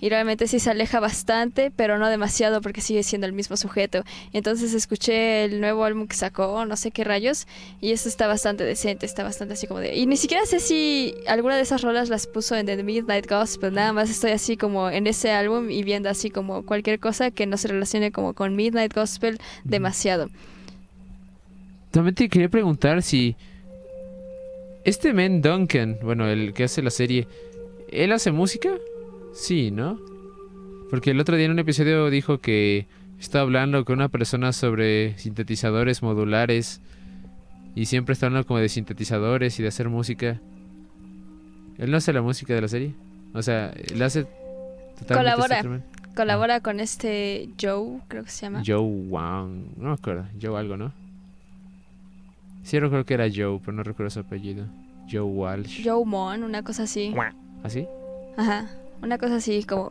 Y 0.00 0.08
realmente 0.08 0.46
sí 0.46 0.58
se 0.60 0.70
aleja 0.70 1.00
bastante, 1.00 1.70
pero 1.74 1.98
no 1.98 2.08
demasiado 2.08 2.60
porque 2.60 2.80
sigue 2.80 3.02
siendo 3.02 3.26
el 3.26 3.32
mismo 3.32 3.56
sujeto. 3.56 4.02
Entonces 4.32 4.74
escuché 4.74 5.44
el 5.44 5.60
nuevo 5.60 5.84
álbum 5.84 6.06
que 6.06 6.16
sacó, 6.16 6.64
no 6.64 6.76
sé 6.76 6.90
qué 6.90 7.04
rayos, 7.04 7.46
y 7.80 7.92
eso 7.92 8.08
está 8.08 8.26
bastante 8.26 8.64
decente, 8.64 9.06
está 9.06 9.22
bastante 9.22 9.54
así 9.54 9.66
como 9.66 9.80
de... 9.80 9.94
Y 9.94 10.06
ni 10.06 10.16
siquiera 10.16 10.44
sé 10.46 10.60
si 10.60 11.14
alguna 11.26 11.56
de 11.56 11.62
esas 11.62 11.82
rolas 11.82 12.08
las 12.08 12.26
puso 12.26 12.56
en 12.56 12.66
The 12.66 12.82
Midnight 12.82 13.28
Gospel, 13.28 13.74
nada 13.74 13.92
más 13.92 14.10
estoy 14.10 14.30
así 14.30 14.56
como 14.56 14.90
en 14.90 15.06
ese 15.06 15.32
álbum 15.32 15.70
y 15.70 15.82
viendo 15.82 16.08
así 16.08 16.30
como 16.30 16.64
cualquier 16.64 16.98
cosa 16.98 17.30
que 17.30 17.46
no 17.46 17.56
se 17.56 17.68
relacione 17.68 18.12
como 18.12 18.34
con 18.34 18.56
Midnight 18.56 18.94
Gospel 18.94 19.38
demasiado. 19.64 20.28
También 21.90 22.14
te 22.14 22.28
quería 22.28 22.48
preguntar 22.48 23.02
si. 23.02 23.36
Este 24.84 25.12
men 25.12 25.42
Duncan, 25.42 25.98
bueno, 26.02 26.26
el 26.28 26.54
que 26.54 26.64
hace 26.64 26.82
la 26.82 26.90
serie, 26.90 27.26
¿él 27.90 28.12
hace 28.12 28.30
música? 28.30 28.70
Sí, 29.32 29.70
¿no? 29.70 29.98
Porque 30.90 31.12
el 31.12 31.20
otro 31.20 31.36
día 31.36 31.46
en 31.46 31.52
un 31.52 31.58
episodio 31.58 32.10
dijo 32.10 32.38
que 32.38 32.86
estaba 33.18 33.42
hablando 33.42 33.84
con 33.84 33.96
una 33.96 34.08
persona 34.08 34.52
sobre 34.52 35.16
sintetizadores 35.18 36.02
modulares 36.02 36.80
y 37.74 37.86
siempre 37.86 38.12
está 38.14 38.26
hablando 38.26 38.46
como 38.46 38.58
de 38.58 38.68
sintetizadores 38.68 39.58
y 39.58 39.62
de 39.62 39.68
hacer 39.68 39.88
música. 39.88 40.40
¿Él 41.78 41.90
no 41.90 41.96
hace 41.96 42.12
la 42.12 42.22
música 42.22 42.54
de 42.54 42.60
la 42.60 42.68
serie? 42.68 42.94
O 43.34 43.42
sea, 43.42 43.70
él 43.70 44.02
hace 44.02 44.26
totalmente 44.98 45.36
Colabora. 45.36 45.80
Colabora 46.16 46.60
con 46.60 46.80
este 46.80 47.50
Joe, 47.60 48.00
creo 48.08 48.24
que 48.24 48.30
se 48.30 48.46
llama. 48.46 48.62
Joe 48.66 48.80
Wang, 48.80 49.76
no 49.76 49.88
me 49.88 49.94
acuerdo, 49.94 50.26
Joe 50.40 50.58
algo, 50.58 50.76
¿no? 50.76 50.92
Sí, 52.64 52.78
recuerdo 52.78 53.06
que 53.06 53.14
era 53.14 53.28
Joe, 53.32 53.60
pero 53.60 53.72
no 53.72 53.82
recuerdo 53.82 54.10
su 54.10 54.20
apellido. 54.20 54.66
Joe 55.10 55.22
Walsh. 55.22 55.82
Joe 55.84 56.04
Mon, 56.04 56.42
una 56.42 56.62
cosa 56.62 56.82
así. 56.82 57.14
¿Así? 57.62 57.86
Ajá, 58.36 58.68
una 59.02 59.18
cosa 59.18 59.36
así 59.36 59.64
como, 59.64 59.88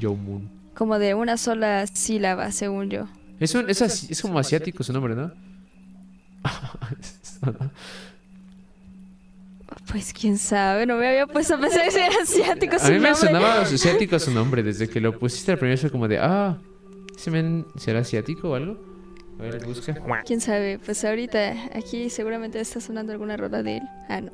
Joe 0.00 0.16
Moon. 0.16 0.48
como 0.74 0.98
de 0.98 1.14
una 1.14 1.36
sola 1.36 1.86
sílaba, 1.86 2.50
según 2.52 2.90
yo. 2.90 3.06
Es, 3.40 3.54
un, 3.54 3.68
es, 3.68 3.80
es 3.82 4.22
como 4.22 4.38
asiático 4.38 4.82
su 4.84 4.92
nombre, 4.92 5.14
¿no? 5.14 5.32
Pues 9.90 10.12
quién 10.12 10.38
sabe, 10.38 10.86
no 10.86 10.96
me 10.96 11.08
había 11.08 11.26
puesto 11.26 11.54
a 11.54 11.58
pensar 11.58 11.90
si 11.90 11.98
era 11.98 12.14
asiático 12.22 12.78
su 12.78 12.86
A 12.86 12.90
mí 12.90 12.98
me 12.98 13.10
nombre. 13.10 13.14
sonaba 13.28 13.60
asiático 13.62 14.18
su 14.18 14.30
nombre. 14.30 14.62
Desde 14.62 14.88
que 14.88 15.00
lo 15.00 15.18
pusiste 15.18 15.52
al 15.52 15.58
primero 15.58 15.78
fue 15.78 15.90
como 15.90 16.08
de, 16.08 16.18
ah, 16.18 16.58
¿ese 17.16 17.30
men 17.30 17.66
será 17.76 18.00
asiático 18.00 18.50
o 18.50 18.54
algo? 18.54 18.76
A 19.38 19.42
ver, 19.42 19.64
busca. 19.64 19.94
Quién 20.24 20.40
sabe, 20.40 20.78
pues 20.78 21.04
ahorita 21.04 21.54
aquí 21.74 22.08
seguramente 22.10 22.60
está 22.60 22.80
sonando 22.80 23.12
alguna 23.12 23.36
rola 23.36 23.62
de 23.62 23.78
él. 23.78 23.82
Ah, 24.08 24.20
no. 24.20 24.30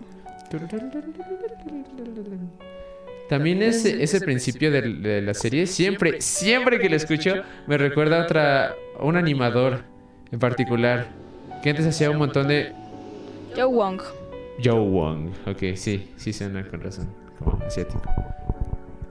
También 3.30 3.62
ese, 3.62 4.02
ese 4.02 4.20
principio 4.20 4.72
de, 4.72 4.82
de 4.82 5.22
la 5.22 5.34
serie, 5.34 5.68
siempre, 5.68 6.20
siempre 6.20 6.80
que 6.80 6.88
lo 6.88 6.96
escucho, 6.96 7.44
me 7.68 7.78
recuerda 7.78 8.20
a 8.20 8.24
otra, 8.24 8.74
a 8.98 9.04
un 9.04 9.16
animador 9.16 9.84
en 10.32 10.40
particular, 10.40 11.06
que 11.62 11.70
antes 11.70 11.86
hacía 11.86 12.10
un 12.10 12.16
montón 12.16 12.48
de... 12.48 12.72
Joe 13.54 13.66
Wong. 13.66 14.02
Joe 14.62 14.80
Wong, 14.80 15.30
ok, 15.46 15.76
sí, 15.76 16.10
sí 16.16 16.32
suena 16.32 16.66
con 16.66 16.80
razón, 16.80 17.08
como 17.38 17.56
asiático. 17.64 18.02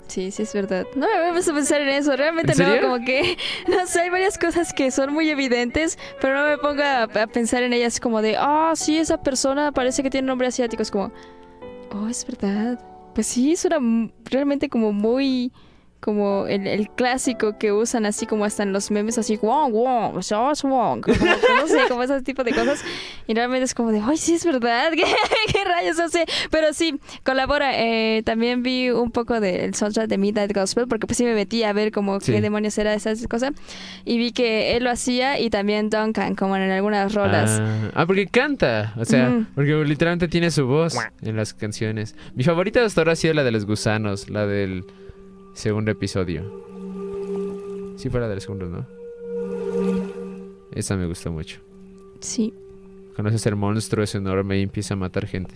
Sí, 0.07 0.31
sí 0.31 0.43
es 0.43 0.53
verdad. 0.53 0.85
No 0.95 1.07
me 1.07 1.13
había 1.13 1.31
puesto 1.31 1.51
a 1.51 1.55
pensar 1.55 1.79
en 1.79 1.89
eso. 1.89 2.13
Realmente 2.17 2.51
¿En 2.51 2.57
no, 2.57 2.65
serio? 2.65 2.81
como 2.89 3.05
que... 3.05 3.37
No 3.69 3.87
sé, 3.87 4.01
hay 4.01 4.09
varias 4.09 4.37
cosas 4.37 4.73
que 4.73 4.91
son 4.91 5.13
muy 5.13 5.29
evidentes, 5.29 5.97
pero 6.19 6.41
no 6.41 6.45
me 6.45 6.57
pongo 6.57 6.81
a, 6.83 7.03
a 7.03 7.27
pensar 7.27 7.63
en 7.63 7.71
ellas 7.71 8.01
como 8.01 8.21
de, 8.21 8.35
ah, 8.37 8.73
sí, 8.75 8.97
esa 8.97 9.21
persona 9.21 9.71
parece 9.71 10.03
que 10.03 10.09
tiene 10.09 10.27
nombre 10.27 10.47
asiático. 10.47 10.81
Es 10.81 10.91
como, 10.91 11.13
oh, 11.91 12.09
es 12.09 12.25
verdad. 12.27 12.79
Pues 13.19 13.27
sí, 13.27 13.57
suena 13.57 13.75
m- 13.75 14.11
realmente 14.23 14.69
como 14.69 14.93
muy... 14.93 15.51
Como 15.99 16.47
el, 16.47 16.65
el 16.65 16.89
clásico 16.89 17.57
que 17.57 17.73
usan 17.73 18.05
así 18.05 18.25
como 18.25 18.45
hasta 18.45 18.63
en 18.63 18.71
los 18.71 18.89
memes, 18.89 19.17
así, 19.17 19.35
Wong, 19.35 19.73
Wong, 19.73 20.21
sos 20.23 20.63
Wong. 20.63 21.01
Como, 21.03 21.17
no 21.17 21.67
sé, 21.67 21.77
como 21.89 22.03
ese 22.03 22.21
tipo 22.21 22.43
de 22.45 22.51
cosas. 22.53 22.81
Y 23.27 23.33
realmente 23.33 23.65
es 23.65 23.73
como 23.73 23.91
de, 23.91 23.99
ay, 24.01 24.15
sí, 24.15 24.35
es 24.35 24.45
verdad. 24.45 24.91
¿Qué, 24.95 25.03
qué 25.51 25.63
rayos 25.65 25.99
hace? 25.99 26.25
Pero 26.51 26.71
sí, 26.73 26.97
colabora. 27.25 27.71
Eh, 27.75 28.23
también 28.23 28.63
vi 28.63 28.89
un 28.91 29.11
poco 29.11 29.41
del 29.41 29.75
soundtrack 29.75 30.07
de 30.07 30.17
Midnight 30.17 30.53
Gospel, 30.55 30.87
porque 30.87 31.05
pues 31.05 31.17
sí 31.17 31.25
me 31.25 31.33
metí 31.33 31.63
a 31.63 31.73
ver 31.73 31.91
como 31.91 32.19
Sí. 32.21 32.31
qué 32.31 32.39
demonios 32.41 32.77
era 32.77 32.93
esa 32.93 33.11
cosa. 33.29 33.51
Y 34.05 34.17
vi 34.17 34.31
que 34.31 34.77
él 34.77 34.85
lo 34.85 34.91
hacía 34.91 35.37
y 35.39 35.49
también 35.49 35.89
Duncan, 35.89 36.33
como 36.35 36.55
en 36.55 36.71
algunas 36.71 37.13
rolas. 37.13 37.59
Ah, 37.61 37.91
ah, 37.93 38.05
porque 38.05 38.27
canta, 38.27 38.93
o 38.97 39.03
sea, 39.03 39.29
Ujú. 39.29 39.45
porque 39.53 39.73
literalmente 39.83 40.29
tiene 40.29 40.49
su 40.49 40.65
voz 40.65 40.95
en 41.21 41.35
las 41.35 41.53
canciones. 41.53 42.15
Mi 42.35 42.45
favorita 42.45 42.85
hasta 42.85 43.01
ahora 43.01 43.11
ha 43.11 43.15
sido 43.17 43.33
la 43.33 43.43
de 43.43 43.51
los 43.51 43.65
gusanos, 43.65 44.29
la 44.29 44.45
del 44.47 44.85
segundo 45.59 45.91
episodio. 45.91 46.43
Sí, 47.97 48.09
fue 48.09 48.21
la 48.21 48.29
del 48.29 48.39
segundo, 48.39 48.67
¿no? 48.67 48.87
Esa 50.71 50.95
me 50.95 51.05
gustó 51.05 51.31
mucho. 51.31 51.59
Sí. 52.21 52.53
Conoces 53.15 53.45
el 53.45 53.57
monstruo, 53.57 54.03
es 54.05 54.15
enorme 54.15 54.59
y 54.59 54.63
empieza 54.63 54.93
a 54.93 54.97
matar 54.97 55.27
gente. 55.27 55.53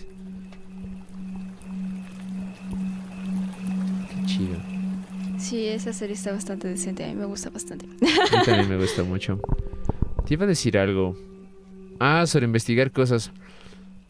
Qué 4.09 4.25
chido. 4.25 4.57
Sí, 5.37 5.67
esa 5.67 5.93
serie 5.93 6.15
está 6.15 6.33
bastante 6.33 6.67
decente. 6.67 7.05
A 7.05 7.07
mí 7.07 7.15
me 7.15 7.25
gusta 7.25 7.49
bastante. 7.49 7.85
A 7.85 8.39
mí 8.39 8.45
también 8.45 8.69
me 8.69 8.77
gusta 8.81 9.03
mucho. 9.03 9.39
Te 10.25 10.33
iba 10.33 10.43
a 10.43 10.47
decir 10.47 10.77
algo. 10.77 11.15
Ah, 11.99 12.25
sobre 12.27 12.45
investigar 12.45 12.91
cosas. 12.91 13.31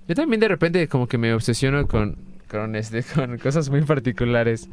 Yo 0.08 0.16
también 0.16 0.40
de 0.40 0.48
repente 0.48 0.88
como 0.88 1.08
que 1.08 1.20
me 1.20 1.36
obsesiono 1.36 1.88
con, 1.88 2.18
con, 2.50 2.76
este, 2.76 3.04
con 3.16 3.38
cosas 3.38 3.70
muy 3.70 3.84
particulares. 3.84 4.68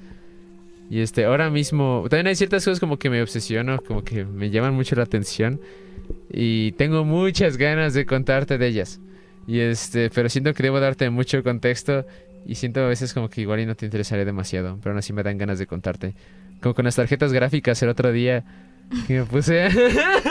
Y 0.91 1.01
este, 1.01 1.25
ahora 1.25 1.51
mismo, 1.51 2.05
también 2.11 2.27
hay 2.27 2.35
ciertas 2.35 2.65
cosas 2.65 2.81
como 2.81 2.99
que 2.99 3.11
me 3.11 3.23
obsesiono, 3.23 3.81
como 3.81 4.03
que 4.03 4.25
me 4.25 4.51
llaman 4.51 4.75
mucho 4.75 4.97
la 4.97 5.05
atención. 5.05 5.61
Y 6.33 6.73
tengo 6.73 7.05
muchas 7.05 7.57
ganas 7.57 7.95
de 7.95 8.05
contarte 8.05 8.59
de 8.59 8.67
ellas. 8.67 9.01
Y 9.47 9.61
este, 9.61 10.11
pero 10.11 10.29
siento 10.29 10.53
que 10.53 10.65
debo 10.65 10.81
darte 10.81 11.09
mucho 11.09 11.45
contexto. 11.45 12.05
Y 12.45 12.57
siento 12.57 12.81
a 12.81 12.89
veces 12.89 13.15
como 13.15 13.29
que 13.31 13.41
igual 13.41 13.61
y 13.61 13.67
no 13.67 13.77
te 13.77 13.85
interesaré 13.85 14.25
demasiado. 14.25 14.79
Pero 14.83 14.91
aún 14.91 14.99
así 14.99 15.13
me 15.13 15.23
dan 15.23 15.39
ganas 15.39 15.61
de 15.61 15.69
contarte. 15.69 16.15
Como 16.61 16.75
con 16.75 16.85
las 16.85 16.97
tarjetas 16.97 17.33
gráficas 17.33 17.81
el 17.83 17.89
otro 17.89 18.11
día 18.11 18.45
que 19.07 19.21
me 19.21 19.25
puse. 19.25 19.69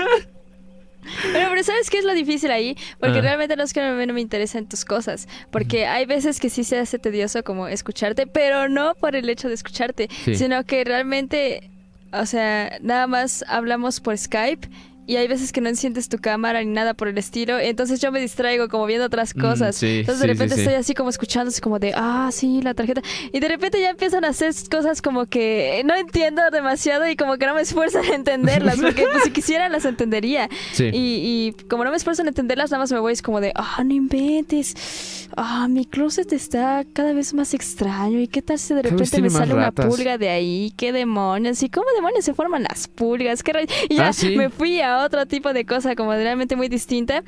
Pero, 1.33 1.49
pero 1.49 1.63
¿sabes 1.63 1.89
qué 1.89 1.97
es 1.99 2.05
lo 2.05 2.13
difícil 2.13 2.51
ahí? 2.51 2.75
Porque 2.99 3.19
Ah. 3.19 3.21
realmente 3.21 3.55
no 3.55 3.63
es 3.63 3.73
que 3.73 3.81
a 3.81 3.91
mí 3.93 4.05
no 4.05 4.13
me 4.13 4.21
interesan 4.21 4.67
tus 4.67 4.85
cosas. 4.85 5.27
Porque 5.51 5.85
hay 5.85 6.05
veces 6.05 6.39
que 6.39 6.49
sí 6.49 6.63
se 6.63 6.77
hace 6.79 6.99
tedioso 6.99 7.43
como 7.43 7.67
escucharte, 7.67 8.27
pero 8.27 8.69
no 8.69 8.95
por 8.95 9.15
el 9.15 9.29
hecho 9.29 9.47
de 9.47 9.53
escucharte, 9.55 10.09
Sí. 10.25 10.35
sino 10.35 10.63
que 10.65 10.83
realmente, 10.83 11.69
o 12.13 12.25
sea, 12.25 12.77
nada 12.81 13.07
más 13.07 13.43
hablamos 13.47 13.99
por 13.99 14.17
Skype 14.17 14.67
y 15.09 15.17
hay 15.17 15.27
veces 15.27 15.51
que 15.51 15.59
no 15.59 15.69
enciendes 15.69 16.07
tu 16.07 16.19
cámara 16.19 16.63
ni 16.63 16.71
nada 16.71 16.93
por 16.93 17.07
el 17.07 17.17
estilo. 17.17 17.57
Entonces 17.57 17.99
yo 17.99 18.11
me 18.11 18.19
distraigo 18.21 18.69
como 18.69 18.85
viendo 18.85 19.05
otras 19.07 19.35
Mm, 19.35 19.41
cosas. 19.41 19.75
sí, 19.75 20.01
entonces 20.01 20.19
de 20.21 20.27
sí, 20.27 20.33
repente 20.33 20.55
sí, 20.55 20.61
estoy 20.61 20.75
así 20.75 20.93
como 20.93 21.09
escuchando, 21.09 21.49
así 21.49 21.61
como 21.61 21.79
de, 21.79 21.93
ah, 21.95 22.29
sí, 22.31 22.61
la 22.61 22.73
tarjeta. 22.75 23.01
Y 23.33 23.39
de 23.39 23.47
repente 23.47 23.81
ya 23.81 23.89
empiezan 23.89 24.23
a 24.23 24.27
hacer 24.29 24.53
cosas 24.69 25.01
como 25.01 25.25
que 25.25 25.81
no 25.85 25.95
entiendo 25.95 26.43
demasiado 26.51 27.07
y 27.09 27.15
como 27.15 27.37
que 27.37 27.47
no 27.47 27.55
me 27.55 27.61
esfuerzo 27.61 27.99
en 28.03 28.13
entenderlas. 28.13 28.77
Porque 28.81 29.05
pues, 29.11 29.23
si 29.23 29.31
quisiera 29.31 29.67
las 29.69 29.85
entendería. 29.85 30.47
Y, 30.77 30.85
y 30.93 31.55
como 31.69 31.83
no 31.83 31.89
me 31.91 31.97
esfuerzo 31.97 32.21
en 32.21 32.27
entenderlas, 32.27 32.69
nada 32.69 32.83
más 32.83 32.91
me 32.91 32.99
voy 32.99 33.13
es 33.13 33.21
como 33.23 33.41
de, 33.41 33.51
ah, 33.55 33.83
no 33.83 33.93
inventes. 33.93 35.27
Ah, 35.37 35.67
mi 35.67 35.85
closet 35.85 36.31
está 36.33 36.83
cada 36.93 37.13
vez 37.13 37.33
más 37.33 37.53
extraño. 37.53 38.19
¿Y 38.19 38.27
qué 38.27 38.41
tal 38.41 38.59
si 38.59 38.73
de 38.73 38.83
repente 38.83 39.21
me 39.21 39.29
sale 39.29 39.53
una 39.53 39.71
pulga 39.71 40.17
de 40.17 40.29
ahí? 40.29 40.73
¿Qué 40.77 40.91
demonios? 40.91 41.63
¿Y 41.63 41.69
cómo 41.69 41.87
demonios 41.95 42.25
se 42.25 42.33
forman 42.33 42.63
las 42.63 42.87
pulgas? 42.87 43.41
¿Qué? 43.43 43.67
Y 43.89 43.95
ya 43.95 44.09
Ah, 44.09 44.13
sí. 44.13 44.35
me 44.37 44.49
fui 44.49 44.81
a 44.81 44.98
otro 45.03 45.25
tipo 45.25 45.53
de 45.53 45.65
cosa 45.65 45.95
como 45.95 46.13
realmente 46.13 46.55
muy 46.55 46.67
distinta. 46.69 47.23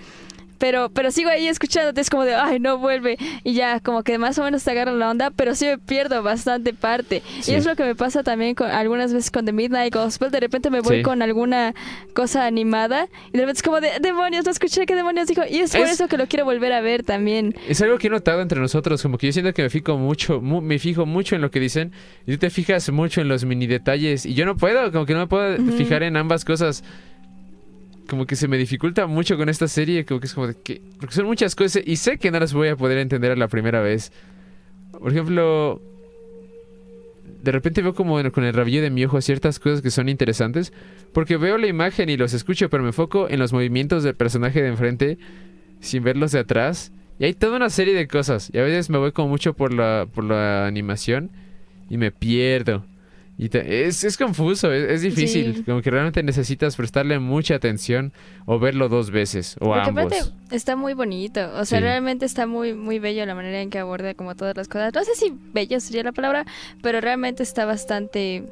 Pero, 0.57 0.91
pero 0.91 1.09
sigo 1.09 1.31
ahí 1.31 1.47
escuchándote, 1.47 2.01
es 2.01 2.11
como 2.11 2.23
de, 2.23 2.35
ay, 2.35 2.59
no 2.59 2.77
vuelve. 2.77 3.17
Y 3.43 3.53
ya, 3.55 3.79
como 3.79 4.03
que 4.03 4.19
más 4.19 4.37
o 4.37 4.43
menos 4.43 4.63
te 4.63 4.69
agarro 4.69 4.95
la 4.95 5.09
onda, 5.09 5.31
pero 5.31 5.55
sí 5.55 5.65
me 5.65 5.79
pierdo 5.79 6.21
bastante 6.21 6.71
parte. 6.71 7.23
Sí. 7.39 7.53
Y 7.53 7.55
es 7.55 7.65
lo 7.65 7.75
que 7.75 7.83
me 7.83 7.95
pasa 7.95 8.21
también 8.21 8.53
con 8.53 8.69
algunas 8.69 9.11
veces 9.11 9.31
con 9.31 9.43
The 9.43 9.53
Midnight 9.53 9.91
Gospel. 9.91 10.29
De 10.29 10.39
repente 10.39 10.69
me 10.69 10.81
voy 10.81 10.97
Sí. 10.97 11.01
con 11.01 11.23
alguna 11.23 11.73
cosa 12.13 12.45
animada 12.45 13.07
y 13.29 13.37
de 13.37 13.39
repente 13.39 13.57
es 13.57 13.63
como 13.63 13.81
de, 13.81 13.89
demonios, 14.01 14.45
no 14.45 14.51
escuché 14.51 14.85
qué 14.85 14.93
demonios 14.93 15.25
dijo. 15.27 15.41
Y 15.49 15.61
es 15.61 15.71
por 15.71 15.81
Es- 15.87 15.93
eso 15.93 16.07
que 16.07 16.19
lo 16.19 16.27
quiero 16.27 16.45
volver 16.45 16.73
a 16.73 16.81
ver 16.81 17.01
también. 17.01 17.55
Es 17.67 17.81
algo 17.81 17.97
que 17.97 18.05
he 18.05 18.09
notado 18.11 18.39
entre 18.43 18.59
nosotros, 18.59 19.01
como 19.01 19.17
que 19.17 19.25
yo 19.25 19.33
siento 19.33 19.55
que 19.55 19.63
me 19.63 19.71
fijo 19.71 19.97
mucho, 19.97 20.41
mu- 20.41 20.61
me 20.61 20.77
fijo 20.77 21.07
mucho 21.07 21.33
en 21.35 21.41
lo 21.41 21.49
que 21.49 21.59
dicen 21.59 21.91
y 22.27 22.33
tú 22.33 22.37
te 22.37 22.51
fijas 22.51 22.87
mucho 22.91 23.19
en 23.21 23.29
los 23.29 23.45
mini 23.45 23.65
detalles 23.65 24.27
y 24.27 24.35
yo 24.35 24.45
no 24.45 24.55
puedo, 24.57 24.91
como 24.91 25.07
que 25.07 25.13
no 25.13 25.21
me 25.21 25.27
puedo 25.27 25.55
Ujú. 25.59 25.71
fijar 25.71 26.03
en 26.03 26.17
ambas 26.17 26.45
cosas. 26.45 26.83
Como 28.11 28.25
que 28.25 28.35
se 28.35 28.49
me 28.49 28.57
dificulta 28.57 29.07
mucho 29.07 29.37
con 29.37 29.47
esta 29.47 29.69
serie, 29.69 30.03
como 30.03 30.19
que 30.19 30.27
es 30.27 30.33
como 30.33 30.47
de 30.47 30.55
que 30.61 30.81
porque 30.99 31.15
son 31.15 31.27
muchas 31.27 31.55
cosas 31.55 31.81
y 31.85 31.95
sé 31.95 32.17
que 32.17 32.29
no 32.29 32.41
las 32.41 32.53
voy 32.53 32.67
a 32.67 32.75
poder 32.75 32.97
entender 32.97 33.31
a 33.31 33.37
la 33.37 33.47
primera 33.47 33.79
vez. 33.79 34.11
Por 34.91 35.13
ejemplo, 35.13 35.81
de 37.41 37.51
repente 37.53 37.81
veo 37.81 37.93
como 37.93 38.21
con 38.33 38.43
el 38.43 38.53
rabillo 38.53 38.81
de 38.81 38.89
mi 38.89 39.05
ojo 39.05 39.21
ciertas 39.21 39.59
cosas 39.59 39.81
que 39.81 39.91
son 39.91 40.09
interesantes, 40.09 40.73
porque 41.13 41.37
veo 41.37 41.57
la 41.57 41.67
imagen 41.67 42.09
y 42.09 42.17
los 42.17 42.33
escucho, 42.33 42.69
pero 42.69 42.83
me 42.83 42.89
enfoco 42.89 43.29
en 43.29 43.39
los 43.39 43.53
movimientos 43.53 44.03
del 44.03 44.15
personaje 44.15 44.61
de 44.61 44.67
enfrente 44.67 45.17
sin 45.79 46.03
verlos 46.03 46.33
de 46.33 46.39
atrás. 46.39 46.91
Y 47.17 47.23
hay 47.23 47.33
toda 47.33 47.55
una 47.55 47.69
serie 47.69 47.93
de 47.93 48.09
cosas. 48.09 48.51
Y 48.51 48.57
a 48.57 48.63
veces 48.63 48.89
me 48.89 48.97
voy 48.97 49.13
como 49.13 49.29
mucho 49.29 49.53
por 49.53 49.71
la, 49.71 50.05
por 50.13 50.25
la 50.25 50.67
animación 50.67 51.31
y 51.89 51.95
me 51.95 52.11
pierdo. 52.11 52.83
Y 53.43 53.49
te- 53.49 53.87
es, 53.87 54.03
es 54.03 54.17
confuso, 54.17 54.71
es, 54.71 54.87
es 54.87 55.01
difícil. 55.01 55.55
Sí. 55.55 55.63
Como 55.63 55.81
que 55.81 55.89
realmente 55.89 56.21
necesitas 56.21 56.75
prestarle 56.75 57.17
mucha 57.17 57.55
atención 57.55 58.13
o 58.45 58.59
verlo 58.59 58.87
dos 58.87 59.09
veces 59.09 59.55
o 59.59 59.65
Porque 59.73 59.89
ambos. 59.89 60.05
aparte 60.13 60.31
está 60.55 60.75
muy 60.75 60.93
bonito. 60.93 61.41
O 61.55 61.65
sea, 61.65 61.79
Sí. 61.79 61.83
realmente 61.83 62.23
está 62.25 62.45
muy, 62.45 62.73
muy 62.75 62.99
bello 62.99 63.25
la 63.25 63.33
manera 63.33 63.59
en 63.59 63.71
que 63.71 63.79
aborda 63.79 64.13
como 64.13 64.35
todas 64.35 64.55
las 64.55 64.67
cosas. 64.67 64.93
No 64.93 65.03
sé 65.03 65.15
si 65.15 65.33
bello 65.53 65.79
sería 65.79 66.03
la 66.03 66.11
palabra, 66.11 66.45
pero 66.83 67.01
realmente 67.01 67.41
está 67.41 67.65
bastante... 67.65 68.43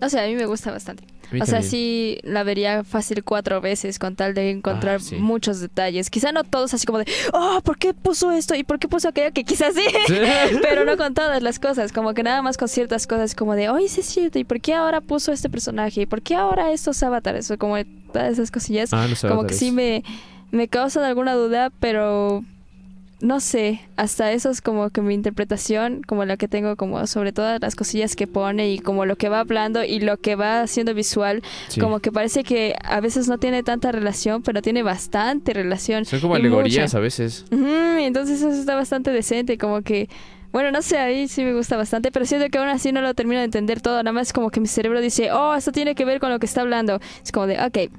O 0.00 0.08
sea, 0.08 0.24
a 0.24 0.26
mí 0.26 0.34
me 0.34 0.46
gusta 0.46 0.70
bastante. 0.70 1.04
O 1.40 1.44
sea, 1.44 1.60
sí 1.62 2.18
la 2.22 2.44
vería 2.44 2.84
fácil 2.84 3.24
cuatro 3.24 3.60
veces 3.60 3.98
con 3.98 4.14
tal 4.14 4.32
de 4.32 4.50
encontrar 4.50 4.96
Ah, 4.96 5.00
sí. 5.00 5.16
muchos 5.16 5.58
detalles. 5.58 6.08
Quizá 6.08 6.30
no 6.30 6.44
todos 6.44 6.72
así 6.72 6.86
como 6.86 6.98
de, 6.98 7.06
oh, 7.32 7.60
¿por 7.64 7.78
qué 7.78 7.92
puso 7.94 8.30
esto? 8.30 8.54
¿Y 8.54 8.62
por 8.62 8.78
qué 8.78 8.86
puso 8.86 9.08
aquello? 9.08 9.32
Que 9.32 9.42
quizás 9.42 9.74
sí, 9.74 9.82
pero 10.62 10.84
no 10.84 10.96
con 10.96 11.14
todas 11.14 11.42
las 11.42 11.58
cosas. 11.58 11.90
Como 11.92 12.14
que 12.14 12.22
nada 12.22 12.42
más 12.42 12.56
con 12.56 12.68
ciertas 12.68 13.08
cosas 13.08 13.34
como 13.34 13.56
de, 13.56 13.70
oye, 13.70 13.88
sí 13.88 14.02
es 14.02 14.06
cierto. 14.06 14.38
¿Y 14.38 14.44
por 14.44 14.60
qué 14.60 14.74
ahora 14.74 15.00
puso 15.00 15.32
este 15.32 15.50
personaje? 15.50 16.02
¿Y 16.02 16.06
por 16.06 16.22
qué 16.22 16.36
ahora 16.36 16.70
estos 16.70 17.02
avatares? 17.02 17.50
O 17.50 17.58
como 17.58 17.74
todas 18.12 18.34
esas 18.34 18.52
cosillas. 18.52 18.90
Ah, 18.92 19.08
como 19.22 19.46
que 19.48 19.54
sí 19.54 19.72
me, 19.72 20.04
me 20.52 20.68
causan 20.68 21.02
alguna 21.02 21.34
duda, 21.34 21.72
pero 21.80 22.44
no 23.20 23.40
sé, 23.40 23.80
hasta 23.96 24.32
eso 24.32 24.50
es 24.50 24.60
como 24.60 24.90
que 24.90 25.00
mi 25.00 25.14
interpretación, 25.14 26.02
como 26.06 26.24
la 26.26 26.36
que 26.36 26.48
tengo 26.48 26.76
como 26.76 27.06
sobre 27.06 27.32
todas 27.32 27.60
las 27.62 27.74
cosillas 27.74 28.14
que 28.14 28.26
pone 28.26 28.70
y 28.70 28.78
como 28.78 29.06
lo 29.06 29.16
que 29.16 29.28
va 29.30 29.40
hablando 29.40 29.82
y 29.84 30.00
lo 30.00 30.18
que 30.18 30.36
va 30.36 30.60
haciendo 30.60 30.92
visual, 30.94 31.42
Sí. 31.68 31.80
como 31.80 32.00
que 32.00 32.12
parece 32.12 32.44
que 32.44 32.74
a 32.84 33.00
veces 33.00 33.26
no 33.28 33.38
tiene 33.38 33.62
tanta 33.62 33.90
relación, 33.90 34.42
pero 34.42 34.60
tiene 34.60 34.82
bastante 34.82 35.54
relación. 35.54 36.04
Son 36.04 36.20
como 36.20 36.34
alegorías 36.34 36.90
mucha. 36.92 36.98
a 36.98 37.00
veces. 37.00 37.44
Entonces 37.50 38.40
eso 38.40 38.50
está 38.50 38.74
bastante 38.74 39.10
decente, 39.10 39.56
como 39.58 39.82
que... 39.82 40.08
Bueno, 40.52 40.70
no 40.70 40.80
sé, 40.80 40.98
a 40.98 41.08
mí 41.08 41.28
sí 41.28 41.44
me 41.44 41.52
gusta 41.52 41.76
bastante, 41.76 42.10
pero 42.10 42.24
siento 42.24 42.48
que 42.48 42.56
aún 42.56 42.68
así 42.68 42.90
no 42.90 43.02
lo 43.02 43.12
termino 43.12 43.40
de 43.40 43.44
entender 43.44 43.82
todo. 43.82 43.96
Nada 44.02 44.12
más 44.12 44.32
como 44.32 44.48
que 44.50 44.58
mi 44.60 44.66
cerebro 44.68 45.00
dice, 45.02 45.30
oh, 45.30 45.54
esto 45.54 45.70
tiene 45.70 45.94
que 45.94 46.06
ver 46.06 46.18
con 46.18 46.30
lo 46.30 46.38
que 46.38 46.46
está 46.46 46.62
hablando. 46.62 46.98
Es 47.22 47.30
como 47.30 47.46
de, 47.46 47.58
ok. 47.60 47.90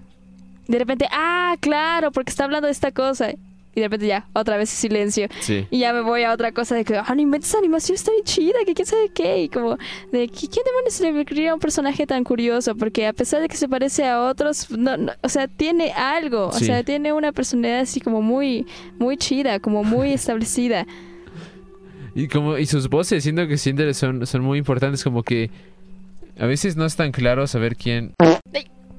De 0.67 0.79
repente, 0.79 1.07
ah, 1.11 1.55
claro, 1.59 2.11
porque 2.11 2.31
está 2.31 2.45
hablando 2.45 2.65
de 2.65 2.71
esta 2.71 2.91
cosa. 2.91 3.31
Y 3.77 3.79
de 3.79 3.85
repente 3.85 4.07
ya, 4.07 4.25
otra 4.33 4.57
vez 4.57 4.71
silencio. 4.71 5.27
Sí. 5.39 5.67
Y 5.69 5.77
ya 5.81 5.93
me 5.93 6.01
voy 6.01 6.23
a 6.23 6.33
otra 6.33 6.51
cosa 6.51 6.73
de 6.73 6.83
que, 6.83 6.95
ah, 6.97 7.05
no 7.13 7.21
inventes, 7.21 7.49
esa 7.51 7.59
animación 7.59 7.93
está 7.93 8.09
bien 8.11 8.23
chida, 8.23 8.57
que 8.65 8.73
quién 8.73 8.87
sabe 8.87 9.09
qué. 9.13 9.43
Y 9.43 9.49
como, 9.49 9.77
de 10.11 10.23
¿qui- 10.29 10.49
¿quién 10.51 10.65
demonios 10.65 10.93
se 10.95 11.03
le 11.03 11.11
ocurriría 11.21 11.51
a 11.51 11.53
un 11.53 11.59
personaje 11.59 12.07
tan 12.07 12.23
curioso? 12.23 12.75
Porque 12.75 13.05
a 13.05 13.13
pesar 13.13 13.39
de 13.39 13.47
que 13.47 13.55
se 13.55 13.69
parece 13.69 14.07
a 14.07 14.23
otros, 14.23 14.71
no, 14.71 14.97
no, 14.97 15.11
o 15.21 15.29
sea, 15.29 15.47
tiene 15.47 15.91
algo. 15.91 16.47
O 16.47 16.53
sea, 16.53 16.81
tiene 16.83 17.13
una 17.13 17.31
personalidad 17.33 17.81
así 17.81 17.99
como 18.01 18.23
muy, 18.23 18.65
muy 18.97 19.15
chida, 19.15 19.59
como 19.59 19.83
muy 19.83 20.11
establecida. 20.11 20.87
Y 22.15 22.27
como 22.29 22.57
y 22.57 22.65
sus 22.65 22.89
voces, 22.89 23.21
siento 23.21 23.47
que 23.47 23.57
siempre 23.59 23.93
son, 23.93 24.25
son 24.25 24.41
muy 24.41 24.57
importantes, 24.57 25.03
como 25.03 25.21
que 25.21 25.51
a 26.39 26.47
veces 26.47 26.75
no 26.75 26.85
es 26.87 26.95
tan 26.95 27.11
claro 27.11 27.45
saber 27.45 27.75
quién. 27.75 28.13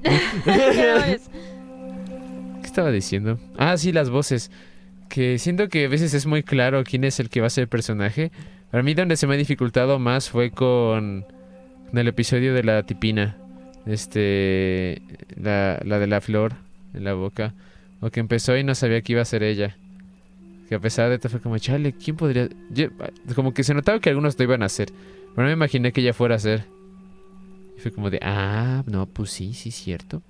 ¿Qué 2.61 2.65
estaba 2.65 2.91
diciendo? 2.91 3.39
Ah, 3.57 3.77
sí, 3.77 3.91
las 3.91 4.09
voces. 4.09 4.51
Que 5.09 5.39
siento 5.39 5.69
que 5.69 5.85
a 5.85 5.89
veces 5.89 6.13
es 6.13 6.25
muy 6.25 6.43
claro 6.43 6.83
quién 6.83 7.03
es 7.03 7.19
el 7.19 7.29
que 7.29 7.41
va 7.41 7.47
a 7.47 7.49
ser 7.49 7.63
el 7.63 7.67
personaje. 7.67 8.31
Para 8.71 8.83
mí 8.83 8.93
donde 8.93 9.17
se 9.17 9.25
me 9.25 9.33
ha 9.33 9.37
dificultado 9.37 9.97
más 9.97 10.29
fue 10.29 10.51
con, 10.51 11.25
con 11.89 11.97
el 11.97 12.07
episodio 12.07 12.53
de 12.53 12.63
la 12.63 12.83
tipina. 12.83 13.35
Este, 13.85 15.01
la, 15.35 15.79
la 15.83 15.97
de 15.97 16.07
la 16.07 16.21
flor 16.21 16.53
en 16.93 17.03
la 17.03 17.13
boca. 17.13 17.53
O 18.01 18.11
que 18.11 18.19
empezó 18.19 18.55
y 18.55 18.63
no 18.63 18.75
sabía 18.75 19.01
que 19.01 19.13
iba 19.13 19.21
a 19.23 19.25
ser 19.25 19.43
ella. 19.43 19.75
Que 20.67 20.75
a 20.75 20.79
pesar 20.79 21.09
de 21.09 21.17
todo 21.17 21.31
fue 21.31 21.41
como, 21.41 21.57
chale, 21.57 21.93
¿quién 21.93 22.15
podría...? 22.15 22.47
Como 23.33 23.53
que 23.53 23.63
se 23.63 23.73
notaba 23.73 23.99
que 23.99 24.09
algunos 24.09 24.37
lo 24.37 24.43
iban 24.43 24.61
a 24.61 24.67
hacer. 24.67 24.89
Pero 25.33 25.41
no 25.41 25.47
me 25.47 25.53
imaginé 25.53 25.91
que 25.91 26.01
ella 26.01 26.13
fuera 26.13 26.35
a 26.35 26.39
ser. 26.39 26.65
Y 27.75 27.81
fue 27.81 27.91
como 27.91 28.11
de, 28.11 28.19
ah, 28.21 28.83
no, 28.85 29.07
pues 29.07 29.31
sí, 29.31 29.53
sí, 29.53 29.71
cierto. 29.71 30.21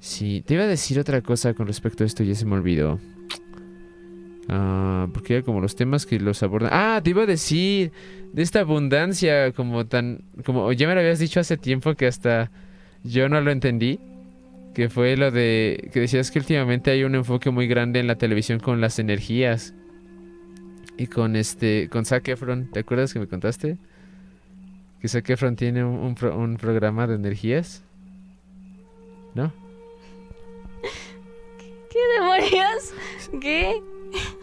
Sí, 0.00 0.42
te 0.46 0.54
iba 0.54 0.62
a 0.62 0.66
decir 0.66 0.98
otra 0.98 1.20
cosa 1.20 1.52
con 1.52 1.66
respecto 1.66 2.04
a 2.04 2.06
esto, 2.06 2.24
ya 2.24 2.34
se 2.34 2.46
me 2.46 2.54
olvidó. 2.54 2.98
Ah, 4.48 5.08
porque 5.12 5.34
era 5.36 5.42
como 5.44 5.60
los 5.60 5.76
temas 5.76 6.06
que 6.06 6.18
los 6.18 6.42
abordan. 6.42 6.70
Ah, 6.72 7.00
te 7.04 7.10
iba 7.10 7.22
a 7.22 7.26
decir 7.26 7.92
de 8.32 8.42
esta 8.42 8.60
abundancia 8.60 9.52
como 9.52 9.86
tan... 9.86 10.22
como 10.44 10.72
ya 10.72 10.88
me 10.88 10.94
lo 10.94 11.00
habías 11.00 11.18
dicho 11.18 11.38
hace 11.40 11.56
tiempo 11.58 11.94
que 11.94 12.06
hasta 12.06 12.50
yo 13.04 13.28
no 13.28 13.40
lo 13.40 13.50
entendí. 13.50 14.00
Que 14.74 14.88
fue 14.88 15.16
lo 15.16 15.30
de... 15.30 15.90
que 15.92 16.00
decías 16.00 16.30
que 16.30 16.38
últimamente 16.38 16.90
hay 16.90 17.04
un 17.04 17.14
enfoque 17.14 17.50
muy 17.50 17.66
grande 17.66 18.00
en 18.00 18.06
la 18.06 18.14
televisión 18.16 18.58
con 18.58 18.80
las 18.80 18.98
energías. 18.98 19.74
Y 20.96 21.08
con 21.08 21.36
este... 21.36 21.88
con 21.90 22.04
Zac 22.06 22.26
Efron. 22.28 22.70
¿Te 22.72 22.80
acuerdas 22.80 23.12
que 23.12 23.18
me 23.18 23.26
contaste? 23.26 23.76
Que 25.00 25.08
Zac 25.08 25.28
Efron 25.30 25.56
tiene 25.56 25.84
un, 25.84 25.96
un 25.98 26.14
pro- 26.14 26.36
un 26.36 26.56
programa 26.56 27.06
de 27.06 27.16
energías. 27.16 27.84
¿No? 29.34 29.52
¿Qué 31.90 31.98
demonios? 32.18 32.94
¿Qué? 33.40 33.82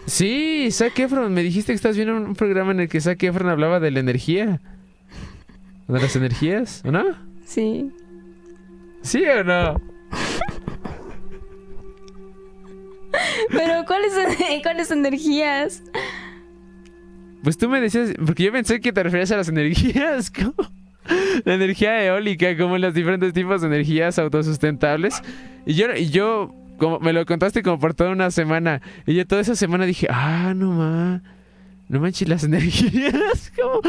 Sí, 0.05 0.69
Zac 0.71 0.97
Efron. 0.99 1.33
Me 1.33 1.43
dijiste 1.43 1.71
que 1.71 1.75
estás 1.75 1.95
viendo 1.95 2.15
un 2.15 2.35
programa 2.35 2.71
en 2.71 2.81
el 2.81 2.89
que 2.89 3.01
Zac 3.01 3.21
Efron 3.23 3.49
hablaba 3.49 3.79
de 3.79 3.91
la 3.91 3.99
energía. 3.99 4.61
¿De 5.87 5.99
las 5.99 6.15
energías? 6.15 6.81
¿O 6.85 6.91
no? 6.91 7.03
Sí. 7.45 7.91
¿Sí 9.01 9.23
o 9.25 9.43
no? 9.43 9.81
Pero 13.51 13.85
¿cuáles, 13.85 14.13
¿cuáles 14.63 14.91
energías? 14.91 15.83
Pues 17.43 17.57
tú 17.57 17.69
me 17.69 17.79
decías, 17.79 18.13
porque 18.25 18.43
yo 18.43 18.51
pensé 18.51 18.81
que 18.81 18.91
te 18.91 19.03
referías 19.03 19.31
a 19.31 19.37
las 19.37 19.49
energías, 19.49 20.31
como 20.35 20.55
la 21.43 21.53
energía 21.53 22.03
eólica, 22.03 22.57
como 22.57 22.77
los 22.77 22.93
diferentes 22.93 23.33
tipos 23.33 23.61
de 23.61 23.67
energías 23.67 24.17
autosustentables. 24.17 25.21
Y 25.65 25.75
yo, 25.75 25.95
y 25.95 26.09
yo 26.09 26.55
como 26.77 26.99
me 26.99 27.13
lo 27.13 27.25
contaste 27.25 27.63
como 27.63 27.79
por 27.79 27.93
toda 27.93 28.11
una 28.11 28.31
semana. 28.31 28.81
Y 29.05 29.15
yo 29.15 29.25
toda 29.27 29.41
esa 29.41 29.55
semana 29.55 29.85
dije, 29.85 30.07
ah, 30.09 30.53
no 30.55 30.71
ma, 30.71 31.21
no 31.87 31.99
manches 31.99 32.27
las 32.29 32.43
energías, 32.45 33.51
como 33.59 33.81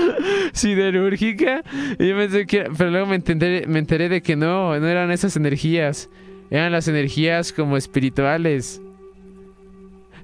siderúrgica. 0.53 1.63
Y 1.99 2.09
yo 2.09 2.17
pensé 2.17 2.47
que, 2.47 2.71
pero 2.77 2.91
luego 2.91 3.07
me 3.07 3.17
enteré, 3.17 3.67
me 3.67 3.79
enteré 3.79 4.09
de 4.09 4.23
que 4.23 4.37
no, 4.37 4.79
no 4.79 4.87
eran 4.89 5.11
esas 5.11 5.37
energías, 5.37 6.09
eran 6.51 6.73
las 6.73 6.89
energías 6.89 7.53
como 7.53 7.77
espirituales. 7.77 8.81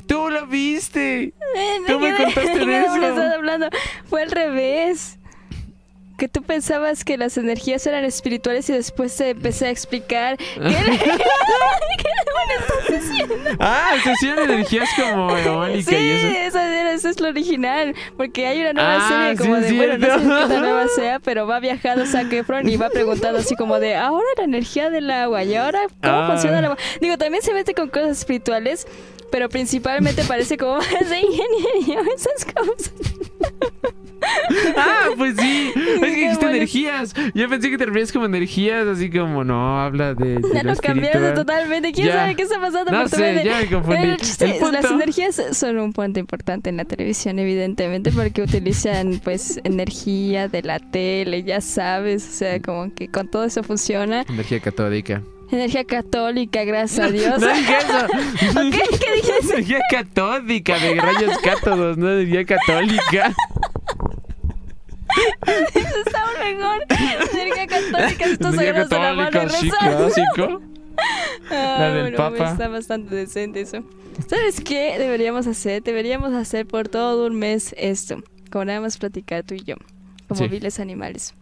¡Tú 0.06 0.28
lo 0.30 0.46
viste! 0.46 1.22
Eh, 1.24 1.32
Tú 1.86 1.98
me 2.00 2.10
¿de 2.12 2.16
qué- 2.16 2.24
contaste 2.24 2.66
de 2.66 2.80
eso. 2.80 2.94
estás 2.96 3.34
hablando? 3.34 3.68
Fue 4.04 4.22
al 4.22 4.30
revés. 4.30 5.18
Que 6.22 6.28
tú 6.28 6.44
pensabas 6.44 7.04
que 7.04 7.18
las 7.18 7.36
energías 7.36 7.84
eran 7.84 8.04
espirituales 8.04 8.70
y 8.70 8.74
después 8.74 9.16
te 9.16 9.30
empecé 9.30 9.66
a 9.66 9.70
explicar 9.70 10.36
que 10.36 10.44
¿Qué 10.54 10.60
demonios 10.68 12.62
estás 12.80 13.08
diciendo? 13.10 13.34
Ah, 13.58 13.94
se 14.04 14.12
hacían 14.12 14.38
energías 14.38 14.88
como 14.96 15.36
eólica 15.36 15.90
Sí, 15.90 15.96
y 15.96 16.10
eso. 16.10 16.28
esa 16.58 16.80
era- 16.80 16.92
eso 16.92 17.08
es 17.08 17.18
lo 17.18 17.28
original. 17.28 17.94
Porque 18.16 18.46
hay 18.46 18.60
una 18.60 18.72
nueva 18.72 18.96
Ah, 19.00 19.08
serie 19.08 19.36
como 19.36 19.56
sí, 19.56 19.62
de, 19.62 19.72
bueno, 19.76 19.98
no 19.98 20.06
sé 20.06 20.20
qué 20.42 20.48
tan 20.54 20.60
nueva 20.60 20.86
sea, 20.94 21.18
pero 21.18 21.46
va 21.48 21.58
viajando 21.58 22.06
Zac 22.06 22.32
Efron 22.32 22.68
y 22.68 22.76
va 22.76 22.88
preguntando 22.90 23.40
así 23.40 23.56
como 23.56 23.80
de, 23.80 23.96
ahora 23.96 24.24
la 24.36 24.44
energía 24.44 24.90
del 24.90 25.10
agua 25.10 25.42
y 25.42 25.56
ahora 25.56 25.80
cómo 26.02 26.14
Ah. 26.22 26.26
funciona 26.28 26.60
el 26.60 26.64
agua. 26.66 26.76
Digo, 27.00 27.18
también 27.18 27.42
se 27.42 27.52
mete 27.52 27.74
con 27.74 27.88
cosas 27.88 28.18
espirituales, 28.18 28.86
pero 29.32 29.48
principalmente 29.48 30.22
parece 30.22 30.56
como 30.56 30.76
más 30.76 31.10
de 31.10 31.20
ingeniería, 31.20 32.00
esas 32.14 32.44
cosas. 32.54 32.92
Ah, 34.76 35.08
pues 35.16 35.34
sí. 35.36 35.72
Es 35.76 36.00
que 36.00 36.06
dijiste 36.14 36.46
energías. 36.46 37.12
Yo 37.34 37.48
pensé 37.48 37.70
que 37.70 37.78
te 37.78 37.86
referías 37.86 38.12
como 38.12 38.26
energías, 38.26 38.86
así 38.86 39.10
como 39.10 39.42
no, 39.42 39.80
habla 39.80 40.14
de. 40.14 40.36
de 40.36 40.42
Ya 40.54 40.62
lo 40.62 40.74
lo 40.74 40.76
cambiaste 40.80 41.32
totalmente. 41.32 41.92
¿Quién 41.92 42.06
Ya. 42.08 42.12
sabe 42.14 42.36
qué 42.36 42.42
está 42.42 42.60
pasando 42.60 42.92
No 42.92 43.00
por 43.02 43.10
tu 43.10 43.16
sé, 43.16 43.22
mente? 43.32 43.44
ya 43.48 43.58
me 43.60 43.66
confundí. 43.68 43.96
El 44.08 44.18
punto- 44.58 44.72
Las 44.72 44.84
energías 44.90 45.42
son 45.52 45.78
un 45.78 45.92
punto 45.92 46.20
importante 46.20 46.70
en 46.70 46.76
la 46.76 46.84
televisión, 46.84 47.38
evidentemente, 47.40 48.12
porque 48.12 48.42
utilizan 48.42 49.20
pues 49.24 49.60
energía 49.64 50.46
de 50.48 50.62
la 50.62 50.78
tele, 50.78 51.42
ya 51.42 51.60
sabes, 51.60 52.26
o 52.28 52.32
sea, 52.32 52.60
como 52.62 52.94
que 52.94 53.08
con 53.08 53.28
todo 53.28 53.44
eso 53.44 53.62
funciona. 53.64 54.24
Energía 54.28 54.60
catódica. 54.60 55.22
Energía 55.52 55.84
católica, 55.84 56.64
gracias 56.64 57.06
a 57.06 57.10
Dios. 57.10 57.40
No 57.40 57.52
dije 57.52 57.74
eso. 57.76 58.06
¿Ok? 58.60 58.74
¿Qué 58.98 59.12
dijiste? 59.16 59.52
Energía 59.54 59.80
catódica, 59.90 60.78
de 60.78 60.94
rayos 60.94 61.38
cátodos, 61.38 61.98
no 61.98 62.10
energía 62.10 62.44
católica. 62.44 63.32
Eso 65.46 65.96
está 66.06 66.24
mejor. 66.42 66.78
Energía 67.32 67.66
católica, 67.66 68.24
estos 68.24 68.58
agarras 68.58 68.88
de 68.88 68.98
la 68.98 69.12
mano 69.12 69.30
católica, 69.30 69.58
sí, 69.60 69.70
clásico. 69.70 70.62
Ah, 71.50 71.76
La 71.80 71.90
del 71.90 72.02
bueno, 72.02 72.16
Papa. 72.16 72.50
Está 72.52 72.68
bastante 72.68 73.14
decente 73.14 73.60
eso. 73.60 73.84
¿Sabes 74.28 74.60
qué 74.60 74.98
deberíamos 74.98 75.46
hacer? 75.46 75.82
Deberíamos 75.82 76.32
hacer 76.32 76.66
por 76.66 76.88
todo 76.88 77.26
un 77.26 77.36
mes 77.38 77.74
esto. 77.78 78.22
Como 78.50 78.64
nada 78.66 78.80
más 78.80 78.96
platicar 78.98 79.42
tú 79.42 79.54
y 79.54 79.64
yo. 79.64 79.76
Como 80.28 80.40
Sí. 80.40 80.48
viles 80.48 80.80
animales. 80.80 81.34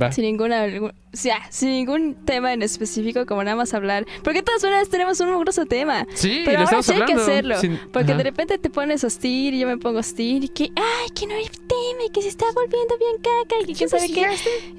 Va. 0.00 0.10
Sin 0.10 0.24
ninguna, 0.24 0.64
o 0.82 0.90
sea, 1.12 1.38
sin 1.50 1.70
ningún 1.70 2.16
tema 2.24 2.52
en 2.52 2.62
específico, 2.62 3.26
como 3.26 3.44
nada 3.44 3.56
más 3.56 3.72
hablar. 3.74 4.04
Porque 4.24 4.40
de 4.40 4.42
todas 4.42 4.62
maneras 4.64 4.88
tenemos 4.88 5.20
un 5.20 5.30
mugroso 5.32 5.66
tema. 5.66 6.04
Sí, 6.14 6.42
Pero 6.44 6.62
lo 6.62 6.66
ahora 6.66 6.82
sí 6.82 6.90
hay 6.92 6.96
que 6.98 7.02
hablando. 7.04 7.22
hacerlo. 7.22 7.60
Sin- 7.60 7.78
Porque 7.92 8.10
Ajá. 8.10 8.18
de 8.18 8.24
repente 8.24 8.58
te 8.58 8.70
pones 8.70 9.04
hostil 9.04 9.54
y 9.54 9.60
yo 9.60 9.68
me 9.68 9.78
pongo 9.78 10.00
hostil 10.00 10.44
y 10.44 10.48
que, 10.48 10.64
ay, 10.74 11.10
que 11.14 11.26
no 11.28 11.34
hay 11.36 11.44
tema 11.44 12.04
y 12.06 12.10
que 12.10 12.22
se 12.22 12.28
está 12.28 12.44
volviendo 12.54 12.98
bien 12.98 13.16
caca 13.18 13.62
y 13.62 13.66
que 13.66 13.74
quién 13.74 13.88
sabe 13.88 14.10
qué. 14.10 14.26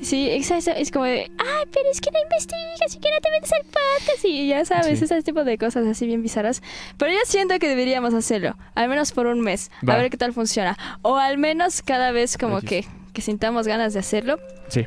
Sí, 0.02 0.30
exacto. 0.30 0.72
Es 0.76 0.92
como 0.92 1.06
de, 1.06 1.32
ay, 1.38 1.66
pero 1.72 1.86
es 1.92 2.02
que 2.02 2.12
no 2.12 2.20
investigas 2.22 2.96
y 2.96 3.00
que 3.00 3.10
no 3.10 3.22
te 3.22 3.32
metes 3.32 3.54
al 3.54 3.62
podcast 3.64 4.26
y 4.26 4.48
ya 4.50 4.66
sabes, 4.66 5.00
Sí. 5.00 5.06
ese 5.06 5.24
tipo 5.24 5.46
de 5.46 5.58
cosas 5.58 5.88
así 5.88 6.06
bien 6.08 6.22
bizarras. 6.22 6.62
Pero 6.98 7.12
yo 7.12 7.20
siento 7.26 7.58
que 7.60 7.70
deberíamos 7.70 8.14
hacerlo, 8.14 8.58
al 8.76 8.90
menos 8.90 9.14
por 9.14 9.28
un 9.28 9.40
mes, 9.40 9.72
Va. 9.88 9.94
a 9.94 9.98
ver 9.98 10.10
qué 10.10 10.18
tal 10.18 10.34
funciona. 10.34 10.78
O 11.04 11.16
al 11.16 11.38
menos 11.38 11.82
cada 11.82 12.12
vez 12.12 12.38
como 12.38 12.58
X. 12.60 12.70
que, 12.70 12.86
que 13.14 13.22
sintamos 13.22 13.66
ganas 13.66 13.94
de 13.94 14.00
hacerlo. 14.02 14.40
Sí. 14.68 14.86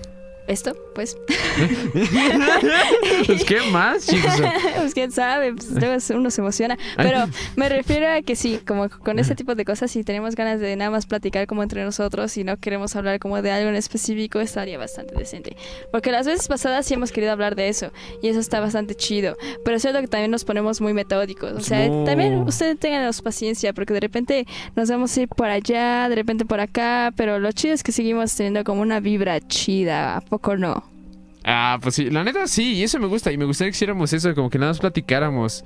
Esto, 0.49 0.75
pues, 0.95 1.17
Pues, 3.27 3.45
¿qué 3.45 3.61
más, 3.71 4.07
chicos? 4.09 4.33
pues 4.77 4.95
quién 4.95 5.11
sabe, 5.13 5.53
pues, 5.53 5.71
luego 5.71 5.97
uno 6.15 6.31
se 6.31 6.41
emociona. 6.41 6.79
Pero 6.97 7.27
me 7.57 7.69
refiero 7.69 8.09
a 8.09 8.23
que 8.23 8.35
sí, 8.37 8.61
como 8.67 8.89
con 8.89 9.19
ese 9.19 9.35
tipo 9.35 9.55
de 9.55 9.65
cosas, 9.65 9.91
si 9.91 10.05
tenemos 10.05 10.35
ganas 10.35 10.61
de 10.61 10.75
nada 10.77 10.91
más 10.91 11.07
platicar 11.07 11.47
como 11.47 11.63
entre 11.63 11.85
nosotros 11.85 12.37
y 12.37 12.45
no 12.45 12.57
queremos 12.57 12.97
hablar 12.97 13.19
como 13.19 13.41
de 13.43 13.51
algo 13.51 13.69
en 13.69 13.77
específico, 13.77 14.41
estaría 14.41 14.79
bastante 14.79 15.15
decente. 15.17 15.57
Porque 15.93 16.11
las 16.13 16.27
veces 16.27 16.49
pasadas 16.49 16.87
sí 16.87 16.95
hemos 16.95 17.13
querido 17.13 17.33
hablar 17.33 17.55
de 17.55 17.69
eso 17.69 17.93
y 18.23 18.29
eso 18.29 18.41
está 18.41 18.61
bastante 18.61 18.95
chido. 18.95 19.37
Pero 19.65 19.77
es 19.77 19.83
cierto 19.83 20.01
que 20.01 20.09
también 20.09 20.31
nos 20.31 20.45
ponemos 20.45 20.81
muy 20.81 20.95
metódicos. 20.95 21.53
O 21.53 21.61
sea, 21.61 21.87
No. 21.89 22.05
también 22.05 22.39
ustedes 22.41 22.79
tengan 22.79 23.09
paciencia 23.23 23.73
porque 23.73 23.95
de 23.95 24.01
repente 24.01 24.47
nos 24.77 24.89
vamos 24.91 25.17
a 25.17 25.23
ir 25.23 25.29
por 25.29 25.49
allá, 25.49 26.09
de 26.09 26.15
repente 26.15 26.45
por 26.45 26.61
acá, 26.61 27.13
pero 27.17 27.39
lo 27.39 27.51
chido 27.53 27.75
es 27.75 27.83
que 27.83 27.93
seguimos 27.93 28.35
teniendo 28.35 28.65
como 28.65 28.83
una 28.83 29.01
vibra 29.01 29.41
chida, 29.41 30.17
¿a 30.17 30.21
poco 30.21 30.38
no? 30.59 30.85
Ah, 31.45 31.79
pues 31.83 31.95
sí, 31.95 32.11
la 32.11 32.25
neta 32.25 32.47
sí, 32.47 32.75
y 32.75 32.83
eso 32.83 32.99
me 32.99 33.07
gusta. 33.07 33.33
Y 33.33 33.39
me 33.39 33.45
gustaría 33.45 33.71
que 33.71 33.77
hiciéramos 33.77 34.13
eso, 34.13 34.35
como 34.35 34.51
que 34.51 34.59
nada 34.59 34.73
más 34.73 34.81
platicáramos. 34.81 35.65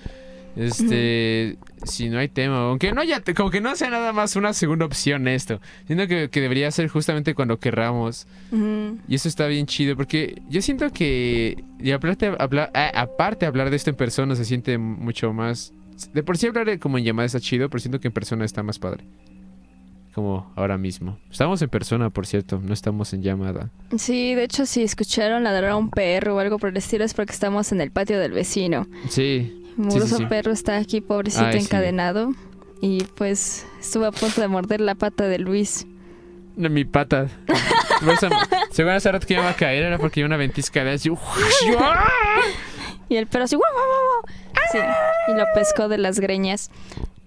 Este, 0.55 1.57
si 1.85 2.11
no 2.11 2.19
hay 2.19 2.29
tema, 2.29 2.69
aunque 2.69 2.93
no 2.93 3.01
haya, 3.01 3.23
como 3.35 3.51
que 3.51 3.63
no 3.63 3.75
sea 3.75 3.89
nada 3.89 4.13
más 4.13 4.37
una 4.37 4.53
segunda 4.53 4.85
opción 4.85 5.27
esto. 5.27 5.61
Siento 5.87 6.07
que, 6.07 6.29
que 6.29 6.41
debería 6.41 6.71
ser 6.71 6.89
justamente 6.89 7.35
cuando 7.35 7.59
querramos. 7.59 8.27
Y 9.09 9.15
eso 9.15 9.29
está 9.29 9.47
bien 9.47 9.67
chido, 9.67 9.97
porque 9.97 10.43
yo 10.49 10.61
siento 10.61 10.91
que, 10.91 11.65
y 11.81 11.91
aparte, 11.93 12.33
hablar, 12.39 12.71
ah, 12.75 12.93
aparte 12.95 13.47
hablar 13.47 13.71
de 13.71 13.77
esto 13.77 13.91
en 13.91 13.97
persona 13.97 14.37
se 14.37 14.45
siente 14.45 14.79
mucho 14.79 15.33
más... 15.33 15.73
De 16.13 16.23
por 16.23 16.37
sí 16.37 16.49
hablar 16.49 16.79
como 16.79 16.99
en 16.99 17.05
llamada 17.05 17.27
está 17.27 17.41
chido, 17.41 17.69
pero 17.71 17.81
siento 17.81 18.01
que 18.01 18.09
en 18.09 18.15
persona 18.15 18.45
está 18.45 18.63
más 18.63 18.79
padre. 18.79 19.05
Como 20.15 20.53
ahora 20.57 20.77
mismo. 20.77 21.19
Estamos 21.31 21.63
en 21.63 21.71
persona, 21.71 22.11
por 22.11 22.27
cierto, 22.27 22.61
no 22.63 22.75
estamos 22.75 23.13
en 23.15 23.23
llamada. 23.23 23.71
Sí, 23.97 24.35
de 24.35 24.45
hecho, 24.45 24.67
si 24.67 24.83
escucharon 24.83 25.43
ladrar 25.43 25.71
a 25.71 25.77
un 25.77 25.89
perro 25.91 26.37
o 26.37 26.39
algo 26.39 26.59
por 26.59 26.69
el 26.69 26.77
estilo 26.77 27.05
es 27.05 27.15
porque 27.15 27.33
estamos 27.33 27.73
en 27.73 27.81
el 27.81 27.91
patio 27.91 28.19
del 28.21 28.33
vecino. 28.33 28.87
Sí, 29.09 29.65
Un 29.79 29.87
mugroso 29.87 30.19
sí. 30.19 30.27
perro 30.27 30.53
está 30.53 30.77
aquí, 30.77 31.01
pobrecito, 31.01 31.47
Ay, 31.47 31.61
sí. 31.61 31.65
encadenado. 31.65 32.33
Y 32.83 33.05
pues 33.17 33.67
estuvo 33.81 34.05
a 34.05 34.13
punto 34.13 34.41
de 34.43 34.49
morder 34.49 34.81
la 34.83 34.95
pata 34.97 35.25
de 35.29 35.39
Luis. 35.39 35.87
mi 36.57 36.85
pata. 36.85 37.29
Según 38.71 38.93
hace 38.93 39.11
rato 39.13 39.27
que 39.27 39.35
iba 39.35 39.49
a 39.49 39.55
caer 39.55 39.85
era 39.85 39.99
porque 39.99 40.21
iba 40.21 40.27
una 40.27 40.37
ventisca 40.37 40.85
de 40.85 40.91
así. 40.93 41.11
Y 43.09 43.17
el 43.17 43.27
perro 43.27 43.45
así. 43.45 43.57
Sí, 44.73 44.79
y 45.29 45.33
lo 45.35 45.45
pescó 45.55 45.89
de 45.89 45.99
las 45.99 46.19
greñas. 46.19 46.71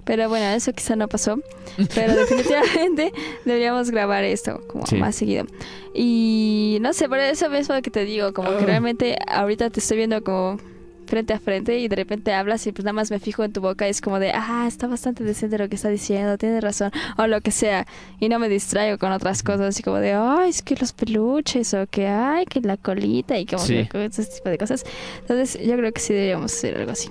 Pero 0.05 0.29
bueno, 0.29 0.45
eso 0.55 0.71
quizá 0.71 0.95
no 0.95 1.07
pasó. 1.07 1.39
Pero 1.95 2.15
definitivamente 2.15 3.11
deberíamos 3.43 3.89
grabar 3.91 4.23
esto 4.23 4.61
como 4.67 4.85
Sí. 4.85 4.95
más 4.95 5.15
seguido. 5.15 5.45
Y 5.93 6.77
no 6.81 6.93
sé, 6.93 7.09
por 7.09 7.19
eso 7.19 7.49
mismo 7.49 7.81
que 7.81 7.89
te 7.91 8.05
digo, 8.05 8.33
como 8.33 8.49
que 8.49 8.63
Ah. 8.63 8.67
realmente 8.67 9.17
ahorita 9.27 9.69
te 9.69 9.79
estoy 9.79 9.97
viendo 9.97 10.23
como 10.23 10.59
frente 11.07 11.33
a 11.33 11.39
frente 11.39 11.77
y 11.77 11.87
de 11.87 11.95
repente 11.95 12.33
hablas 12.33 12.65
y 12.65 12.71
pues 12.71 12.83
nada 12.83 12.93
más 12.93 13.11
me 13.11 13.19
fijo 13.19 13.43
en 13.43 13.53
tu 13.53 13.61
boca 13.61 13.85
y 13.87 13.91
es 13.91 14.01
como 14.01 14.17
de, 14.19 14.31
ah, 14.33 14.65
está 14.67 14.87
bastante 14.87 15.23
decente 15.23 15.57
lo 15.59 15.69
que 15.69 15.75
está 15.75 15.87
diciendo, 15.89 16.35
tienes 16.37 16.63
razón, 16.63 16.91
o 17.17 17.27
lo 17.27 17.41
que 17.41 17.51
sea. 17.51 17.85
Y 18.19 18.27
no 18.27 18.39
me 18.39 18.49
distraigo 18.49 18.97
con 18.97 19.11
otras 19.11 19.43
cosas, 19.43 19.61
así 19.67 19.83
como 19.83 19.97
de, 19.97 20.13
ay, 20.13 20.49
es 20.49 20.63
que 20.63 20.75
los 20.75 20.93
peluches, 20.93 21.75
o 21.75 21.85
que, 21.87 22.07
ay, 22.07 22.45
que 22.45 22.59
la 22.61 22.77
colita 22.77 23.37
y 23.37 23.45
como 23.45 23.63
Sí. 23.63 23.87
que 23.91 24.05
ese 24.05 24.25
tipo 24.25 24.49
de 24.49 24.57
cosas. 24.57 24.83
Entonces 25.21 25.59
yo 25.63 25.75
creo 25.77 25.91
que 25.91 26.01
sí 26.01 26.13
deberíamos 26.13 26.51
hacer 26.51 26.75
algo 26.77 26.91
así. 26.91 27.09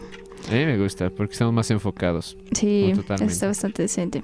A 0.49 0.53
mí 0.53 0.65
me 0.67 0.79
gusta 0.79 1.11
porque 1.11 1.33
estamos 1.33 1.55
más 1.55 1.71
enfocados. 1.71 2.37
Sí, 2.53 2.93
Oh, 2.97 3.15
está 3.25 3.47
bastante 3.47 3.83
decente. 3.83 4.23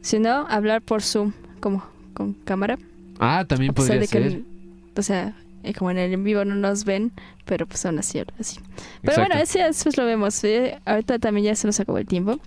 Si 0.00 0.18
no, 0.18 0.46
hablar 0.48 0.82
por 0.82 1.02
Zoom, 1.02 1.32
como 1.60 1.84
con 2.14 2.32
cámara. 2.34 2.78
Ah, 3.18 3.44
también 3.48 3.72
podría 3.72 4.00
que, 4.00 4.06
ser. 4.06 4.40
o 4.96 5.02
sea, 5.02 5.34
eh, 5.62 5.72
como 5.74 5.90
en 5.90 5.98
el 5.98 6.12
en 6.12 6.24
vivo 6.24 6.44
no 6.44 6.54
nos 6.54 6.84
ven, 6.84 7.12
pero 7.44 7.66
pues 7.66 7.84
aún 7.86 7.98
así, 7.98 8.18
así. 8.38 8.58
Pero 9.02 9.14
Exacto. 9.14 9.20
bueno, 9.34 9.44
ya 9.44 9.66
después 9.66 9.96
lo 9.96 10.04
vemos. 10.04 10.44
¿eh? 10.44 10.78
Ahorita 10.84 11.18
también 11.18 11.46
ya 11.46 11.54
se 11.56 11.66
nos 11.66 11.80
acabó 11.80 11.98
el 11.98 12.06
tiempo. 12.06 12.38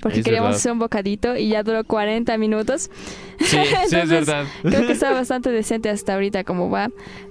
Porque 0.00 0.18
Es 0.20 0.24
queríamos 0.24 0.48
verdad. 0.48 0.58
hacer 0.58 0.72
un 0.72 0.78
bocadito 0.78 1.36
y 1.36 1.48
ya 1.50 1.62
duró 1.62 1.84
40 1.84 2.36
minutos. 2.38 2.90
Sí, 3.38 3.46
sí, 3.46 3.56
es 3.56 3.72
Entonces, 3.92 4.08
verdad. 4.08 4.44
Creo 4.62 4.86
que 4.86 4.92
está 4.92 5.12
bastante 5.12 5.50
decente 5.50 5.88
hasta 5.90 6.14
ahorita 6.14 6.44
como 6.44 6.70
va. 6.70 6.90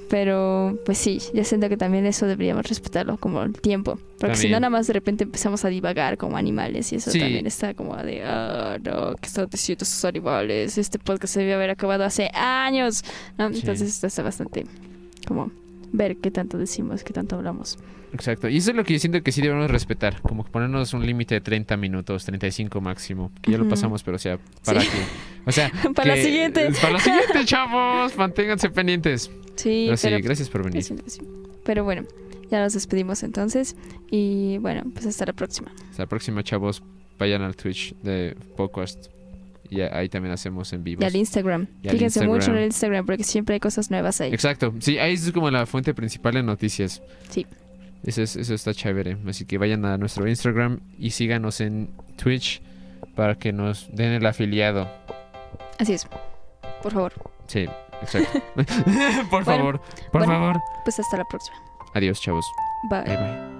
Pero 0.09 0.79
pues 0.85 0.97
sí, 0.97 1.19
yo 1.33 1.43
siento 1.43 1.67
que 1.67 1.75
también 1.75 2.05
eso 2.05 2.27
deberíamos 2.27 2.65
respetarlo 2.65 3.17
como 3.17 3.43
el 3.43 3.51
tiempo. 3.59 3.99
Porque 4.19 4.35
si 4.37 4.47
no, 4.49 4.57
nada 4.57 4.69
más 4.69 4.87
de 4.87 4.93
repente 4.93 5.25
empezamos 5.25 5.65
a 5.65 5.67
divagar 5.67 6.17
como 6.17 6.37
animales 6.37 6.93
y 6.93 6.95
eso 6.95 7.11
Sí. 7.11 7.19
también 7.19 7.45
está 7.45 7.73
como 7.73 7.93
de, 7.97 8.23
ah, 8.23 8.77
no, 8.81 9.15
¿qué 9.15 9.27
están 9.27 9.47
diciendo 9.51 9.83
esos 9.83 10.05
animales? 10.05 10.77
Este 10.77 10.97
podcast 10.97 11.33
se 11.33 11.41
debió 11.41 11.55
haber 11.55 11.71
acabado 11.71 12.05
hace 12.05 12.29
años. 12.33 13.03
¿no? 13.37 13.47
Entonces 13.47 14.01
está 14.01 14.23
bastante 14.23 14.65
como 15.27 15.51
ver 15.91 16.17
qué 16.17 16.31
tanto 16.31 16.57
decimos, 16.57 17.03
qué 17.03 17.13
tanto 17.13 17.35
hablamos. 17.35 17.77
Exacto. 18.13 18.47
Y 18.47 18.57
eso 18.57 18.71
es 18.71 18.77
lo 18.77 18.83
que 18.85 18.93
yo 18.93 18.99
siento 18.99 19.21
que 19.21 19.31
sí 19.33 19.41
debemos 19.41 19.69
respetar. 19.69 20.21
Como 20.21 20.45
que 20.45 20.49
ponernos 20.51 20.93
un 20.93 21.05
límite 21.05 21.35
de 21.35 21.41
30 21.41 21.75
minutos, 21.77 22.23
35 22.25 22.79
máximo. 22.79 23.31
Que 23.41 23.51
ya 23.51 23.57
lo 23.57 23.67
pasamos, 23.67 24.01
pero 24.03 24.15
o 24.15 24.19
sea, 24.19 24.39
para 24.63 24.79
Sí. 24.81 24.87
que. 24.87 24.97
O 25.45 25.51
sea. 25.51 25.71
Para 25.95 26.15
la 26.15 26.21
siguiente. 26.23 26.69
Para 26.81 26.93
la 26.93 26.99
siguiente, 26.99 27.45
chavos. 27.45 28.15
Manténganse 28.17 28.69
pendientes. 28.69 29.29
Sí, 29.55 29.85
Pero 29.87 29.97
sí, 29.97 30.09
gracias 30.21 30.49
por 30.49 30.63
venir. 30.63 30.85
pero 31.65 31.83
bueno, 31.83 32.03
ya 32.49 32.61
nos 32.61 32.73
despedimos 32.73 33.23
entonces. 33.23 33.75
Y 34.09 34.57
bueno, 34.59 34.83
pues 34.93 35.05
hasta 35.05 35.25
la 35.25 35.33
próxima. 35.33 35.71
Hasta 35.89 36.03
la 36.03 36.07
próxima, 36.07 36.43
chavos. 36.43 36.81
Vayan 37.19 37.41
al 37.41 37.55
Twitch 37.55 37.93
de 38.03 38.37
Podcast. 38.55 39.07
Y 39.69 39.81
ahí 39.81 40.09
también 40.09 40.33
hacemos 40.33 40.71
en 40.73 40.83
vivo. 40.83 41.01
Y 41.01 41.05
al 41.05 41.15
Instagram. 41.15 41.67
Y 41.83 41.87
al 41.89 41.93
Fíjense 41.95 42.25
mucho 42.27 42.51
en 42.51 42.57
el 42.57 42.65
Instagram 42.65 43.05
porque 43.05 43.23
siempre 43.23 43.53
hay 43.55 43.59
cosas 43.59 43.91
nuevas 43.91 44.19
ahí. 44.21 44.33
Exacto. 44.33 44.73
Sí, 44.79 44.97
ahí 44.99 45.13
es 45.13 45.31
como 45.31 45.49
la 45.51 45.65
fuente 45.65 45.93
principal 45.93 46.33
de 46.35 46.43
noticias. 46.43 47.01
Sí. 47.29 47.45
Eso, 48.03 48.21
es- 48.21 48.35
eso 48.35 48.53
está 48.53 48.73
chévere. 48.73 49.17
Así 49.27 49.45
que 49.45 49.57
vayan 49.57 49.83
a 49.85 49.97
nuestro 49.97 50.27
Instagram 50.27 50.79
y 50.97 51.11
síganos 51.11 51.59
en 51.61 51.89
Twitch 52.15 52.61
para 53.15 53.35
que 53.35 53.51
nos 53.51 53.87
den 53.93 54.13
el 54.13 54.25
afiliado. 54.25 54.89
Así 55.79 55.93
es. 55.93 56.07
Por 56.81 56.91
favor. 56.93 57.13
Sí. 57.47 57.65
Exacto. 58.01 58.39
por 58.55 59.43
Bueno, 59.43 59.45
favor, 59.45 59.81
por 60.11 60.25
bueno. 60.25 60.33
favor. 60.33 60.55
Pues 60.85 60.99
hasta 60.99 61.17
la 61.17 61.25
próxima. 61.25 61.57
Adiós, 61.95 62.21
chavos. 62.21 62.45
Bye. 62.89 63.03
Bye 63.03 63.17
bye. 63.17 63.56